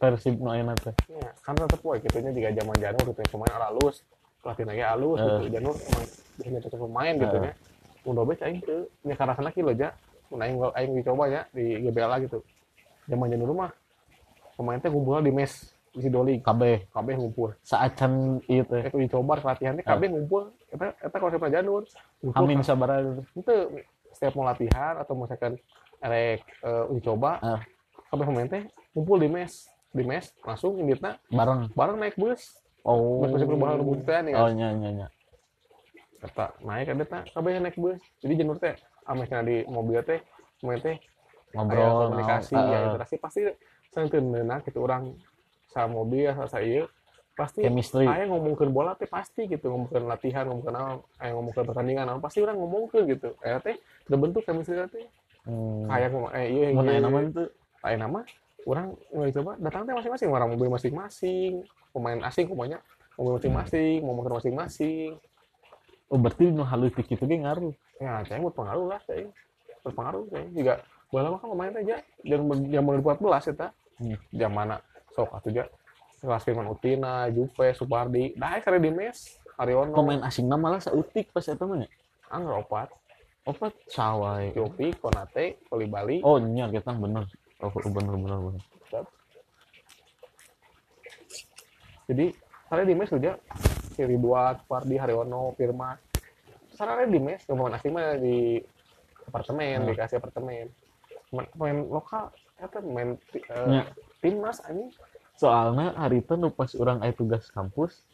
Persib 0.00 0.40
nu 0.40 0.48
ayeuna 0.48 0.72
teh. 0.80 0.96
Ya, 1.12 1.28
kan 1.44 1.52
tetep 1.52 1.76
woy 1.84 2.00
gitu 2.00 2.24
nya 2.24 2.32
jika 2.32 2.48
zaman 2.56 2.72
Janur 2.80 3.04
gitu 3.12 3.20
pemain 3.36 3.52
halus, 3.52 4.00
pelatih 4.40 4.64
lagi 4.64 4.80
halus 4.80 5.20
Eh. 5.20 5.24
gitu. 5.28 5.44
Janur 5.60 5.74
emang 5.76 6.04
bisa 6.40 6.48
nyetok 6.48 6.80
pemain 6.80 7.14
gitu 7.20 7.36
Eh. 7.36 7.42
nya. 7.44 7.52
Mun 8.08 8.14
dobe 8.16 8.32
aing 8.40 8.58
teu 8.64 8.88
nya 9.04 9.12
karena 9.12 9.36
sana 9.36 9.52
kieu 9.52 9.68
aja. 9.68 9.92
Mun 10.32 10.40
aing 10.40 10.56
aing 10.56 10.92
dicoba 10.96 11.28
ya 11.28 11.44
di 11.52 11.84
GBLA 11.84 12.16
gitu. 12.24 12.40
Zaman 13.12 13.28
Janur 13.28 13.52
mah 13.52 13.70
pemain 14.56 14.80
teh 14.80 14.88
ngumpul 14.88 15.20
di 15.20 15.32
mes 15.36 15.52
di 15.92 16.00
Sidoli 16.00 16.40
Kabeh 16.40 16.88
kabeh 16.88 17.14
ngumpul. 17.20 17.52
saacan 17.60 18.40
ieu 18.48 18.64
teh. 18.64 18.80
Eta 18.88 18.96
dicoba 18.96 19.36
latihan 19.36 19.76
teh 19.76 19.84
kabeh 19.84 20.08
ngumpul. 20.08 20.48
Eta 20.72 20.96
eta 20.96 21.16
konsepna 21.20 21.52
Janur. 21.52 21.84
Amin 22.40 22.64
sabaraha 22.64 23.20
Henteu 23.36 23.68
setiap 24.12 24.34
mau 24.34 24.44
latihan 24.44 24.96
atau 24.96 25.14
misalkan 25.14 25.54
erek 26.00 26.40
eh, 26.62 26.90
uji 26.90 27.02
coba, 27.02 27.38
Ah. 27.38 27.60
kabeh 28.08 28.24
pemain 28.24 28.48
teh 28.48 28.62
ngumpul 28.92 29.16
di 29.16 29.28
mes 29.28 29.52
di 29.90 30.02
mes 30.02 30.30
langsung 30.40 30.78
inditna 30.78 31.18
bareng. 31.28 31.70
bareng 31.72 31.96
naik 31.96 32.16
bus 32.16 32.58
Oh. 32.80 33.20
bus 33.20 33.30
bus 33.30 33.44
perubahan 33.44 33.76
teh 34.02 34.18
nih 34.24 34.34
Oh 34.34 34.46
kan 34.46 34.56
nya 34.56 34.68
nya 34.72 34.90
nya. 34.94 35.06
kata 36.20 36.52
naik 36.60 36.88
ada 36.90 37.04
teh 37.04 37.22
kabeh 37.30 37.50
naik 37.58 37.76
bus 37.76 38.00
jadi 38.18 38.32
janur 38.40 38.56
teh 38.56 38.74
ame 39.04 39.24
kana 39.24 39.42
di 39.42 39.62
mobil 39.66 40.00
teh 40.00 40.20
main 40.60 40.78
teh 40.78 40.96
Ngobrol 41.50 42.14
komunikasi 42.14 42.54
naon, 42.54 42.70
ya 42.70 42.78
eh, 42.78 42.86
interaksi 42.88 43.16
pasti 43.18 43.40
sangkeun 43.90 44.22
neuna 44.22 44.62
gitu 44.62 44.78
orang 44.80 45.18
sa 45.66 45.84
mobil 45.84 46.30
sa 46.46 46.62
ieu 46.62 46.86
pasti 47.40 47.64
chemistry. 47.64 48.04
aya 48.04 48.28
ngomongkeun 48.28 48.68
bola 48.68 48.92
teh 48.92 49.08
pasti 49.08 49.48
gitu 49.48 49.72
ngomongkeun 49.72 50.04
latihan 50.04 50.44
ngomongkeun 50.44 50.76
naon 50.76 50.98
aya 51.16 51.32
ngomongkeun 51.32 51.64
pertandingan 51.72 52.04
naon 52.04 52.20
pasti 52.20 52.44
orang 52.44 52.60
ngomongkeun 52.60 53.08
gitu. 53.08 53.32
Aya 53.40 53.56
teh 53.64 53.80
terbentuk 54.04 54.44
chemistry 54.44 54.76
teh. 54.92 55.08
Hmm. 55.48 55.88
kayak 55.88 56.12
ngomong 56.12 56.36
eh 56.36 56.52
ieu 56.52 56.76
Mun 56.76 56.84
aya 56.84 57.00
ieu, 57.00 57.04
nama 57.08 57.18
itu 57.24 57.44
Lain 57.80 57.96
nama 57.96 58.20
orang 58.68 58.86
mulai 59.08 59.32
coba 59.32 59.52
datang 59.56 59.82
teh 59.88 59.94
masing-masing 59.96 60.28
orang 60.28 60.48
mobil 60.52 60.68
masing-masing 60.68 61.52
pemain 61.96 62.20
asing 62.28 62.44
pokoknya 62.52 62.78
mobil 63.16 63.32
masing-masing 63.40 63.98
ngomongkeun 64.04 64.36
masing-masing. 64.36 65.10
Oh 66.12 66.18
berarti 66.20 66.44
nu 66.52 66.66
halus 66.66 66.92
di 66.92 67.02
kitu 67.06 67.24
ge 67.24 67.40
ngaruh. 67.40 67.72
ya 68.00 68.20
saya 68.28 68.40
berpengaruh 68.44 68.86
lah 68.92 69.00
saya 69.08 69.28
berpengaruh 69.80 70.28
saya 70.28 70.44
juga 70.52 70.74
bola 71.08 71.32
mah 71.32 71.38
kan 71.40 71.48
lumayan 71.48 71.80
aja. 71.80 71.96
Dan 72.20 72.44
zaman 72.68 73.00
2014 73.00 73.52
eta. 73.56 73.68
Hmm. 74.00 74.16
zaman 74.32 74.56
mana 74.56 74.76
sok 75.12 75.28
atuh 75.36 75.52
aja 75.52 75.64
kelas 76.20 76.44
Firman 76.44 76.68
Utina, 76.68 77.26
Jupe, 77.28 77.72
Supardi, 77.72 78.36
dah 78.36 78.60
kare 78.60 78.76
di 78.76 78.88
mes, 78.88 79.40
Haryono, 79.56 79.92
Pemain 79.92 80.20
asingna 80.22 80.54
malah 80.54 80.78
sautik 80.78 81.32
pas 81.32 81.44
eta 81.44 81.64
mah 81.64 81.80
nya. 81.80 81.88
anggar 82.28 82.60
opat, 82.60 82.88
Opat 83.42 83.72
sawai. 83.88 84.52
Jopi, 84.52 84.92
Konate, 84.94 85.64
Kolibali, 85.64 86.20
Oh 86.20 86.36
nya 86.36 86.68
kita 86.68 86.92
bener. 86.92 87.24
Oh 87.58 87.72
bener 87.72 88.14
bener 88.14 88.38
bener. 88.38 88.64
jadi 92.04 92.34
kare 92.66 92.82
di 92.82 92.94
mes 92.94 93.06
aja 93.08 93.38
si 93.94 94.02
Ridwan, 94.02 94.58
Supardi, 94.58 94.98
Haryono, 94.98 95.54
Firman, 95.54 95.94
sarare 96.74 97.06
di 97.06 97.18
mes, 97.18 97.42
pemain 97.44 97.70
asing 97.70 97.92
mah 97.92 98.18
di 98.18 98.58
apartemen, 99.24 99.82
Hmm. 99.82 99.88
dikasih 99.88 100.18
apartemen, 100.18 100.66
pemain, 101.30 101.78
lokal, 101.86 102.34
eta 102.58 102.82
main 102.82 103.14
eh, 103.14 103.66
Nya. 103.68 103.82
timnas 104.18 104.58
anjing 104.66 104.90
soalnya 105.40 105.96
hari 105.96 106.20
itu 106.20 106.36
nu 106.36 106.52
pas 106.52 106.68
orang 106.76 107.00
aya 107.00 107.16
tugas 107.16 107.48
kampus 107.48 108.04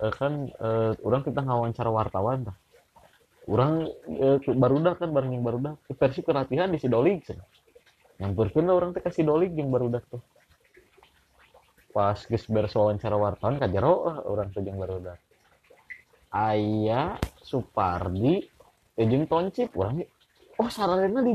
eh, 0.00 0.12
kan 0.16 0.48
eh, 0.48 0.96
orang 1.04 1.20
kita 1.20 1.44
ngawancara 1.44 1.92
wartawan 1.92 2.48
tah. 2.48 2.56
Orang 3.44 3.84
eh, 4.08 4.40
barudak 4.56 4.96
kan 5.04 5.12
bareng 5.12 5.36
yang 5.36 5.44
barudak. 5.44 5.76
Di 5.84 5.92
versi 5.92 6.24
pelatihan 6.24 6.72
di 6.72 6.80
Sidolik 6.80 7.28
cenah. 7.28 7.44
nyamperkeun 8.18 8.66
lah 8.66 8.74
orang 8.74 8.90
teh 8.96 9.04
ka 9.04 9.12
Sidolik 9.12 9.52
jeung 9.52 9.68
barudak 9.68 10.08
tuh. 10.08 10.24
Pas 11.92 12.16
geus 12.16 12.48
beres 12.48 12.72
wawancara 12.72 13.14
wartawan 13.20 13.60
ka 13.60 13.68
jero 13.68 14.08
lah 14.08 14.16
orang 14.24 14.48
teh 14.48 14.64
jeung 14.64 14.80
barudak. 14.80 15.20
Aya 16.32 17.20
Supardi 17.44 18.40
eh, 18.96 19.04
jeung 19.04 19.28
Toncip 19.28 19.76
urang 19.76 20.00
ge, 20.00 20.08
oh 20.56 20.68
sararena 20.72 21.20
di 21.20 21.32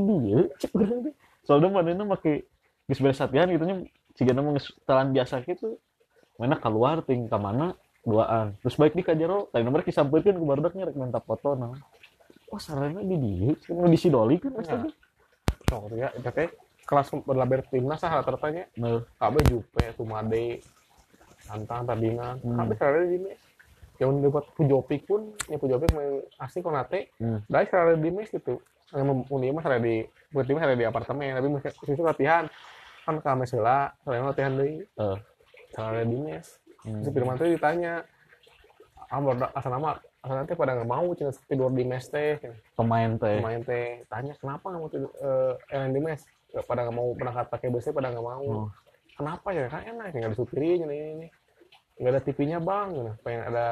cek 0.58 0.74
urang 0.74 1.06
teh 1.06 1.14
soalnya 1.44 1.68
manehna 1.70 2.04
make 2.08 2.46
geus 2.88 3.00
beres 3.00 3.20
latihan 3.20 3.48
gitu 3.52 3.64
nya 3.64 3.76
jika 4.14 4.30
mau 4.36 4.54
telan 4.86 5.10
biasa 5.10 5.42
gitu 5.42 5.78
mana 6.34 6.58
keluar 6.58 7.02
ting 7.02 7.26
ke 7.26 7.38
mana 7.38 7.74
duaan. 8.02 8.52
Terus 8.60 8.76
baik 8.76 8.94
di 8.94 9.02
kajero 9.02 9.48
tadi 9.48 9.62
nomor 9.64 9.80
disampaikan 9.80 10.36
ke 10.36 10.44
bardaknya 10.44 10.84
rek 10.86 10.96
minta 10.98 11.18
foto 11.18 11.54
nah. 11.54 11.72
Oh 12.52 12.60
sarana 12.60 13.00
di 13.00 13.16
dia 13.16 13.54
mau 13.72 13.88
di 13.88 13.98
sidoli 13.98 14.38
kan 14.38 14.54
mas 14.54 14.66
tadi 14.66 14.90
Oh, 15.72 15.88
ya, 15.90 16.12
teh 16.12 16.52
kelas 16.84 17.08
berlaber 17.24 17.64
timnas 17.66 17.96
sah 17.98 18.12
rata-ratanya. 18.12 18.68
Nah 18.76 19.00
kabeh 19.16 19.42
Jupe, 19.48 19.80
Tumade, 19.96 20.60
Antang, 21.48 21.88
Tardingan, 21.88 22.36
Hmm. 22.44 22.60
kabeh 22.60 22.76
sarare 22.76 23.08
di 23.08 23.18
mes. 23.18 23.40
Yang 23.96 24.28
dapat 24.28 24.44
Pujopik 24.52 25.08
pun, 25.08 25.32
ya 25.48 25.56
Pujopik 25.56 25.88
main 25.96 26.20
asing 26.36 26.60
konate, 26.60 27.08
Hmm. 27.16 27.40
dari 27.48 27.64
sarare 27.64 27.96
di 27.96 28.10
mes 28.12 28.28
gitu. 28.28 28.60
Yang 28.92 29.24
uni 29.32 29.48
mah 29.50 29.64
sarare 29.64 29.80
di 29.80 29.96
buat 30.30 30.44
timnas 30.44 30.62
sarare 30.62 30.76
di 30.76 30.84
apartemen, 30.84 31.32
tapi 31.32 31.48
masih 31.48 32.04
latihan 32.04 32.44
kan 33.04 33.20
kami 33.20 33.44
sela, 33.44 33.92
sarare 34.00 34.24
latihan 34.24 34.56
deui. 34.56 34.80
Eh. 34.80 35.18
Sarare 35.76 36.08
di 36.08 36.16
mes. 36.16 36.46
hmm. 36.88 37.02
Si 37.04 37.08
Firman 37.12 37.36
teh 37.36 37.52
ditanya, 37.52 38.00
ah 39.12 39.20
baru 39.20 39.46
asal 39.52 39.70
nama 39.76 40.00
asal 40.24 40.36
nanti 40.40 40.56
pada 40.56 40.72
nggak 40.80 40.88
mau 40.88 41.12
cina 41.12 41.30
tidur 41.44 41.68
di 41.68 41.84
mes 41.84 42.08
teh. 42.08 42.40
Pemain 42.72 43.12
teh. 43.20 43.38
Pemain 43.44 43.60
teh. 43.60 44.00
Tanya 44.08 44.32
kenapa 44.40 44.72
nggak 44.72 44.80
mau 44.80 44.90
tidur 44.90 45.12
eh 45.68 45.86
di 45.92 46.00
mes 46.00 46.24
pada 46.64 46.88
nggak 46.88 46.96
mau 46.96 47.12
berangkat 47.12 47.46
pakai 47.52 47.68
busnya 47.68 47.92
pada 47.92 48.08
nggak 48.08 48.26
mau. 48.26 48.44
Oh. 48.48 48.68
kenapa 49.14 49.54
ya? 49.54 49.70
Kan 49.70 49.84
enak 49.84 50.10
nggak 50.10 50.30
ada 50.32 50.36
supirnya 50.36 50.88
ini 50.88 50.98
ini 51.20 51.28
nggak 51.94 52.10
ada 52.10 52.20
TV-nya 52.26 52.58
bang. 52.58 52.88
Nah, 53.06 53.14
pengen 53.22 53.42
ada 53.52 53.66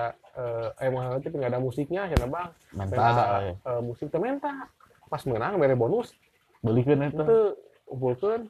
eh 0.78 0.87
ada 0.87 1.18
TV 1.18 1.33
nggak 1.41 1.53
ada 1.57 1.62
musiknya 1.62 2.03
ya 2.07 2.16
bang. 2.28 2.49
Pengen 2.70 2.89
ada 2.93 3.01
mental 3.01 3.16
eh. 3.49 3.83
musik 3.83 4.07
teh 4.12 4.20
menta 4.20 4.68
pas 5.09 5.22
menang 5.24 5.59
beri 5.59 5.74
bonus. 5.74 6.14
Belikan 6.62 7.03
itu. 7.03 7.18
Itu 7.18 7.41
kumpulkan 7.89 8.49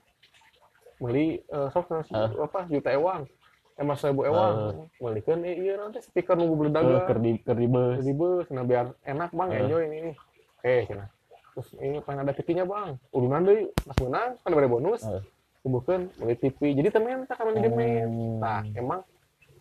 beli 1.02 1.26
eh, 1.42 1.68
sok 1.68 1.90
Ah. 2.08 2.30
apa 2.30 2.70
juta 2.70 2.88
ewang. 2.88 3.26
Emas 3.74 3.98
seribu 3.98 4.22
ewang. 4.22 4.86
Belikan 4.96 5.42
eh 5.42 5.58
iya 5.58 5.74
nanti 5.74 5.98
speaker 5.98 6.38
nunggu 6.38 6.54
beli 6.56 6.70
Eh, 6.70 6.74
dagang. 6.74 7.02
Ker 7.04 7.18
di 7.18 7.32
ker 7.36 7.56
di 7.56 7.66
bus. 7.66 7.98
Di 7.98 8.12
bus 8.12 8.46
nah 8.48 8.62
biar 8.62 8.94
enak 9.02 9.30
bang 9.32 9.48
Eh. 9.50 9.58
enjoy 9.60 9.82
ini 9.82 9.96
ini. 9.98 10.12
Oke 10.56 10.74
cina 10.86 11.06
terus 11.52 11.68
ini 11.76 12.00
pengen 12.00 12.22
ada 12.22 12.32
TV-nya 12.32 12.64
bang. 12.64 12.96
Urunan 13.10 13.42
deh 13.42 13.68
pas 13.82 13.98
menang 13.98 14.30
kan 14.38 14.50
ada 14.50 14.70
bonus. 14.70 15.02
Eh. 15.02 15.22
kumpulkan 15.60 16.10
beli 16.16 16.34
TV. 16.34 16.74
Jadi 16.74 16.88
temen 16.90 17.22
tak 17.22 17.38
kami 17.38 17.54
di 17.56 17.66
men 17.66 18.06
Hmm. 18.06 18.38
nah 18.38 18.60
emang 18.72 19.00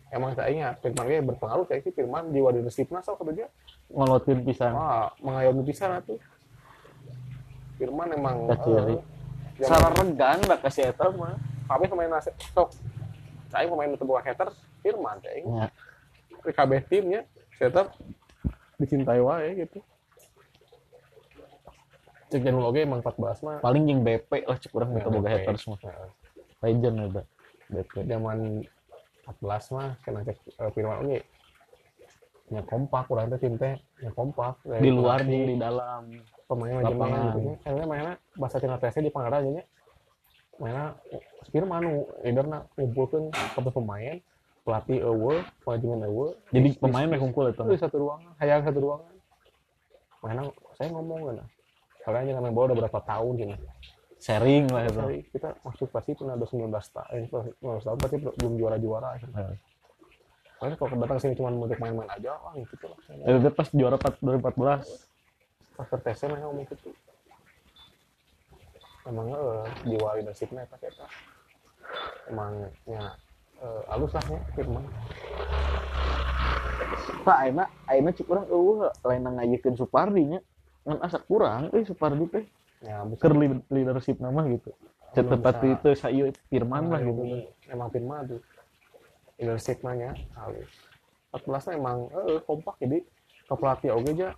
emang 0.08 0.30
saya 0.32 0.50
ingat. 0.50 0.74
Firman 0.78 1.04
ge 1.04 1.22
berpengaruh 1.22 1.64
kayak 1.64 1.82
sih 1.82 1.92
Firman 1.92 2.30
jiwa 2.30 2.50
leadershipna 2.50 3.00
sok 3.00 3.18
kata 3.18 3.32
dia? 3.32 3.48
Ngolotin 3.88 4.42
pisan. 4.42 4.72
Wah 4.72 5.14
mengayomi 5.18 5.62
pisan 5.62 5.94
atuh. 5.94 6.18
Firman 7.74 8.08
emang 8.10 8.46
Kaciri. 8.46 8.94
eh, 8.94 9.00
salah 9.62 9.90
regan 9.94 10.38
dah 10.44 10.58
kasih 10.58 10.90
eta 10.90 11.06
mah. 11.14 11.38
Kami 11.70 11.84
pemain 11.88 12.10
nasi 12.10 12.30
sok. 12.52 12.74
Saya 13.48 13.68
pemain 13.68 13.90
untuk 13.92 14.08
bukan 14.08 14.24
haters 14.24 14.56
Firman 14.82 15.16
saya 15.22 15.38
Ya. 15.44 15.66
di 16.42 16.50
KB 16.50 16.70
timnya 16.90 17.20
saya 17.54 17.86
dicintai 18.80 19.22
wae 19.22 19.62
gitu. 19.62 19.78
Cek 22.32 22.40
jangan 22.42 22.72
emang 22.72 23.00
14 23.04 23.44
mah. 23.44 23.58
Paling 23.60 23.84
yang 23.86 24.00
BP 24.02 24.48
lah 24.48 24.56
cek 24.56 24.72
urang 24.72 24.96
Ya, 24.96 25.04
boga 25.06 25.28
haters 25.30 25.68
mah 25.68 25.78
legend 26.62 26.96
ada 27.10 27.22
BP 27.70 27.92
zaman 28.08 28.38
14 29.28 29.74
mah 29.76 29.88
kena 30.02 30.20
cek 30.26 30.38
eh, 30.58 30.70
Firman 30.72 30.96
oge. 31.06 31.20
Nya 32.50 32.60
kompak 32.66 33.06
kurang 33.06 33.30
teh 33.30 33.38
tim 33.38 33.54
teh. 33.60 33.76
Nya 34.02 34.10
kompak. 34.16 34.58
Di 34.64 34.90
luar 34.90 35.22
jeung 35.22 35.46
di 35.46 35.56
dalam 35.60 36.08
pemain 36.52 36.84
lapangan. 36.84 36.92
lapangan. 36.92 37.20
gitu 37.24 37.38
akhirnya 37.64 37.86
mainnya 37.88 38.12
bahasa 38.36 38.56
Cina 38.60 38.76
tesnya 38.76 39.02
di 39.08 39.12
Pangandaran 39.12 39.42
nya 39.48 39.64
mainnya 40.60 40.86
Firman 41.48 41.80
nu 41.82 41.92
leaderna 42.20 42.58
ngumpulkeun 42.76 43.32
kabeh 43.32 43.72
pemain 43.72 44.16
pelatih 44.62 44.98
eueuh 45.02 45.40
pemajikan 45.64 46.00
eueuh 46.06 46.30
jadi 46.54 46.68
Di- 46.70 46.78
pemain 46.78 47.08
mah 47.08 47.18
kumpul 47.18 47.50
itu 47.50 47.64
di 47.66 47.80
satu 47.80 47.96
ruangan 47.98 48.32
hayang 48.38 48.62
satu 48.62 48.78
ruangan. 48.78 49.14
Mainnya 50.22 50.44
saya 50.78 50.88
ngomong 50.94 51.20
kan 51.26 51.36
kalian 52.06 52.24
jangan 52.30 52.42
main 52.46 52.54
bola 52.54 52.64
udah 52.70 52.78
berapa 52.86 53.00
tahun 53.02 53.32
gini. 53.38 53.54
Sharing 54.22 54.70
lah 54.70 54.86
itu. 54.86 55.26
Kita 55.34 55.58
masuk 55.66 55.90
pasti 55.90 56.14
pernah 56.14 56.38
ada 56.38 56.46
19 56.46 56.70
tahun 56.70 57.10
eh, 57.10 57.26
19 57.58 57.58
tahun 57.82 57.98
pasti 57.98 58.16
belum 58.22 58.52
juara 58.54 58.76
juara 58.78 59.18
Heeh. 59.18 59.58
Makanya 60.62 60.76
kalau 60.78 60.94
datang 60.94 61.18
sini 61.18 61.34
cuma 61.34 61.50
untuk 61.50 61.74
main-main 61.82 62.06
aja, 62.06 62.38
wah 62.38 62.54
gitu 62.54 62.86
lah. 62.86 62.98
itu 63.34 63.50
pas 63.50 63.66
juara 63.74 63.98
4 63.98 64.22
2014 64.22 65.10
Pas 65.72 65.86
tertesnya 65.86 66.26
mereka 66.28 66.46
ngomong 66.46 66.66
gitu. 66.66 66.90
Emang 69.02 69.26
eh, 69.28 69.64
jiwa 69.84 70.08
leadershipnya 70.14 70.62
apa 70.62 70.76
kita. 70.78 71.06
Emang 72.26 72.52
ya 72.84 73.02
eh, 73.58 73.80
halus 73.88 74.12
lah 74.12 74.24
ya 74.26 74.40
Firman. 74.52 74.84
Pak 77.22 77.36
ayeuna 77.38 77.64
ayeuna 77.86 78.10
cek 78.10 78.26
urang 78.26 78.46
eueuh 78.46 78.78
lain 79.02 79.22
ngajikeun 79.24 79.74
Supardi 79.74 80.22
nya 80.28 80.40
ngan 80.82 80.98
asa 81.00 81.18
kurang 81.20 81.70
euy 81.70 81.82
Supardi 81.82 82.26
teh 82.28 82.44
Ya 82.82 83.06
bisa. 83.06 83.22
keur 83.22 83.38
lead- 83.38 83.62
leadership 83.70 84.18
nama 84.18 84.42
gitu 84.48 84.74
bisa. 85.14 85.78
itu 85.78 85.88
sayu 85.94 86.24
Firman 86.48 86.90
lah 86.90 86.98
gitu 87.00 87.22
Emang 87.68 87.88
Firman 87.90 88.26
tuh. 88.28 88.40
Leadershipnya 89.36 89.92
nya 89.94 90.10
halus. 90.36 90.70
14 91.32 91.46
nya 91.64 91.72
emang 91.76 91.98
eh, 92.08 92.38
kompak 92.42 92.74
jadi 92.78 92.98
ke 93.42 93.54
pelatih 93.54 93.90
oke 93.92 94.08
aja 94.08 94.28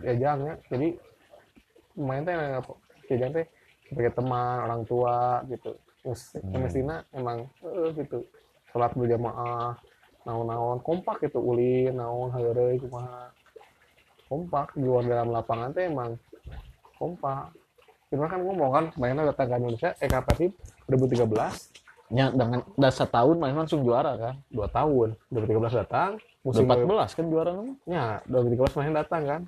ya. 0.00 0.12
Jangan 0.16 0.56
jadi 0.72 0.88
main 1.98 2.24
teh 2.24 2.32
ya 2.32 3.28
teh 3.28 3.46
sebagai 3.92 4.12
teman 4.16 4.56
orang 4.64 4.82
tua 4.88 5.44
gitu. 5.52 5.76
Terus 6.02 6.22
Hmm. 6.40 6.56
emang 7.12 7.38
eh, 7.60 7.88
gitu. 8.00 8.24
Sholat 8.72 8.96
berjamaah 8.96 9.76
naon-naon 10.24 10.80
kompak 10.80 11.20
gitu 11.28 11.42
ulin 11.42 11.92
naon 11.92 12.32
heureuy 12.32 12.80
kumaha. 12.80 13.28
Kompak 14.32 14.72
di 14.72 14.88
luar 14.88 15.04
dalam 15.04 15.28
lapangan 15.28 15.76
teh 15.76 15.84
emang 15.92 16.16
kompak. 16.96 17.52
Firman 18.08 18.28
kan 18.28 18.40
ngomong 18.44 18.70
kan 18.72 18.84
mainnya 19.00 19.28
datang 19.28 19.48
ke 19.48 19.56
Indonesia 19.56 19.90
eh 20.00 20.08
ke 20.08 20.20
Persib 20.20 20.52
2013 20.88 22.12
nya 22.12 22.28
dengan 22.28 22.60
dasar 22.76 23.08
tahun 23.08 23.40
main 23.40 23.56
langsung 23.56 23.80
juara 23.88 24.12
kan? 24.20 24.34
Dua 24.52 24.68
tahun. 24.68 25.16
2013 25.32 25.80
datang 25.80 26.20
musim 26.42 26.66
2014 26.66 27.16
kan 27.16 27.24
juara 27.30 27.50
nama 27.54 27.72
ya 27.86 28.04
2013 28.26 28.78
main 28.82 28.94
datang 28.98 29.22
kan 29.22 29.40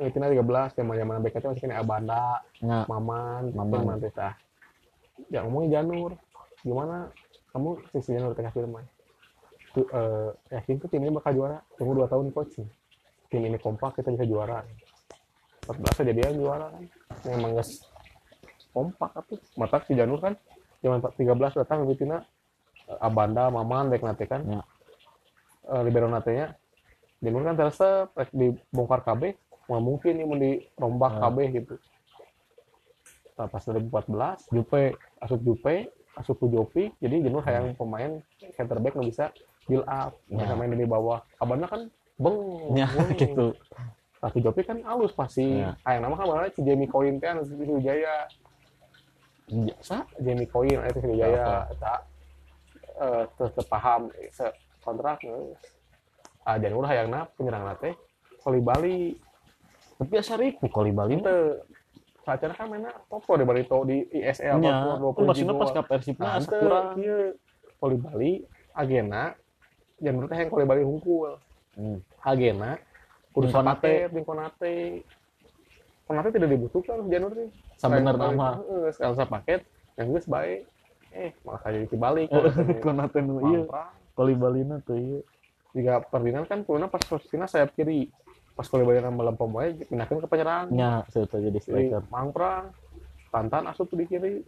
itu 0.00 0.16
13 0.16 0.76
zaman 0.80 0.94
zaman 0.96 1.20
BKT 1.20 1.44
masih 1.44 1.62
kena 1.68 1.76
Abanda 1.84 2.40
nya 2.64 2.88
Maman, 2.88 3.52
Maman. 3.52 3.80
Maman 3.84 3.96
Teta. 4.00 4.32
Ya 5.28 5.44
ngomongin 5.44 5.76
Janur, 5.76 6.16
gimana 6.64 7.12
kamu 7.52 7.76
sisi 7.92 8.16
Janur 8.16 8.32
tengah 8.32 8.52
Firman? 8.56 8.84
Tuh, 9.76 9.86
eh, 9.86 10.30
yakin 10.56 10.80
tuh 10.80 10.88
tim 10.88 11.04
ini 11.04 11.12
bakal 11.12 11.36
juara. 11.36 11.60
Tunggu 11.76 11.92
dua 11.92 12.08
tahun 12.08 12.32
coaching. 12.32 12.64
Tim 13.28 13.44
ini 13.44 13.60
kompak 13.60 14.00
kita 14.00 14.10
bisa 14.16 14.24
juara. 14.24 14.64
14 15.68 16.02
aja 16.02 16.12
dia 16.16 16.26
yang 16.32 16.38
juara 16.40 16.66
kan. 16.72 16.84
Memang 17.28 17.60
guys 17.60 17.84
kompak 18.72 19.12
tuh. 19.28 19.38
Mata 19.60 19.84
si 19.84 19.92
Janur 19.92 20.18
kan 20.24 20.34
zaman 20.80 21.04
13 21.04 21.60
datang 21.60 21.84
Betina 21.84 22.24
Abanda, 22.98 23.52
Maman, 23.52 23.92
dek 23.92 24.02
nate 24.02 24.24
kan. 24.24 24.42
Ya. 24.48 24.62
Eh, 25.70 25.82
libero 25.84 26.08
natenya 26.08 26.56
Janur 27.20 27.44
kan 27.44 27.54
terasa 27.54 28.08
rek 28.16 28.32
dibongkar 28.32 29.04
KB, 29.04 29.36
nggak 29.70 29.82
mungkin 29.82 30.12
ini 30.18 30.24
mau 30.26 30.34
dirombak 30.34 31.12
Ya. 31.14 31.20
KB 31.22 31.36
gitu. 31.54 31.74
Nah, 33.38 33.46
pas 33.48 33.62
2014 33.64 34.50
Jupe 34.52 34.82
asup 35.16 35.40
Jupe 35.40 35.88
asup 36.12 36.36
ke 36.36 36.46
Jopi 36.50 36.84
jadi 36.98 37.22
jenuh 37.24 37.40
hayang 37.40 37.72
pemain 37.72 38.18
center 38.52 38.76
back 38.82 38.98
nggak 38.98 39.08
bisa 39.08 39.24
build 39.64 39.86
up 39.86 40.18
nggak 40.26 40.42
bisa 40.44 40.52
Ya. 40.52 40.58
main 40.58 40.70
dari 40.74 40.84
bawah 40.84 41.22
abadnya 41.38 41.70
kan 41.70 41.86
beng 42.18 42.36
beng. 42.74 43.08
gitu 43.22 43.54
tapi 44.20 44.44
Jopi 44.44 44.60
kan 44.66 44.82
halus 44.84 45.14
pasti 45.14 45.62
Ya. 45.62 45.72
hayang 45.86 46.02
nama 46.04 46.18
kan 46.18 46.26
malah 46.28 46.50
si 46.52 46.60
Jamie 46.60 46.90
Coin 46.90 47.16
teh 47.16 47.30
anu 47.30 47.46
Sriwijaya 47.46 48.26
biasa 49.48 49.96
Jamie 50.20 50.50
Coin 50.50 50.76
itu 50.76 50.98
Sriwijaya 51.00 51.70
eta 51.72 51.94
eh 53.00 53.24
terus 53.38 53.64
paham 53.64 54.10
kontrak 54.84 55.24
ah 56.44 56.56
ulah 56.58 56.90
hayangna 56.90 57.24
penyerang 57.38 57.64
teh 57.80 57.94
Koli 58.42 58.60
Bali 58.60 59.16
tapi 60.00 60.14
asa 60.16 60.34
riku 60.34 60.64
kali 60.66 60.90
Bali 60.90 61.20
itu 61.20 61.36
saatnya 62.20 62.52
kan 62.52 62.66
mainnya 62.66 62.92
toko 63.06 63.36
di 63.36 63.44
Bali 63.44 63.60
di 63.62 63.96
ISL 64.14 64.56
dua 64.56 65.12
kan 65.12 65.22
maksudnya 65.22 65.54
pas 65.54 65.70
ka 65.70 65.82
Persibna 65.82 66.24
Nah, 66.24 66.32
asa 66.34 66.48
ante, 66.48 66.56
kurang 66.56 66.86
ieu 66.96 67.20
Koli 67.76 67.96
Bali 67.96 68.32
agena. 68.72 69.32
Jangan 69.96 70.14
menurut 70.14 70.30
yang 70.30 70.48
Koli 70.48 70.64
Bali 70.64 70.82
hungkul 70.82 71.36
Hmm. 71.70 72.02
agena 72.20 72.76
kudu 73.30 73.46
Konate. 73.48 74.10
jeung 74.10 74.26
Konate 74.26 75.06
Konate 76.02 76.28
tidak 76.28 76.50
dibutuhkan 76.50 77.06
janur 77.06 77.30
sih 77.32 77.48
Sabener 77.76 78.18
nama. 78.18 78.58
heeh 78.58 78.90
sekali 78.90 79.14
sapaket 79.14 79.60
yang 79.94 80.10
geus 80.10 80.26
bae 80.26 80.66
eh 81.10 81.30
malah 81.40 81.60
kayak 81.60 81.86
di 81.86 81.96
balik 81.96 82.26
Konate 82.80 83.18
nu 83.20 83.38
Mamprang. 83.38 83.94
kali 84.12 84.34
Balina 84.34 84.82
tuh 84.82 84.98
ieu 84.98 85.20
jika 85.70 86.02
perdinan 86.02 86.42
kan 86.44 86.66
kulina 86.66 86.90
pas 86.90 87.00
posisinya 87.00 87.46
sayap 87.46 87.70
kiri 87.72 88.10
pas 88.54 88.66
Koli 88.66 88.84
Bali 88.84 89.00
nama 89.00 89.32
lempem 89.32 89.50
wae 89.50 89.72
pindahkeun 89.88 90.20
ke 90.24 90.28
penyerang. 90.28 90.66
Nya 90.72 91.04
saya 91.08 91.26
jadi 91.28 91.58
striker. 91.60 92.02
Mangprang 92.12 92.74
tantan 93.30 93.70
asup 93.70 93.90
di 93.94 94.04
kiri. 94.04 94.44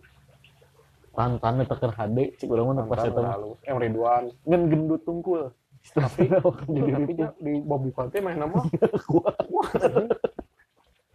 Tantan 1.12 1.60
eta 1.60 1.76
keur 1.76 1.92
HD 1.92 2.36
cik 2.40 2.48
urang 2.48 2.72
mah 2.72 2.86
pas 2.88 3.04
Tantan 3.04 3.24
eta 3.24 3.68
eh 3.68 3.72
Ridwan. 3.72 4.24
Ngan 4.48 4.62
gendut 4.68 5.02
tungkul. 5.04 5.52
Tapi 5.94 6.30
tapi 6.34 7.12
nya 7.18 7.28
di 7.36 7.52
Bobby 7.62 7.90
Conte 7.90 8.22
main 8.22 8.38
nama 8.38 8.62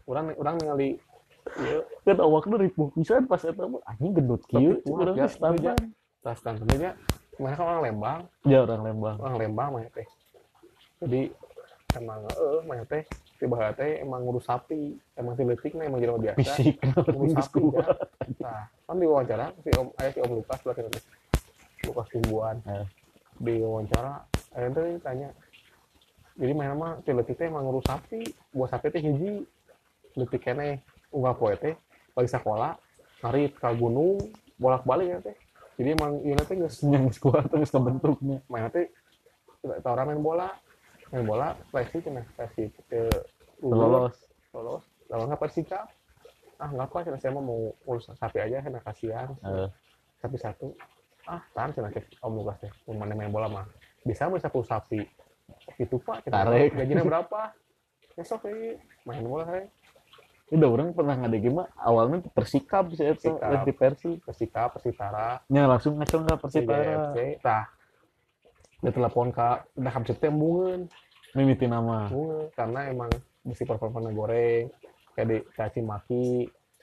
orang 0.07 0.35
orang 0.39 0.55
ningali 0.59 0.89
ieu 1.63 1.79
kan 2.03 2.19
awakna 2.19 2.59
ripuh 2.59 2.91
pisan 2.91 3.23
pas 3.27 3.39
eta 3.39 3.63
mah 3.63 3.79
anjing 3.87 4.11
gendut 4.11 4.43
kieu 4.47 4.83
urang 4.87 5.15
ya, 5.15 5.27
geus 5.27 5.39
tantan. 5.39 5.79
tas 6.19 6.39
kan 6.43 6.59
sebenarnya 6.59 6.91
mereka 7.37 7.61
orang 7.63 7.79
Lembang. 7.85 8.19
Ya 8.43 8.65
orang 8.65 8.81
Lembang. 8.83 9.15
Orang 9.21 9.37
Lembang 9.37 9.69
mah 9.77 9.81
teh. 9.93 10.07
Jadi 11.05 11.21
emang 11.97 12.21
eh 12.29 12.59
mah 12.65 12.81
teh 12.85 13.03
tiba 13.37 13.73
teh 13.73 14.01
emang 14.01 14.21
ngurus 14.25 14.45
sapi 14.45 14.97
emang 15.17 15.33
si 15.37 15.43
letiknya 15.45 15.89
emang 15.89 15.99
jelema 16.01 16.19
biasa. 16.21 16.41
Fisik 16.41 16.75
ngurus 17.15 17.33
sapi 17.37 17.61
ya. 17.73 17.85
nah 18.41 18.61
kan 18.87 18.95
diwawancara 18.97 19.47
si 19.61 19.69
om 19.75 19.87
ayah 20.01 20.11
si 20.13 20.19
om 20.21 20.31
Lukas 20.37 20.59
berarti 20.63 20.81
nanti 20.85 21.01
Lukas 21.85 22.07
Tumbuhan. 22.13 22.57
Eh. 22.65 22.85
di 23.37 23.53
wawancara 23.61 24.25
ayah 24.57 24.69
teh 24.73 24.97
tanya 25.05 25.29
jadi 26.37 26.53
main 26.53 26.69
nama 26.77 27.01
si 27.01 27.09
letik 27.09 27.35
teh 27.41 27.49
emang 27.49 27.65
ngurus 27.65 27.89
sapi 27.89 28.21
buat 28.53 28.69
sapi 28.69 28.93
teh 28.93 29.01
hiji. 29.01 29.41
Letik 30.17 30.45
kene 30.45 30.81
unggah 31.13 31.33
poe 31.33 31.53
teh 31.57 31.73
bagi 32.13 32.29
sekolah 32.29 32.73
narik 33.25 33.57
ke 33.57 33.69
gunung 33.73 34.21
bolak 34.61 34.85
balik 34.85 35.07
ya 35.09 35.19
teh. 35.21 35.37
Jadi 35.77 35.89
emang 35.97 36.21
ini 36.21 36.37
teh 36.45 36.55
geus 36.57 36.81
yang 36.85 37.09
geus 37.09 37.17
kuat 37.17 37.49
geus 37.49 37.73
kebentuknya. 37.73 38.41
Main 38.49 38.69
teh 38.69 38.85
tidak 39.65 39.81
tahu 39.81 39.93
orang 39.97 40.07
main 40.13 40.21
bola 40.21 40.49
main 41.11 41.23
bola 41.23 41.55
seleksi 41.71 42.03
cina 42.03 42.21
seleksi 42.35 42.67
ke 42.91 43.07
lolos. 43.63 44.15
Lolos. 44.51 44.83
Lalu 45.07 45.23
nggak 45.31 45.41
persika 45.41 45.87
ah 46.57 46.69
nggak 46.73 46.89
apa 46.89 46.97
cina 47.05 47.17
saya 47.21 47.31
mah 47.37 47.43
mau 47.45 47.69
urus 47.85 48.09
sapi 48.11 48.37
aja 48.41 48.59
kena 48.59 48.81
kasihan. 48.81 49.29
Eh. 49.45 49.69
sapi 50.17 50.37
satu. 50.41 50.73
Ah 51.29 51.41
tahan 51.53 51.71
cina 51.75 51.89
om 52.25 52.33
lukas 52.41 52.57
teh 52.59 52.71
mana 52.89 53.13
main 53.13 53.31
bola 53.31 53.47
mah? 53.47 53.65
Bisa 54.03 54.27
bisa 54.27 54.49
sepuluh 54.51 54.67
sapi. 54.67 55.01
Itu 55.79 56.01
pak 56.01 56.27
cina 56.27 56.43
Tarik. 56.43 56.75
gajinya 56.75 57.03
berapa? 57.05 57.53
Besok 58.17 58.49
eh. 58.51 58.75
Main 59.07 59.23
bola 59.23 59.45
saya. 59.47 59.65
Udah 60.47 60.67
orang 60.71 60.95
pernah 60.95 61.15
ngadegi 61.19 61.51
mah 61.51 61.67
awalnya 61.75 62.23
persikap 62.31 62.87
eta 62.95 63.11
Persikap. 63.15 63.51
ganti 63.51 63.71
Persi. 63.75 64.11
Persika 64.15 64.71
persitara. 64.71 65.43
Nya 65.51 65.67
langsung 65.67 65.99
ngacung 65.99 66.23
ke 66.23 66.35
Persitara? 66.39 67.11
Tah 67.43 67.67
dia 68.77 68.91
telepon 68.93 69.33
ke 69.33 69.47
udah 69.75 69.91
habis 69.91 70.13
itu 70.13 70.25
embungan 70.25 70.85
mimiti 71.33 71.65
nama. 71.65 72.09
Karena 72.53 72.89
emang 72.89 73.09
mesti 73.41 73.63
performa 73.63 74.03
goreng 74.11 74.69
kayak 75.13 75.27
di 75.27 75.37
caci 75.53 75.79
maki 75.81 76.25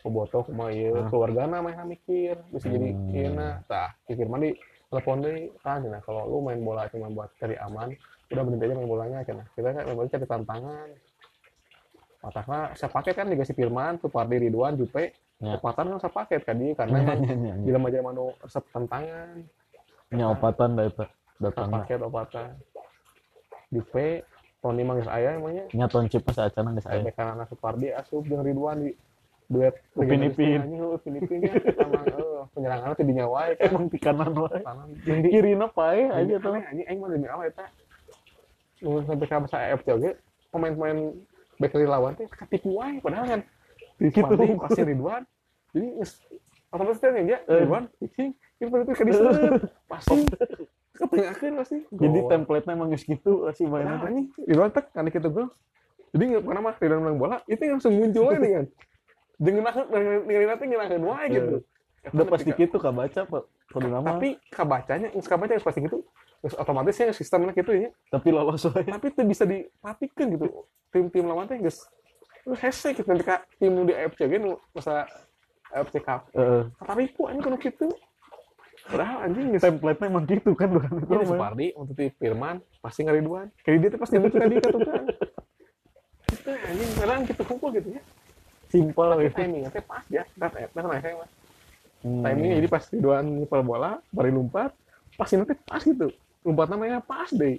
bobotoh 0.05 0.45
mah 0.53 0.69
Ah. 0.69 1.09
keluarga 1.09 1.49
na 1.49 1.65
mah 1.65 1.87
mikir 1.89 2.37
bisa 2.53 2.69
jadi 2.69 2.93
Hmm. 2.93 3.09
ieu 3.15 3.31
na 3.33 3.65
tah 3.65 3.97
pikir 4.05 4.29
mah 4.29 4.37
di 4.37 4.53
telepon 4.93 5.25
deui 5.25 5.49
kan 5.65 5.81
cenah 5.81 6.05
kalau 6.05 6.29
lu 6.29 6.45
main 6.45 6.61
bola 6.61 6.85
cuma 6.93 7.09
buat 7.09 7.33
cari 7.41 7.57
aman 7.57 7.89
udah 8.29 8.43
berhenti 8.45 8.65
aja 8.69 8.75
main 8.77 8.85
bolanya 8.85 9.19
cenah 9.25 9.47
kita 9.57 9.73
kan 9.73 9.83
main 9.89 9.97
bola 9.97 10.09
cari 10.13 10.27
tantangan. 10.29 10.89
Matakna 12.21 12.73
saya 12.73 12.89
paket 12.89 13.15
kan 13.17 13.27
dikasih 13.29 13.57
Firman 13.57 13.97
tuh 13.97 14.09
Pardi 14.09 14.41
Ridwan 14.41 14.77
Jupe. 14.77 15.13
Ya. 15.43 15.59
opatan 15.59 15.93
kan 15.93 15.99
saya 15.99 16.13
paket 16.15 16.41
kan 16.47 16.57
dia 16.57 16.73
karena 16.73 16.97
emang 17.05 17.21
nya 17.25 17.55
bila 17.59 17.79
aja 17.89 18.01
manu 18.01 18.33
resep 18.41 18.65
tantangan. 18.71 19.37
Nya 20.13 20.27
opatan 20.31 20.77
da 20.77 20.85
eta 20.85 21.05
saya 21.05 21.24
datang 21.41 21.69
paket 21.71 22.01
opatan 22.03 22.55
Jupe 23.75 24.23
Tony 24.65 24.81
manggis 24.81 25.11
ayah 25.13 25.37
emangnya? 25.37 25.69
Nya 25.77 25.87
toncip 25.93 26.25
mah 26.25 26.33
saacana 26.33 26.73
geus 26.73 26.89
aya 26.89 27.05
Sampai 27.05 27.13
kan 27.13 27.37
anak 27.37 27.53
Supardi 27.53 27.93
asup 27.93 28.25
jeung 28.25 28.41
Ridwan 28.41 28.81
di 28.81 28.97
duet 29.45 29.77
Upin 29.93 30.25
Ipin. 30.25 30.65
oh, 30.81 30.97
Upin 30.97 31.21
Ipin 31.21 31.45
kan 31.45 31.61
emang 31.85 32.05
eh, 32.09 32.41
penyerangan 32.57 32.97
teh 32.97 33.05
dinya 33.05 33.27
wae 33.29 33.53
kan? 33.61 33.69
Emang 33.69 33.85
di 33.93 33.99
kanan 34.01 34.33
wae 34.33 34.59
tanam 34.65 34.89
yang 35.05 35.21
di 35.21 35.29
kirina 35.29 35.69
pae 35.69 36.09
aja 36.09 36.25
aja 36.25 36.37
tuh 36.41 36.57
anjing 36.57 36.87
aing 36.89 36.99
mah 37.03 37.09
demi 37.13 37.29
Allah 37.29 37.53
eta 37.53 37.67
nu 38.81 39.05
sampai 39.05 39.27
ka 39.29 39.37
bahasa 39.45 39.57
AFC 39.69 39.87
oge 39.93 40.11
pemain-pemain 40.49 41.13
bakery 41.61 41.85
lawan 41.85 42.17
teh 42.17 42.25
katipu 42.25 42.81
wae 42.81 43.05
padahal 43.05 43.27
kan 43.29 43.41
di 44.01 44.09
Gitu. 44.09 44.57
Pasti 44.59 44.81
Ridwan 44.81 45.23
jadi 45.77 45.89
otomatis 46.73 46.99
teh 47.05 47.11
ya. 47.21 47.39
Ridwan 47.45 47.85
pitching 48.01 48.33
itu 48.65 48.77
itu 48.81 48.93
ka 48.97 49.05
diseut 49.05 49.61
pasti 49.93 50.25
ketengakeun 50.95 51.55
pasti 51.59 51.79
jadi 51.91 52.19
Gol. 52.23 52.31
template-nya 52.31 52.73
emang 52.79 52.89
geus 52.95 53.05
gitu 53.05 53.51
si 53.51 53.67
Padahal 53.67 53.71
mainnya 53.71 53.97
teh. 53.99 54.09
anjing. 54.09 54.27
Ridwan 54.47 54.71
tek 54.71 54.87
kan 54.95 55.07
kita 55.11 55.29
gol. 55.29 55.51
Jadi 56.15 56.25
nggak 56.31 56.43
pernah 56.47 56.63
mah 56.63 56.75
Ridwan 56.79 57.01
menang 57.03 57.19
bola 57.19 57.37
itu 57.51 57.61
yang 57.67 57.75
langsung 57.79 57.95
muncul 57.99 58.25
aja 58.31 58.39
nih 58.39 58.53
kan. 58.55 58.67
Dengan 59.35 59.63
dengan 59.91 60.47
nanti 60.55 60.65
ngelakuin 60.71 61.05
wae 61.05 61.27
gitu. 61.35 61.55
Udah 62.15 62.27
pasti 62.31 62.51
gitu 62.55 62.77
kabaca 62.79 63.21
pak. 63.27 63.45
Tapi 63.75 64.29
kabacanya 64.55 65.09
nggak 65.11 65.27
kabaca 65.27 65.53
nggak 65.59 65.67
pasti 65.67 65.81
gitu 65.83 65.99
terus 66.45 66.61
otomatis 66.61 66.95
ya 67.01 67.09
sistemnya 67.11 67.51
gitu 67.57 67.73
ya. 67.75 67.91
Tapi 68.13 68.29
lolos 68.31 68.63
wae 68.71 68.87
tapi 68.87 69.11
itu 69.11 69.23
bisa 69.27 69.43
dipatikan 69.43 70.27
gitu. 70.31 70.47
Tim-tim 70.95 71.27
lawan 71.27 71.51
teh 71.51 71.59
geus 71.59 71.83
terus 72.45 72.61
hese 72.61 72.93
gitu 72.93 73.09
nanti 73.09 73.25
kak 73.25 73.49
tim 73.57 73.73
di 73.89 73.97
AFC 73.97 74.29
gitu 74.29 74.61
masa 74.77 75.09
AFC 75.73 75.97
Cup. 76.05 76.29
Heeh. 76.37 76.69
tapi 76.77 77.09
ku 77.17 77.25
anjing 77.27 77.41
kudu 77.43 77.57
gitu 77.59 77.89
padahal 78.85 79.17
anjing 79.25 79.47
template-nya 79.57 80.07
emang 80.13 80.25
gitu 80.29 80.51
kan 80.53 80.69
bukan 80.69 80.91
itu 81.01 81.07
Ini 81.09 81.17
mah. 81.17 81.29
Supardi 81.33 81.67
untuk 81.73 81.95
di 81.97 82.09
Firman 82.13 82.57
pasti 82.85 83.01
kayak 83.05 83.79
dia 83.81 83.89
tuh 83.89 84.01
pasti 84.01 84.15
muncul 84.21 84.39
tadi 84.41 84.55
kan 84.61 84.71
tuh 84.71 84.81
kan 84.85 85.05
itu 86.29 86.51
anjing 86.53 86.91
padahal 87.01 87.21
kita 87.25 87.43
kumpul 87.49 87.69
gitu 87.73 87.89
ya 87.97 88.03
simpel 88.69 89.09
gitu 89.23 89.35
timingnya 89.39 89.71
teh 89.73 89.85
pas 89.85 90.05
ya 90.13 90.23
dat 90.37 90.53
eta 90.57 90.79
kan 90.81 91.01
saya 91.01 91.17
mah 91.17 91.31
Hmm. 92.05 92.21
timingnya 92.21 92.61
jadi 92.61 92.69
pas 92.69 92.85
Ridwan 92.93 93.25
nyepel 93.25 93.63
bola 93.65 93.97
bari 94.13 94.29
lompat 94.29 94.77
pas 95.17 95.25
ini 95.33 95.49
teh 95.49 95.57
pas 95.57 95.81
gitu 95.81 96.13
lompat 96.45 96.69
namanya 96.69 97.01
pas 97.01 97.33
deh 97.33 97.57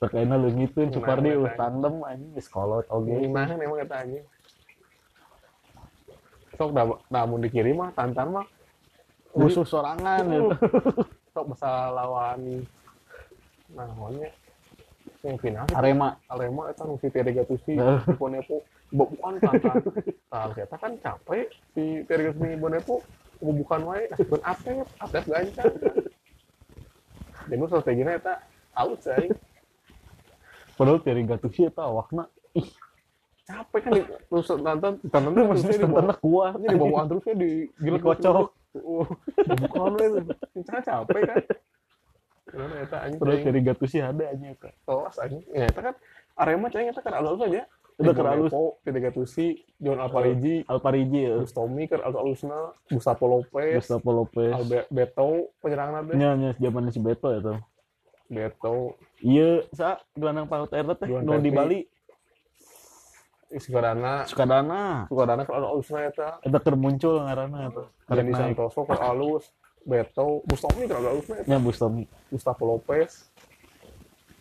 Pakainya 0.00 0.36
lu 0.36 0.52
Nah, 0.52 0.68
Supardi 0.92 1.32
nah, 1.32 1.48
nah. 1.48 1.54
tandem 1.56 1.94
anjing 2.04 2.30
geus 2.36 2.48
kolot 2.48 2.84
oge. 2.92 3.28
nah 3.28 3.44
emang 3.48 3.78
kata 3.84 3.94
anjing 4.04 4.24
sok 6.54 6.70
namun 7.10 7.38
dikirim 7.44 7.82
mah 7.82 7.90
tantan 7.92 8.30
mah 8.32 8.46
Musuh 9.34 9.66
sorangan 9.66 10.22
gitu. 10.30 10.50
sok 11.34 11.54
bisa 11.54 11.90
lawan 11.90 12.62
nah 13.74 13.90
pokoknya 13.90 14.30
yang 15.24 15.40
final 15.40 15.66
Arema. 15.72 16.20
Arema 16.28 16.68
itu 16.68 16.82
nu 16.84 16.94
si 17.00 17.08
Terry 17.08 17.32
Gattuso. 17.32 17.72
Nah. 17.72 18.04
Bonepo 18.20 18.60
bukan 18.92 19.40
tantan. 19.40 19.80
Nah 20.28 20.52
kita 20.52 20.76
kan 20.76 20.92
capek 21.00 21.48
si 21.72 22.04
Terry 22.04 22.28
Gattuso 22.28 22.60
Bonepo 22.60 23.00
bukan 23.40 23.80
wae. 23.88 24.04
Pun 24.20 24.40
atep 24.44 24.84
atep 25.00 25.24
gancang. 25.24 25.72
Jadi 27.44 27.64
strateginya 27.68 28.12
eta 28.16 28.34
out 28.72 29.00
sih 29.04 29.28
Padahal 30.76 31.00
Terry 31.00 31.24
Gattuso 31.24 31.68
eta 31.68 31.88
awakna 31.88 32.28
ih 32.52 32.68
capek 33.44 33.80
kan 33.84 33.92
terus 34.00 34.48
tantan 34.48 34.92
tantan 35.12 35.30
tuh 35.36 35.44
bawah 35.44 35.60
tentang 35.60 36.20
kuat. 36.24 36.52
ini 36.56 36.66
di 36.72 36.78
bawah 36.80 37.04
terusnya 37.04 37.34
di 37.36 37.50
gila 37.76 37.98
Dikocok. 38.00 38.46
oh 38.80 39.06
bukan 39.44 39.92
itu 40.00 40.60
cara 40.64 40.80
capek 40.80 41.22
kan 41.28 41.36
teuing 42.54 43.18
Terry 43.20 43.60
Gattuso 43.60 43.98
ada 44.00 44.24
aja 44.32 44.46
eta. 44.48 44.70
kelas 44.86 45.16
anjing 45.20 45.42
ya 45.52 45.64
eta 45.68 45.80
kan 45.80 45.94
Arema 46.34 46.66
cahing 46.72 46.88
eta 46.90 47.00
kan 47.04 47.14
alus 47.20 47.40
aja 47.44 47.64
Udah 47.94 48.10
keur 48.10 48.26
alus. 48.26 48.50
Terry 48.82 49.00
Gattuso 49.06 49.46
John 49.78 50.02
Alparigi 50.02 50.66
Alparigi 50.66 51.30
ya. 51.30 51.34
Bustomi 51.38 51.86
keur 51.86 52.02
alus 52.02 52.18
alusna 52.18 52.58
Gustavo 52.90 53.24
Lopez 53.30 53.86
Gustavo 53.86 54.10
Lopez. 54.10 54.50
Alberto 54.50 55.54
penyerangan 55.62 56.02
teh 56.10 56.14
Nya 56.18 56.30
nya 56.34 56.50
zaman 56.58 56.90
si 56.90 56.98
Beto 56.98 57.30
ya 57.30 57.38
tuh. 57.38 57.58
Beto 58.26 58.98
Iya, 59.22 59.62
sa 59.72 60.02
gelandang 60.18 60.50
paut 60.50 60.68
air 60.74 60.84
teh 60.98 61.06
nu 61.06 61.38
di. 61.38 61.54
Bali. 61.54 61.80
Sukadana 63.60 64.26
Sukadana. 64.26 65.06
Sukadana 65.06 65.42
keur 65.46 65.54
alus 65.58 65.70
alusna 65.70 65.98
eta 66.10 66.28
Eta 66.42 66.58
keur 66.58 66.76
muncul 66.78 67.22
ngaranna 67.22 67.58
eta. 67.70 67.82
Karek 68.10 68.24
Jadi. 68.26 68.34
Santoso 68.34 68.80
keur 68.82 69.00
alus 69.02 69.44
Beto 69.84 70.42
Bustomi 70.48 70.88
keur 70.88 70.98
alus 70.98 71.10
alusna 71.12 71.34
eta 71.42 71.48
Nya 71.50 71.58
Bustomi. 71.62 72.04
Gustavo 72.34 72.62
Lopez 72.74 73.30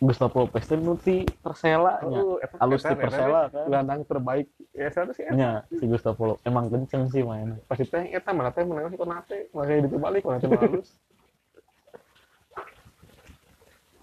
Gustavo 0.04 0.36
Lopez 0.44 0.64
teh 0.68 0.76
nu 0.76 1.00
ti 1.00 1.24
Persela 1.40 2.04
nya. 2.04 2.20
Oh, 2.20 2.36
Alus 2.60 2.84
eta 2.84 2.98
Persela 2.98 3.48
kan. 3.48 3.66
gelandang 3.70 4.02
terbaik 4.04 4.48
ya 4.76 4.92
saya 4.92 5.14
sih 5.16 5.24
eta. 5.24 5.36
Nya 5.38 5.52
si 5.70 5.86
Gustavo 5.88 6.36
Lopez 6.36 6.44
emang 6.50 6.66
kenceng 6.68 7.08
sih 7.14 7.22
mainnya. 7.24 7.56
pasti 7.70 7.86
teh 7.88 8.12
eta 8.12 8.34
mana 8.34 8.52
teh 8.52 8.66
menang 8.66 8.92
si 8.92 8.98
Konate 8.98 9.38
makanya 9.54 9.88
diterbalik 9.88 10.22
Konate 10.26 10.46
mah 10.50 10.60
halus 10.60 10.90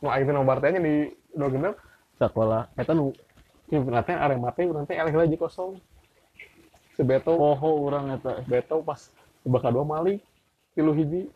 mau 0.01 0.17
nomor 0.17 0.57
teh 0.65 0.73
di 0.73 1.13
dua 1.37 1.49
genep 1.53 1.75
Sekolah 2.21 2.69
eta 2.77 2.93
nu 2.93 3.13
yang 3.71 3.87
Konate 3.87 4.13
Arema 4.19 4.51
teh 4.51 4.67
teh 4.67 4.97
eleh 4.99 5.15
lagi 5.15 5.37
kosong 5.39 5.79
si 6.99 7.03
Beto 7.07 7.39
poho 7.39 7.71
urang 7.87 8.11
eta. 8.13 8.43
Beto 8.45 8.83
pas 8.83 9.11
babak 9.47 9.71
kedua 9.71 9.85
Malik 9.87 10.21
tilu 10.75 10.93
hiji 10.95 11.31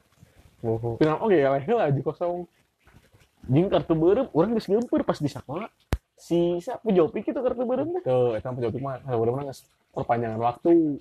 Poho. 0.58 0.96
final 0.98 1.22
oke 1.22 1.36
eleh 1.36 1.62
lagi 1.62 2.02
kosong 2.02 2.46
Jing 3.44 3.68
kartu 3.68 3.92
beureum 3.92 4.32
urang 4.32 4.56
geus 4.56 4.66
geumpeur 4.66 5.04
pas 5.04 5.20
di 5.20 5.28
sekolah. 5.28 5.68
Si 6.16 6.56
siapa 6.64 6.88
Jopi 6.88 7.20
gitu 7.20 7.38
kartu 7.38 7.62
beureum 7.62 8.00
teh. 8.00 8.02
tuh 8.02 8.32
eta 8.34 8.50
penjawab 8.50 8.80
mah 8.80 8.96
bener-bener 9.04 9.52
geus 9.52 9.68
perpanjangan 9.92 10.40
waktu 10.40 10.98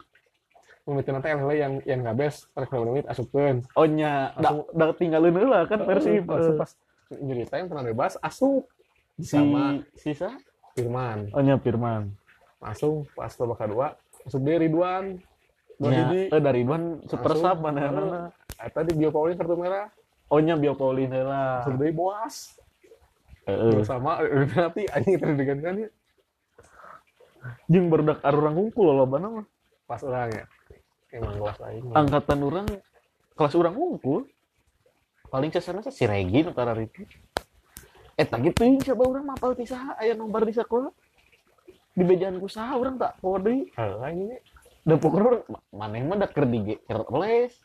Mungkin 0.84 1.16
nanti 1.16 1.32
eleh 1.32 1.56
yang 1.56 1.74
yang 1.88 2.04
ngabes 2.04 2.52
rek 2.60 2.68
menit 2.76 3.08
asupkeun 3.08 3.64
Oh 3.80 3.88
nya, 3.88 4.36
da 4.36 4.92
tinggalin 4.92 5.32
heula 5.32 5.64
kan 5.64 5.80
versi 5.88 6.20
pas 6.20 6.44
pas 6.60 6.76
injury 7.24 7.48
time 7.48 7.72
tenang 7.72 7.88
bebas 7.88 8.20
asup 8.20 8.68
si 9.16 9.24
sama 9.24 9.80
sisa. 9.96 10.36
Firman 10.74 11.30
Oh 11.32 11.42
nya 11.42 11.58
Firman. 11.58 12.12
langsung 12.58 13.04
pas 13.12 13.30
babak 13.30 13.60
kedua 13.60 13.88
masuk 14.24 14.40
dia 14.42 14.56
Ridwan 14.56 15.20
dua 15.76 15.92
hiji 15.92 16.22
eh 16.32 16.40
dari 16.40 16.64
Ridwan 16.64 17.04
super 17.06 17.36
sub 17.36 17.60
mana 17.60 17.92
mana. 17.92 18.20
eta 18.56 18.82
di 18.82 18.96
Bio 18.96 19.12
Paulin 19.12 19.36
kartu 19.36 19.54
merah 19.54 19.92
Oh 20.32 20.40
nya 20.40 20.56
Bio 20.56 20.74
Paulin 20.74 21.12
heula. 21.12 21.62
masuk 21.62 21.76
dari 21.76 21.92
Boas 21.92 22.56
Heeh. 23.44 23.84
sama 23.84 24.24
nanti 24.24 24.88
anjing 24.88 25.20
tadi 25.20 25.34
digantikan 25.36 25.76
ya 25.78 25.90
Jeung 27.68 27.92
barudak 27.92 28.24
arurang 28.24 28.56
hungkul 28.56 28.88
loba 28.88 29.20
mah. 29.20 29.44
pas 29.84 30.00
orang 30.00 30.32
ya 30.32 30.46
emang 31.12 31.36
kelas 31.36 31.60
lain 31.60 31.82
Angkatan 31.92 32.40
urang 32.40 32.68
kelas 33.36 33.54
urang 33.54 33.76
hungkul. 33.76 34.24
Paling 35.28 35.50
sesana 35.50 35.84
si 35.84 36.06
Regi 36.06 36.40
nu 36.40 36.54
tara 36.54 36.72
itu. 36.78 37.04
Eta 38.14 38.38
gitu 38.42 38.62
yang 38.62 38.78
coba 38.82 39.04
urang 39.10 39.26
mapal 39.26 39.52
ti 39.58 39.66
saha 39.66 39.98
aya 39.98 40.14
nomor 40.14 40.46
di 40.46 40.54
sekolah. 40.54 40.92
Di 41.98 42.04
bejaan 42.06 42.38
ku 42.38 42.46
saha 42.46 42.78
urang 42.78 42.98
tak. 43.02 43.18
Heeh, 43.74 43.98
anjing 44.02 44.30
Da 44.84 45.00
pokoknya 45.00 45.24
urang 45.24 45.44
ma- 45.48 45.64
maneh 45.72 46.04
mah 46.04 46.18
da 46.20 46.28
keur 46.28 46.46
di 46.46 46.76
keur 46.86 47.08
les. 47.24 47.56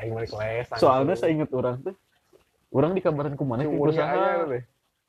Aing 0.00 0.14
balik 0.14 0.30
kelas 0.30 0.70
Soalnya 0.78 1.14
saya 1.18 1.34
inget 1.34 1.50
orang 1.50 1.82
tuh, 1.82 1.94
orang 2.70 2.94
dikabarin 2.94 3.34
ku 3.34 3.42
mana 3.42 3.66
ku 3.66 3.74
umur 3.74 3.90
saya 3.90 4.06
usaha, 4.14 4.50
deh 4.54 4.62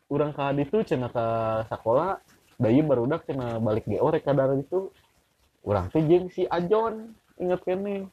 orang 0.09 0.32
ka 0.34 0.53
ditu 0.53 0.82
cenah 0.86 1.09
ka 1.09 1.26
sekolah, 1.69 2.21
bayi 2.61 2.82
barudak 2.86 3.26
cenah 3.26 3.57
balik 3.57 3.86
GO 3.89 4.09
rek 4.09 4.26
daerah 4.26 4.57
itu, 4.57 4.89
orang 5.65 5.89
tuh 5.89 6.01
jeung 6.05 6.30
si 6.30 6.45
Ajon, 6.49 7.13
inget 7.41 7.61
kene. 7.65 8.09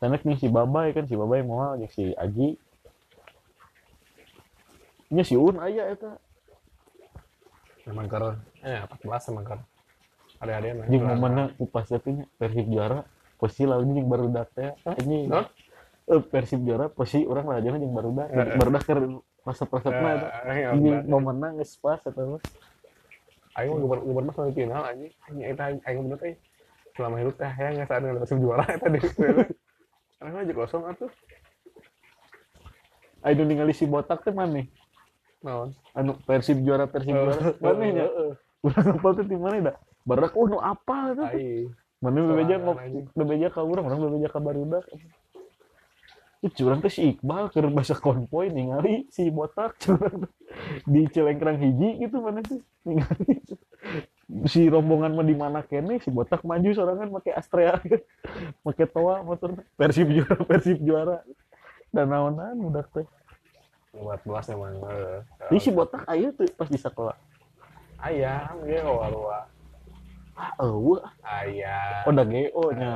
Sanek 0.00 0.24
nih 0.24 0.36
si 0.40 0.48
Babay 0.48 0.96
kan 0.96 1.04
si 1.04 1.16
Babay 1.16 1.44
mau 1.44 1.76
si 1.92 2.16
Aji. 2.16 2.56
Nya 5.10 5.22
si 5.26 5.34
Un 5.34 5.58
aya 5.58 5.90
eta. 5.90 6.14
emang 7.90 8.06
ker 8.06 8.38
eh 8.62 8.78
14 8.86 9.34
emang 9.34 9.42
ker 9.42 9.58
ada 10.38 10.52
ada 10.62 10.86
Jeung 10.86 11.02
momenna 11.02 11.50
ku 11.58 11.66
pas 11.66 11.82
teh 11.82 11.98
Persib 12.38 12.70
juara, 12.70 13.02
pasti 13.34 13.66
lawan 13.66 13.90
jeung 13.96 14.06
barudak 14.06 14.46
teh 14.54 14.70
anjing. 14.86 15.26
Hah? 15.34 15.50
eh, 16.06 16.22
Persib 16.22 16.62
juara 16.62 16.86
pasti 16.86 17.26
orang 17.26 17.50
lajana 17.50 17.82
jeung 17.82 17.90
barudak 17.90 18.30
Heeh. 18.30 18.54
barudak 18.54 18.82
keur 18.86 19.00
resep-resepna 19.42 20.08
eta 20.14 20.28
Eh, 20.54 20.70
ini 20.78 20.90
menang 21.10 21.58
geus 21.58 21.74
pas 21.82 21.98
eta 21.98 22.22
mah 22.22 22.38
Aing 23.58 23.74
mah 23.74 23.78
gubernur 23.82 24.04
gubernur 24.06 24.32
sampai 24.38 24.54
final 24.54 24.82
anjing. 24.86 25.10
Anjing 25.26 25.44
eta 25.50 25.62
aing 25.66 25.78
aing 25.82 26.00
bener 26.06 26.18
teh. 26.22 26.34
Selama 26.94 27.16
hidup 27.18 27.34
teh 27.34 27.50
hayang 27.50 27.72
nggak 27.74 27.88
saat 27.90 28.02
Persib 28.06 28.38
juara 28.38 28.64
eta 28.78 28.86
di. 28.86 29.00
Karena 30.20 30.38
aja 30.46 30.52
kosong 30.54 30.84
atuh. 30.86 31.10
anu 33.20 33.42
ningali 33.44 33.74
si 33.76 33.84
botak 33.84 34.22
teh 34.24 34.32
maneh 34.32 34.64
Naon? 35.40 35.72
anu 35.96 36.12
Persib 36.28 36.60
juara 36.60 36.84
Persib 36.84 37.16
juara. 37.16 37.56
Maneh 37.64 37.88
nya 37.96 38.06
Heeh. 38.06 38.32
urang 38.60 38.86
apal 38.92 39.12
teh 39.16 39.24
di 39.24 39.36
mana 39.40 39.72
dah 39.72 39.76
barudak 40.04 40.36
oh 40.36 40.44
nu 40.44 40.60
apal 40.60 41.16
eta 41.16 41.32
teh 41.32 41.40
Aing. 41.40 41.68
mana 42.00 42.18
bebeja 42.28 42.56
bebeja 43.16 43.48
ka 43.48 43.64
urang 43.64 43.88
urang 43.88 44.00
bebeja 44.04 44.28
ka 44.28 44.36
barudak 44.36 44.84
itu 46.40 46.64
curang 46.64 46.80
teh 46.84 46.92
si 46.92 47.16
Iqbal 47.16 47.52
keur 47.52 47.68
bahasa 47.72 47.96
konvoy 47.96 48.52
ningali 48.52 49.08
si 49.12 49.28
botak 49.32 49.76
curang 49.80 50.28
di 50.88 51.04
Cilengkrang 51.08 51.60
hiji 51.60 52.04
gitu 52.04 52.20
mana 52.20 52.40
sih? 52.48 52.60
Ningali. 52.84 53.44
Si 54.48 54.64
rombongan 54.68 55.16
mah 55.16 55.26
di 55.26 55.36
mana 55.36 55.60
kene 55.64 56.00
si 56.00 56.08
botak 56.08 56.44
maju 56.44 56.68
sorangan 56.72 57.12
pakai 57.16 57.32
Astrea 57.36 57.76
pakai 58.64 58.86
toa 58.88 59.20
motor 59.20 59.56
Persib 59.76 60.08
juara 60.12 60.36
Persib 60.44 60.80
juara. 60.80 61.20
Dan 61.92 62.08
naonan 62.08 62.56
udah 62.60 62.84
teh 62.88 63.04
14 63.94 64.54
emang. 64.54 64.74
heeh. 64.86 65.18
ini 65.50 65.58
si 65.58 65.70
botak 65.74 66.06
ayo 66.06 66.30
tuh 66.34 66.46
pas 66.54 66.70
di 66.70 66.78
sekolah. 66.78 67.16
Ayam 68.00 68.62
ge 68.64 68.78
kawarua. 68.78 69.50
ah 70.38 70.52
eueuh 70.62 71.02
Ayam. 71.20 72.06
oh 72.08 72.12
da 72.14 72.24
GO 72.24 72.64
nya 72.72 72.92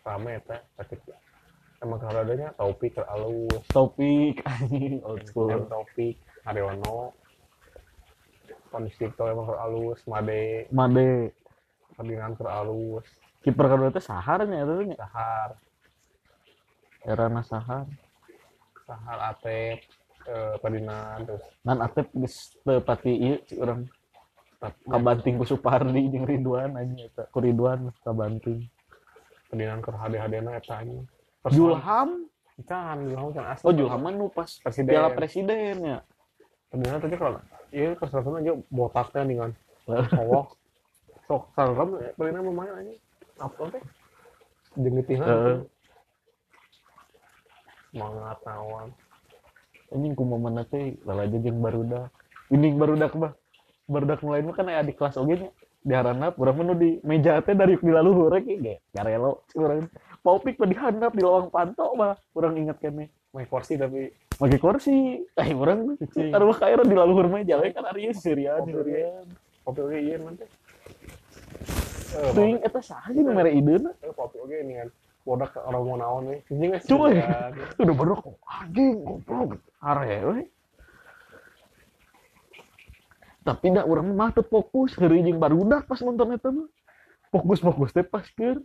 Rame 0.00 0.40
eta 0.40 0.56
ketika 0.80 1.12
emang 1.84 2.00
kalau 2.00 2.24
adanya 2.24 2.48
Taufik 2.56 2.96
ke 2.96 3.04
alus, 3.04 3.62
topik 3.68 4.40
anjing 4.48 5.04
old 5.04 5.20
school. 5.28 5.52
M 5.52 5.68
Taufik, 5.68 6.16
Haryono, 6.48 7.12
Kondistikto 8.72 9.28
emang 9.28 9.44
ke 9.44 9.56
alus, 9.60 10.00
Made, 10.08 10.72
Made. 10.72 11.36
Ferdinand 11.92 12.32
ke 12.32 12.48
alus, 12.48 13.04
kiper 13.44 13.68
kedua 13.68 13.92
teh 13.92 14.00
saharnya 14.00 14.64
itu 14.64 14.88
nya 14.88 14.96
Sahar, 14.96 15.50
Erana 17.04 17.44
sahar 17.44 17.84
Sahar 18.90 19.18
Atep, 19.30 19.78
eh, 20.26 20.54
Ferdinand, 20.58 21.22
terus 21.22 21.46
nan 21.62 21.78
atep 21.78 22.10
geus 22.10 22.58
teu 22.66 22.82
pati 22.82 23.12
ieu 23.14 23.38
si 23.46 23.54
urang 23.54 23.86
kabanting 24.84 25.38
ku 25.38 25.46
Supardi 25.46 26.10
jeung 26.10 26.26
Ridwan 26.26 26.74
anjing 26.74 27.06
eta 27.06 27.30
ku 27.30 27.38
Ridwan 27.38 27.94
kabanting 28.02 28.66
Ferdinand 29.46 29.78
ke 29.78 29.90
HD-HD-na 29.94 30.58
eta 30.58 30.82
anjing. 30.82 31.06
Julham 31.54 32.26
Kan, 32.68 33.08
Julham 33.08 33.32
kan 33.32 33.56
asli. 33.56 33.64
oh 33.64 33.72
Julham 33.72 34.00
mah 34.04 34.12
nu 34.12 34.28
pas 34.28 34.44
Presiden. 34.60 34.92
piala 34.92 35.08
presiden 35.16 35.80
ya 35.80 35.98
Ferdinand 36.68 37.00
tadi 37.00 37.16
kalau 37.16 37.40
pas 37.96 38.10
rasanya 38.12 38.38
aja 38.44 38.52
botaknya 38.68 39.22
dengan 39.24 39.50
cowok. 39.88 40.46
Sok 41.24 41.42
sarem 41.56 41.88
Ferdinand 42.18 42.44
lumayan 42.44 42.74
anjing. 42.84 42.98
Apa 43.40 43.62
teh? 43.72 43.82
Jengetihna. 44.76 45.24
Heeh. 45.24 45.56
Semangat 47.90 48.38
naon. 48.46 48.94
anjing 49.90 50.14
kumaha 50.14 50.62
teh 50.70 50.94
lalaja 51.02 51.36
jeung 51.42 51.58
barudak. 51.58 52.14
Ini 52.50 52.78
barudak 52.78 53.12
mah 53.18 53.34
barudak 53.90 54.22
mulai 54.22 54.42
mah 54.46 54.54
kan 54.54 54.70
aya 54.70 54.86
di 54.86 54.94
kelas 54.94 55.18
oge 55.18 55.34
nya. 55.46 55.50
Di 55.80 55.92
haranap 55.96 56.38
urang 56.38 56.62
mah 56.62 56.64
nu 56.70 56.74
di 56.78 57.02
meja 57.02 57.42
teh 57.42 57.58
dari 57.58 57.74
di 57.74 57.90
laluhur 57.90 58.30
ge 58.38 58.54
ge 58.62 58.74
garelo 58.94 59.42
urang. 59.58 59.90
Paupik 60.22 60.62
mah 60.62 60.70
dihandap 60.70 61.10
di 61.10 61.22
lawang 61.26 61.50
panto 61.50 61.90
mah 61.98 62.14
urang 62.38 62.54
inget 62.54 62.78
kene 62.78 63.10
Main 63.30 63.46
kursi 63.46 63.78
tapi 63.78 64.10
pakai 64.38 64.58
kursi. 64.58 65.22
Eh 65.38 65.50
Cicing. 65.50 66.34
arwah 66.34 66.58
kaira 66.58 66.82
di 66.82 66.94
laluhur 66.94 67.30
meja 67.30 67.58
we 67.62 67.70
kan 67.74 67.86
ari 67.86 68.10
sirian 68.14 68.62
sirian. 68.66 69.26
kopi 69.62 69.80
oke 69.86 69.98
iya 69.98 70.16
nanti. 70.18 70.46
Eh, 72.10 72.30
teuing 72.34 72.58
eta 72.58 72.80
saha 72.82 73.14
sih 73.14 73.22
kopi- 73.22 73.54
eh, 74.02 74.12
kopi 74.14 74.36
oke 74.42 74.54
ini 74.54 74.82
kan. 74.82 74.88
Bodak 75.24 75.52
orang 75.60 75.82
mau 75.84 75.96
naon 76.00 76.22
nih. 76.32 76.40
Anjing 76.48 76.72
Cuy. 76.84 77.12
sirian. 77.16 77.52
udah 77.82 77.94
baru 77.94 78.12
anjing 78.48 79.04
goblok. 79.04 79.60
Are 79.80 80.04
we 80.04 80.48
tapi 83.40 83.72
dah 83.72 83.84
orang 83.88 84.12
mah 84.12 84.30
fokus. 84.36 84.94
Heureuy 84.94 85.24
jeung 85.24 85.40
barudak 85.40 85.88
pas 85.88 86.00
nonton 86.04 86.36
eta 86.36 86.52
mah. 86.52 86.68
Fokus 87.32 87.58
fokus 87.58 87.90
teh 87.90 88.04
pas 88.04 88.24
keur. 88.36 88.60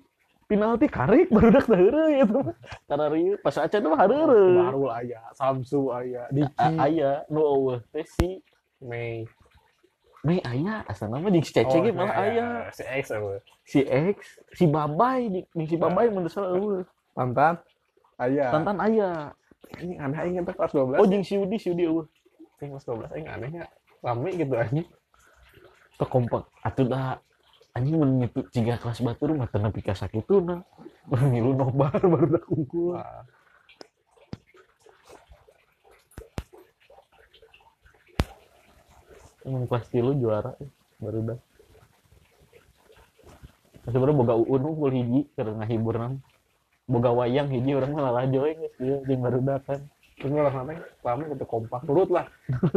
Penalti 0.46 0.86
karek 0.86 1.32
barudak 1.32 1.66
teh 1.66 1.80
heureuy 1.80 2.22
eta 2.22 2.38
mah. 2.38 2.56
Karena 2.86 3.06
rieu 3.10 3.36
pas 3.40 3.56
acan 3.56 3.82
mah 3.88 4.00
hareureuy. 4.04 4.60
Baru 4.60 4.86
aya, 4.92 5.22
Samsu 5.34 5.90
aya, 5.96 6.28
Diki, 6.30 6.70
aya 6.78 7.24
nu 7.32 7.42
eueuh 7.42 7.80
teh 7.90 8.06
si 8.20 8.44
Mei. 8.84 9.26
Mei 10.26 10.42
aya 10.42 10.82
asal 10.90 11.14
nama 11.14 11.30
jeung 11.30 11.46
si 11.46 11.54
Cece 11.54 11.78
ge 11.86 11.94
malah 11.94 12.18
aya 12.18 12.48
Si 12.74 12.82
X 12.82 13.14
apa? 13.14 13.46
si 13.62 13.86
X 13.86 14.42
si 14.58 14.66
jeung 14.66 15.46
jeung 15.54 15.70
si 15.70 15.78
Babay 15.78 16.10
mun 16.10 16.26
salah 16.26 16.58
eueuh 16.58 16.82
Tantan. 17.14 17.62
Aya. 18.18 18.50
Tantan 18.50 18.78
aya 18.82 19.30
Ini 19.86 20.02
aneh 20.02 20.18
aing 20.18 20.42
eta 20.42 20.52
kelas 20.58 20.74
12. 20.74 20.98
oh 20.98 21.06
jeung 21.06 21.22
si 21.22 21.38
Udi 21.38 21.62
si 21.62 21.70
Udi 21.70 21.86
eueuh 21.86 22.10
Anjing 22.58 22.74
kelas 22.74 22.86
12 22.90 23.14
aing 23.14 23.28
anehnya. 23.30 23.64
Rame 24.02 24.34
gitu 24.34 24.58
anjing. 24.58 24.90
teu 25.96 26.08
kompak 26.12 26.44
atuh 26.60 26.90
dah 26.92 27.22
anjing 27.72 27.96
mun 27.96 28.28
tiga 28.52 28.76
kelas 28.82 29.00
batur 29.00 29.32
mah 29.32 29.48
teu 29.48 29.64
nepi 29.64 29.80
ka 29.80 29.96
sakituna 29.96 30.60
urang 31.08 31.30
ngilu 31.32 31.56
nobar 31.56 32.02
baru 32.12 32.36
dah 32.36 32.44
kungkul 32.44 32.98
Wah. 32.98 33.24
Emang 39.46 39.70
kelas 39.70 39.86
tilu 39.94 40.12
juara 40.18 40.58
eh, 40.60 40.70
baru 41.00 41.34
dah 41.34 41.40
sebenarnya 43.86 44.18
boga 44.18 44.36
uun 44.36 44.62
unggul 44.66 44.92
hiji 44.92 45.30
karena 45.38 45.62
ngahibur 45.62 45.96
nam 46.02 46.14
boga 46.90 47.14
wayang 47.14 47.54
hiji 47.54 47.78
orang 47.78 47.94
mah 47.94 48.10
lalah 48.10 48.26
joy 48.26 48.58
geus 48.58 48.76
ieu 48.82 48.98
jeung 49.06 49.22
baru 49.22 49.40
dah 49.46 49.62
kan 49.62 49.82
Terus 50.16 50.32
ngelah 50.32 50.54
nanti 50.64 50.76
rame 51.04 51.24
gitu 51.36 51.46
kompak 51.46 51.82
turut 51.84 52.08
lah. 52.08 52.26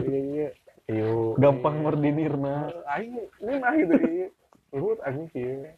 Iya 0.02 0.20
iya. 0.34 0.48
Ayo. 0.88 1.36
gampang 1.36 1.76
iya. 1.78 1.82
mordinirna 1.84 2.54
Eh, 2.72 2.94
aing 2.96 3.14
ini 3.44 3.52
mah 3.60 3.72
gitu 3.76 3.94
iya. 4.08 4.28
Turut 4.74 4.98
anjing 5.06 5.28
kieu. 5.30 5.70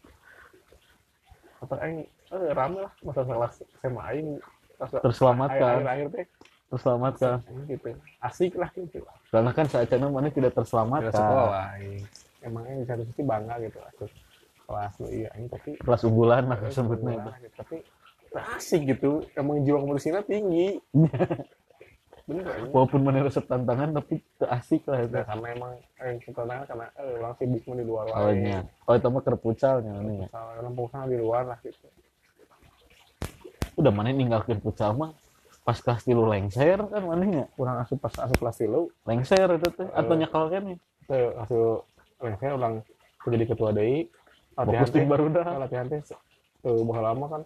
Atau 1.60 1.76
aing 1.84 2.08
eh 2.08 2.52
rame 2.56 2.78
lah 2.88 2.92
masa 3.04 3.26
kelas 3.28 3.60
SMA 3.84 4.02
aing. 4.16 4.28
Terselamatkan 4.80 5.84
Akhir-akhir 5.84 6.08
teh 6.16 6.26
terselamatkan 6.70 7.42
gitu. 7.66 7.90
Asik 8.22 8.54
lah 8.54 8.70
gitu. 8.72 9.02
karena 9.28 9.50
kan 9.50 9.66
saat 9.66 9.90
mana 9.90 10.08
mana 10.08 10.30
tidak 10.30 10.54
terselamatkan 10.54 11.10
sekolah 11.10 11.76
aing. 11.76 12.02
Emang 12.40 12.62
aing 12.64 12.78
di 12.82 12.86
satu 12.86 13.02
sisi 13.10 13.22
bangga 13.26 13.58
gitu 13.60 13.78
asik. 13.82 14.10
Kelas 14.70 14.94
lu 15.02 15.08
iya 15.10 15.28
aing 15.34 15.50
tapi 15.50 15.70
kelas 15.82 16.02
unggulan 16.06 16.46
lah 16.46 16.58
Eh, 16.62 16.70
sebutnya 16.70 17.18
sebelah 17.18 17.38
gitu. 17.42 17.56
tapi 17.58 17.76
asik 18.30 18.80
gitu 18.86 19.26
emang 19.34 19.66
jiwa 19.66 19.82
kompetisinya 19.82 20.22
tinggi 20.22 20.78
bener 22.30 22.70
walaupun 22.70 23.02
mana 23.02 23.26
resep 23.26 23.42
tantangan 23.42 23.90
tapi 23.90 24.22
asik 24.46 24.86
lah 24.86 25.02
itu 25.02 25.18
nah, 25.18 25.26
karena 25.26 25.46
emang 25.50 25.72
eh, 25.98 26.14
kita 26.22 26.46
tangan 26.46 26.62
karena 26.62 26.86
eh, 26.94 27.18
orang 27.18 27.34
sibuk 27.42 27.62
di 27.66 27.82
luar 27.82 28.04
oh 28.06 28.30
wae 28.30 28.38
nya 28.38 28.62
oh 28.86 28.94
itu 28.94 29.08
mah 29.10 29.22
kerpucalnya 29.26 29.94
ini 29.98 30.14
ya 30.22 30.28
pulsa 30.70 31.10
di 31.10 31.18
luar 31.18 31.42
lah 31.50 31.58
gitu 31.66 31.90
udah 33.82 33.90
mana 33.90 34.14
ninggalkeun 34.14 34.62
futsal 34.62 34.94
mah 34.94 35.10
pas 35.60 35.76
kelas 35.76 36.02
tilu 36.02 36.24
lengser 36.24 36.80
kan 36.80 37.02
manehnya 37.04 37.44
kurang 37.54 37.78
asup 37.78 38.00
pas 38.00 38.14
asup 38.16 38.36
kelas 38.40 38.56
tilu 38.58 38.88
lengser 39.04 39.48
itu 39.50 39.68
teh 39.70 39.88
atau 39.92 40.14
Eh. 40.14 40.18
nyakal 40.18 40.44
kan 40.48 40.62
teh 41.04 41.24
hasil 41.36 41.62
lengser 42.18 42.50
orang 42.54 42.74
jadi 43.22 43.44
ketua 43.44 43.70
DI 43.70 44.08
latihan 44.56 44.86
teh. 44.88 45.04
baru 45.04 45.24
nah, 45.28 45.44
dah 45.44 45.56
latihan 45.60 45.86
teh 45.86 46.00
eh 46.60 46.80
bakal 46.84 47.04
lama 47.04 47.26
kan. 47.28 47.42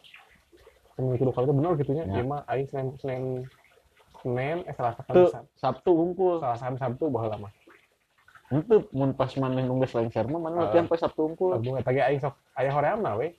Seminggu 0.95 1.17
kedua 1.19 1.35
kali 1.35 1.45
itu 1.47 1.55
bener 1.55 1.73
gitu 1.75 1.91
nya 1.93 2.05
Ya. 2.07 2.23
Mah 2.23 2.41
aing 2.47 2.67
senin 2.71 2.87
senin 2.99 3.25
senin 4.23 4.59
eh 4.63 4.75
selasa 4.75 5.03
kan 5.03 5.13
tuh 5.13 5.29
sabtu 5.55 5.91
unggul 5.91 6.39
selasa 6.39 6.71
kan 6.71 6.77
sabtu 6.79 7.11
bakal 7.11 7.35
lama. 7.35 7.49
Itu 8.51 8.87
mun 8.95 9.11
pas 9.13 9.31
maneh 9.35 9.67
nunggu 9.67 9.91
lengser 9.91 10.27
mah 10.27 10.39
mana 10.39 10.55
Eh. 10.55 10.61
latihan 10.71 10.87
pas 10.87 10.99
sabtu 10.99 11.21
unggul 11.27 11.59
Sabtu 11.59 11.67
nggak 11.71 11.85
tadi 11.85 11.99
aing 11.99 12.21
sok 12.23 12.35
aya 12.55 12.71
horeamna 12.71 13.19
we 13.19 13.35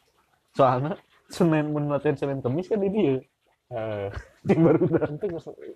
soalnya 0.51 0.99
senin 1.27 1.71
mun 1.71 1.87
latihan 1.87 2.15
senin 2.15 2.39
kemis 2.39 2.67
kan 2.67 2.79
di 2.79 2.89
dia. 2.91 3.15
Eh 3.71 4.07
ting 4.45 4.61
baru 4.61 4.77
penting 4.85 5.31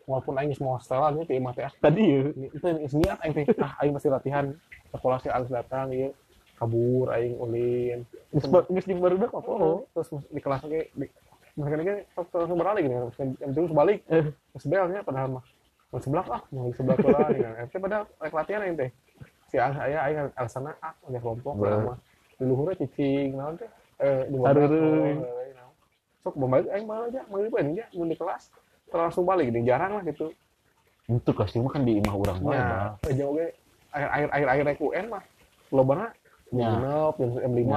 walaupun 0.06 0.34
aing 0.38 0.50
geus 0.54 0.62
mau 0.62 0.78
setelan 0.78 1.18
nya 1.18 1.24
ti 1.26 1.34
imah 1.36 1.54
teh 1.58 1.66
ah, 1.66 1.74
tadi 1.82 2.04
ya? 2.06 2.22
Ini- 2.34 2.52
itu 2.86 2.96
niat 3.02 3.18
aing 3.26 3.34
teh 3.34 3.46
ah 3.60 3.74
aing 3.82 3.94
masih 3.94 4.10
latihan. 4.14 4.46
Sekolah 4.94 5.18
sih 5.22 5.30
harus 5.30 5.50
datang 5.50 5.90
ieu 5.90 6.14
kabur 6.58 7.10
aing 7.12 7.34
ulin. 7.38 8.06
Geus 8.34 8.86
jeung 8.86 9.02
baru 9.02 9.16
dah 9.18 9.30
apa 9.34 9.52
oh 9.52 9.86
terus 9.94 10.10
di 10.30 10.42
kelas 10.42 10.62
ge 10.66 10.90
misalkan 11.58 11.82
ge 11.84 11.96
sok 12.14 12.30
langsung 12.36 12.60
beralih 12.62 12.84
kan 12.88 13.28
jam 13.42 13.52
terus 13.52 13.74
balik 13.74 14.00
Eh. 14.08 14.32
terus 14.54 14.66
belnya 14.70 15.02
padahal 15.04 15.28
mah 15.40 15.44
mau 15.90 16.00
sebelah 16.00 16.26
ah 16.30 16.42
mau 16.54 16.70
sebelah 16.72 16.98
lah 17.02 17.28
gitu 17.34 17.50
kan 17.74 17.80
padahal 17.82 18.04
rek 18.22 18.34
latihan 18.38 18.62
aing 18.64 18.78
teh. 18.78 18.90
Si 19.50 19.58
saya 19.58 19.98
aing 20.06 20.30
alasanna 20.38 20.72
ah 20.80 20.94
ada 20.94 21.18
kelompok 21.18 21.58
mah. 21.58 21.98
Di 22.38 22.44
luhurnya 22.46 22.80
cicing 22.86 23.34
naon 23.36 23.58
teh? 23.58 23.68
Eh 24.00 24.30
di 24.32 24.38
bawah 24.40 24.54
Hareureung. 24.56 25.20
oh, 25.26 25.42
eh, 25.44 25.52
naon. 25.58 25.74
Sok 26.24 26.36
balik 26.36 26.68
aing 26.72 26.88
malah 26.88 27.08
aja 27.08 27.22
manggil 27.32 27.52
aja 27.56 27.86
mun 27.96 28.12
di 28.12 28.18
kelas 28.18 28.52
langsung 28.92 29.24
balik 29.24 29.54
gini 29.54 29.64
jarang 29.64 30.00
lah 30.00 30.04
gitu 30.04 30.34
itu 31.10 31.32
kelas 31.34 31.54
lima 31.58 31.70
kan 31.74 31.82
di 31.86 31.98
imah 31.98 32.14
urang 32.14 32.40
bae 32.44 32.58
ya 32.58 32.94
aja 33.08 33.24
oke 33.26 33.46
air 33.96 34.08
air 34.14 34.30
air 34.30 34.66
air 34.68 34.78
UN 34.78 35.06
mah 35.10 35.24
lo 35.74 35.84
banget 35.86 36.12
Ya. 36.50 36.82
6, 37.14 37.46
jam 37.46 37.54
5 37.54 37.70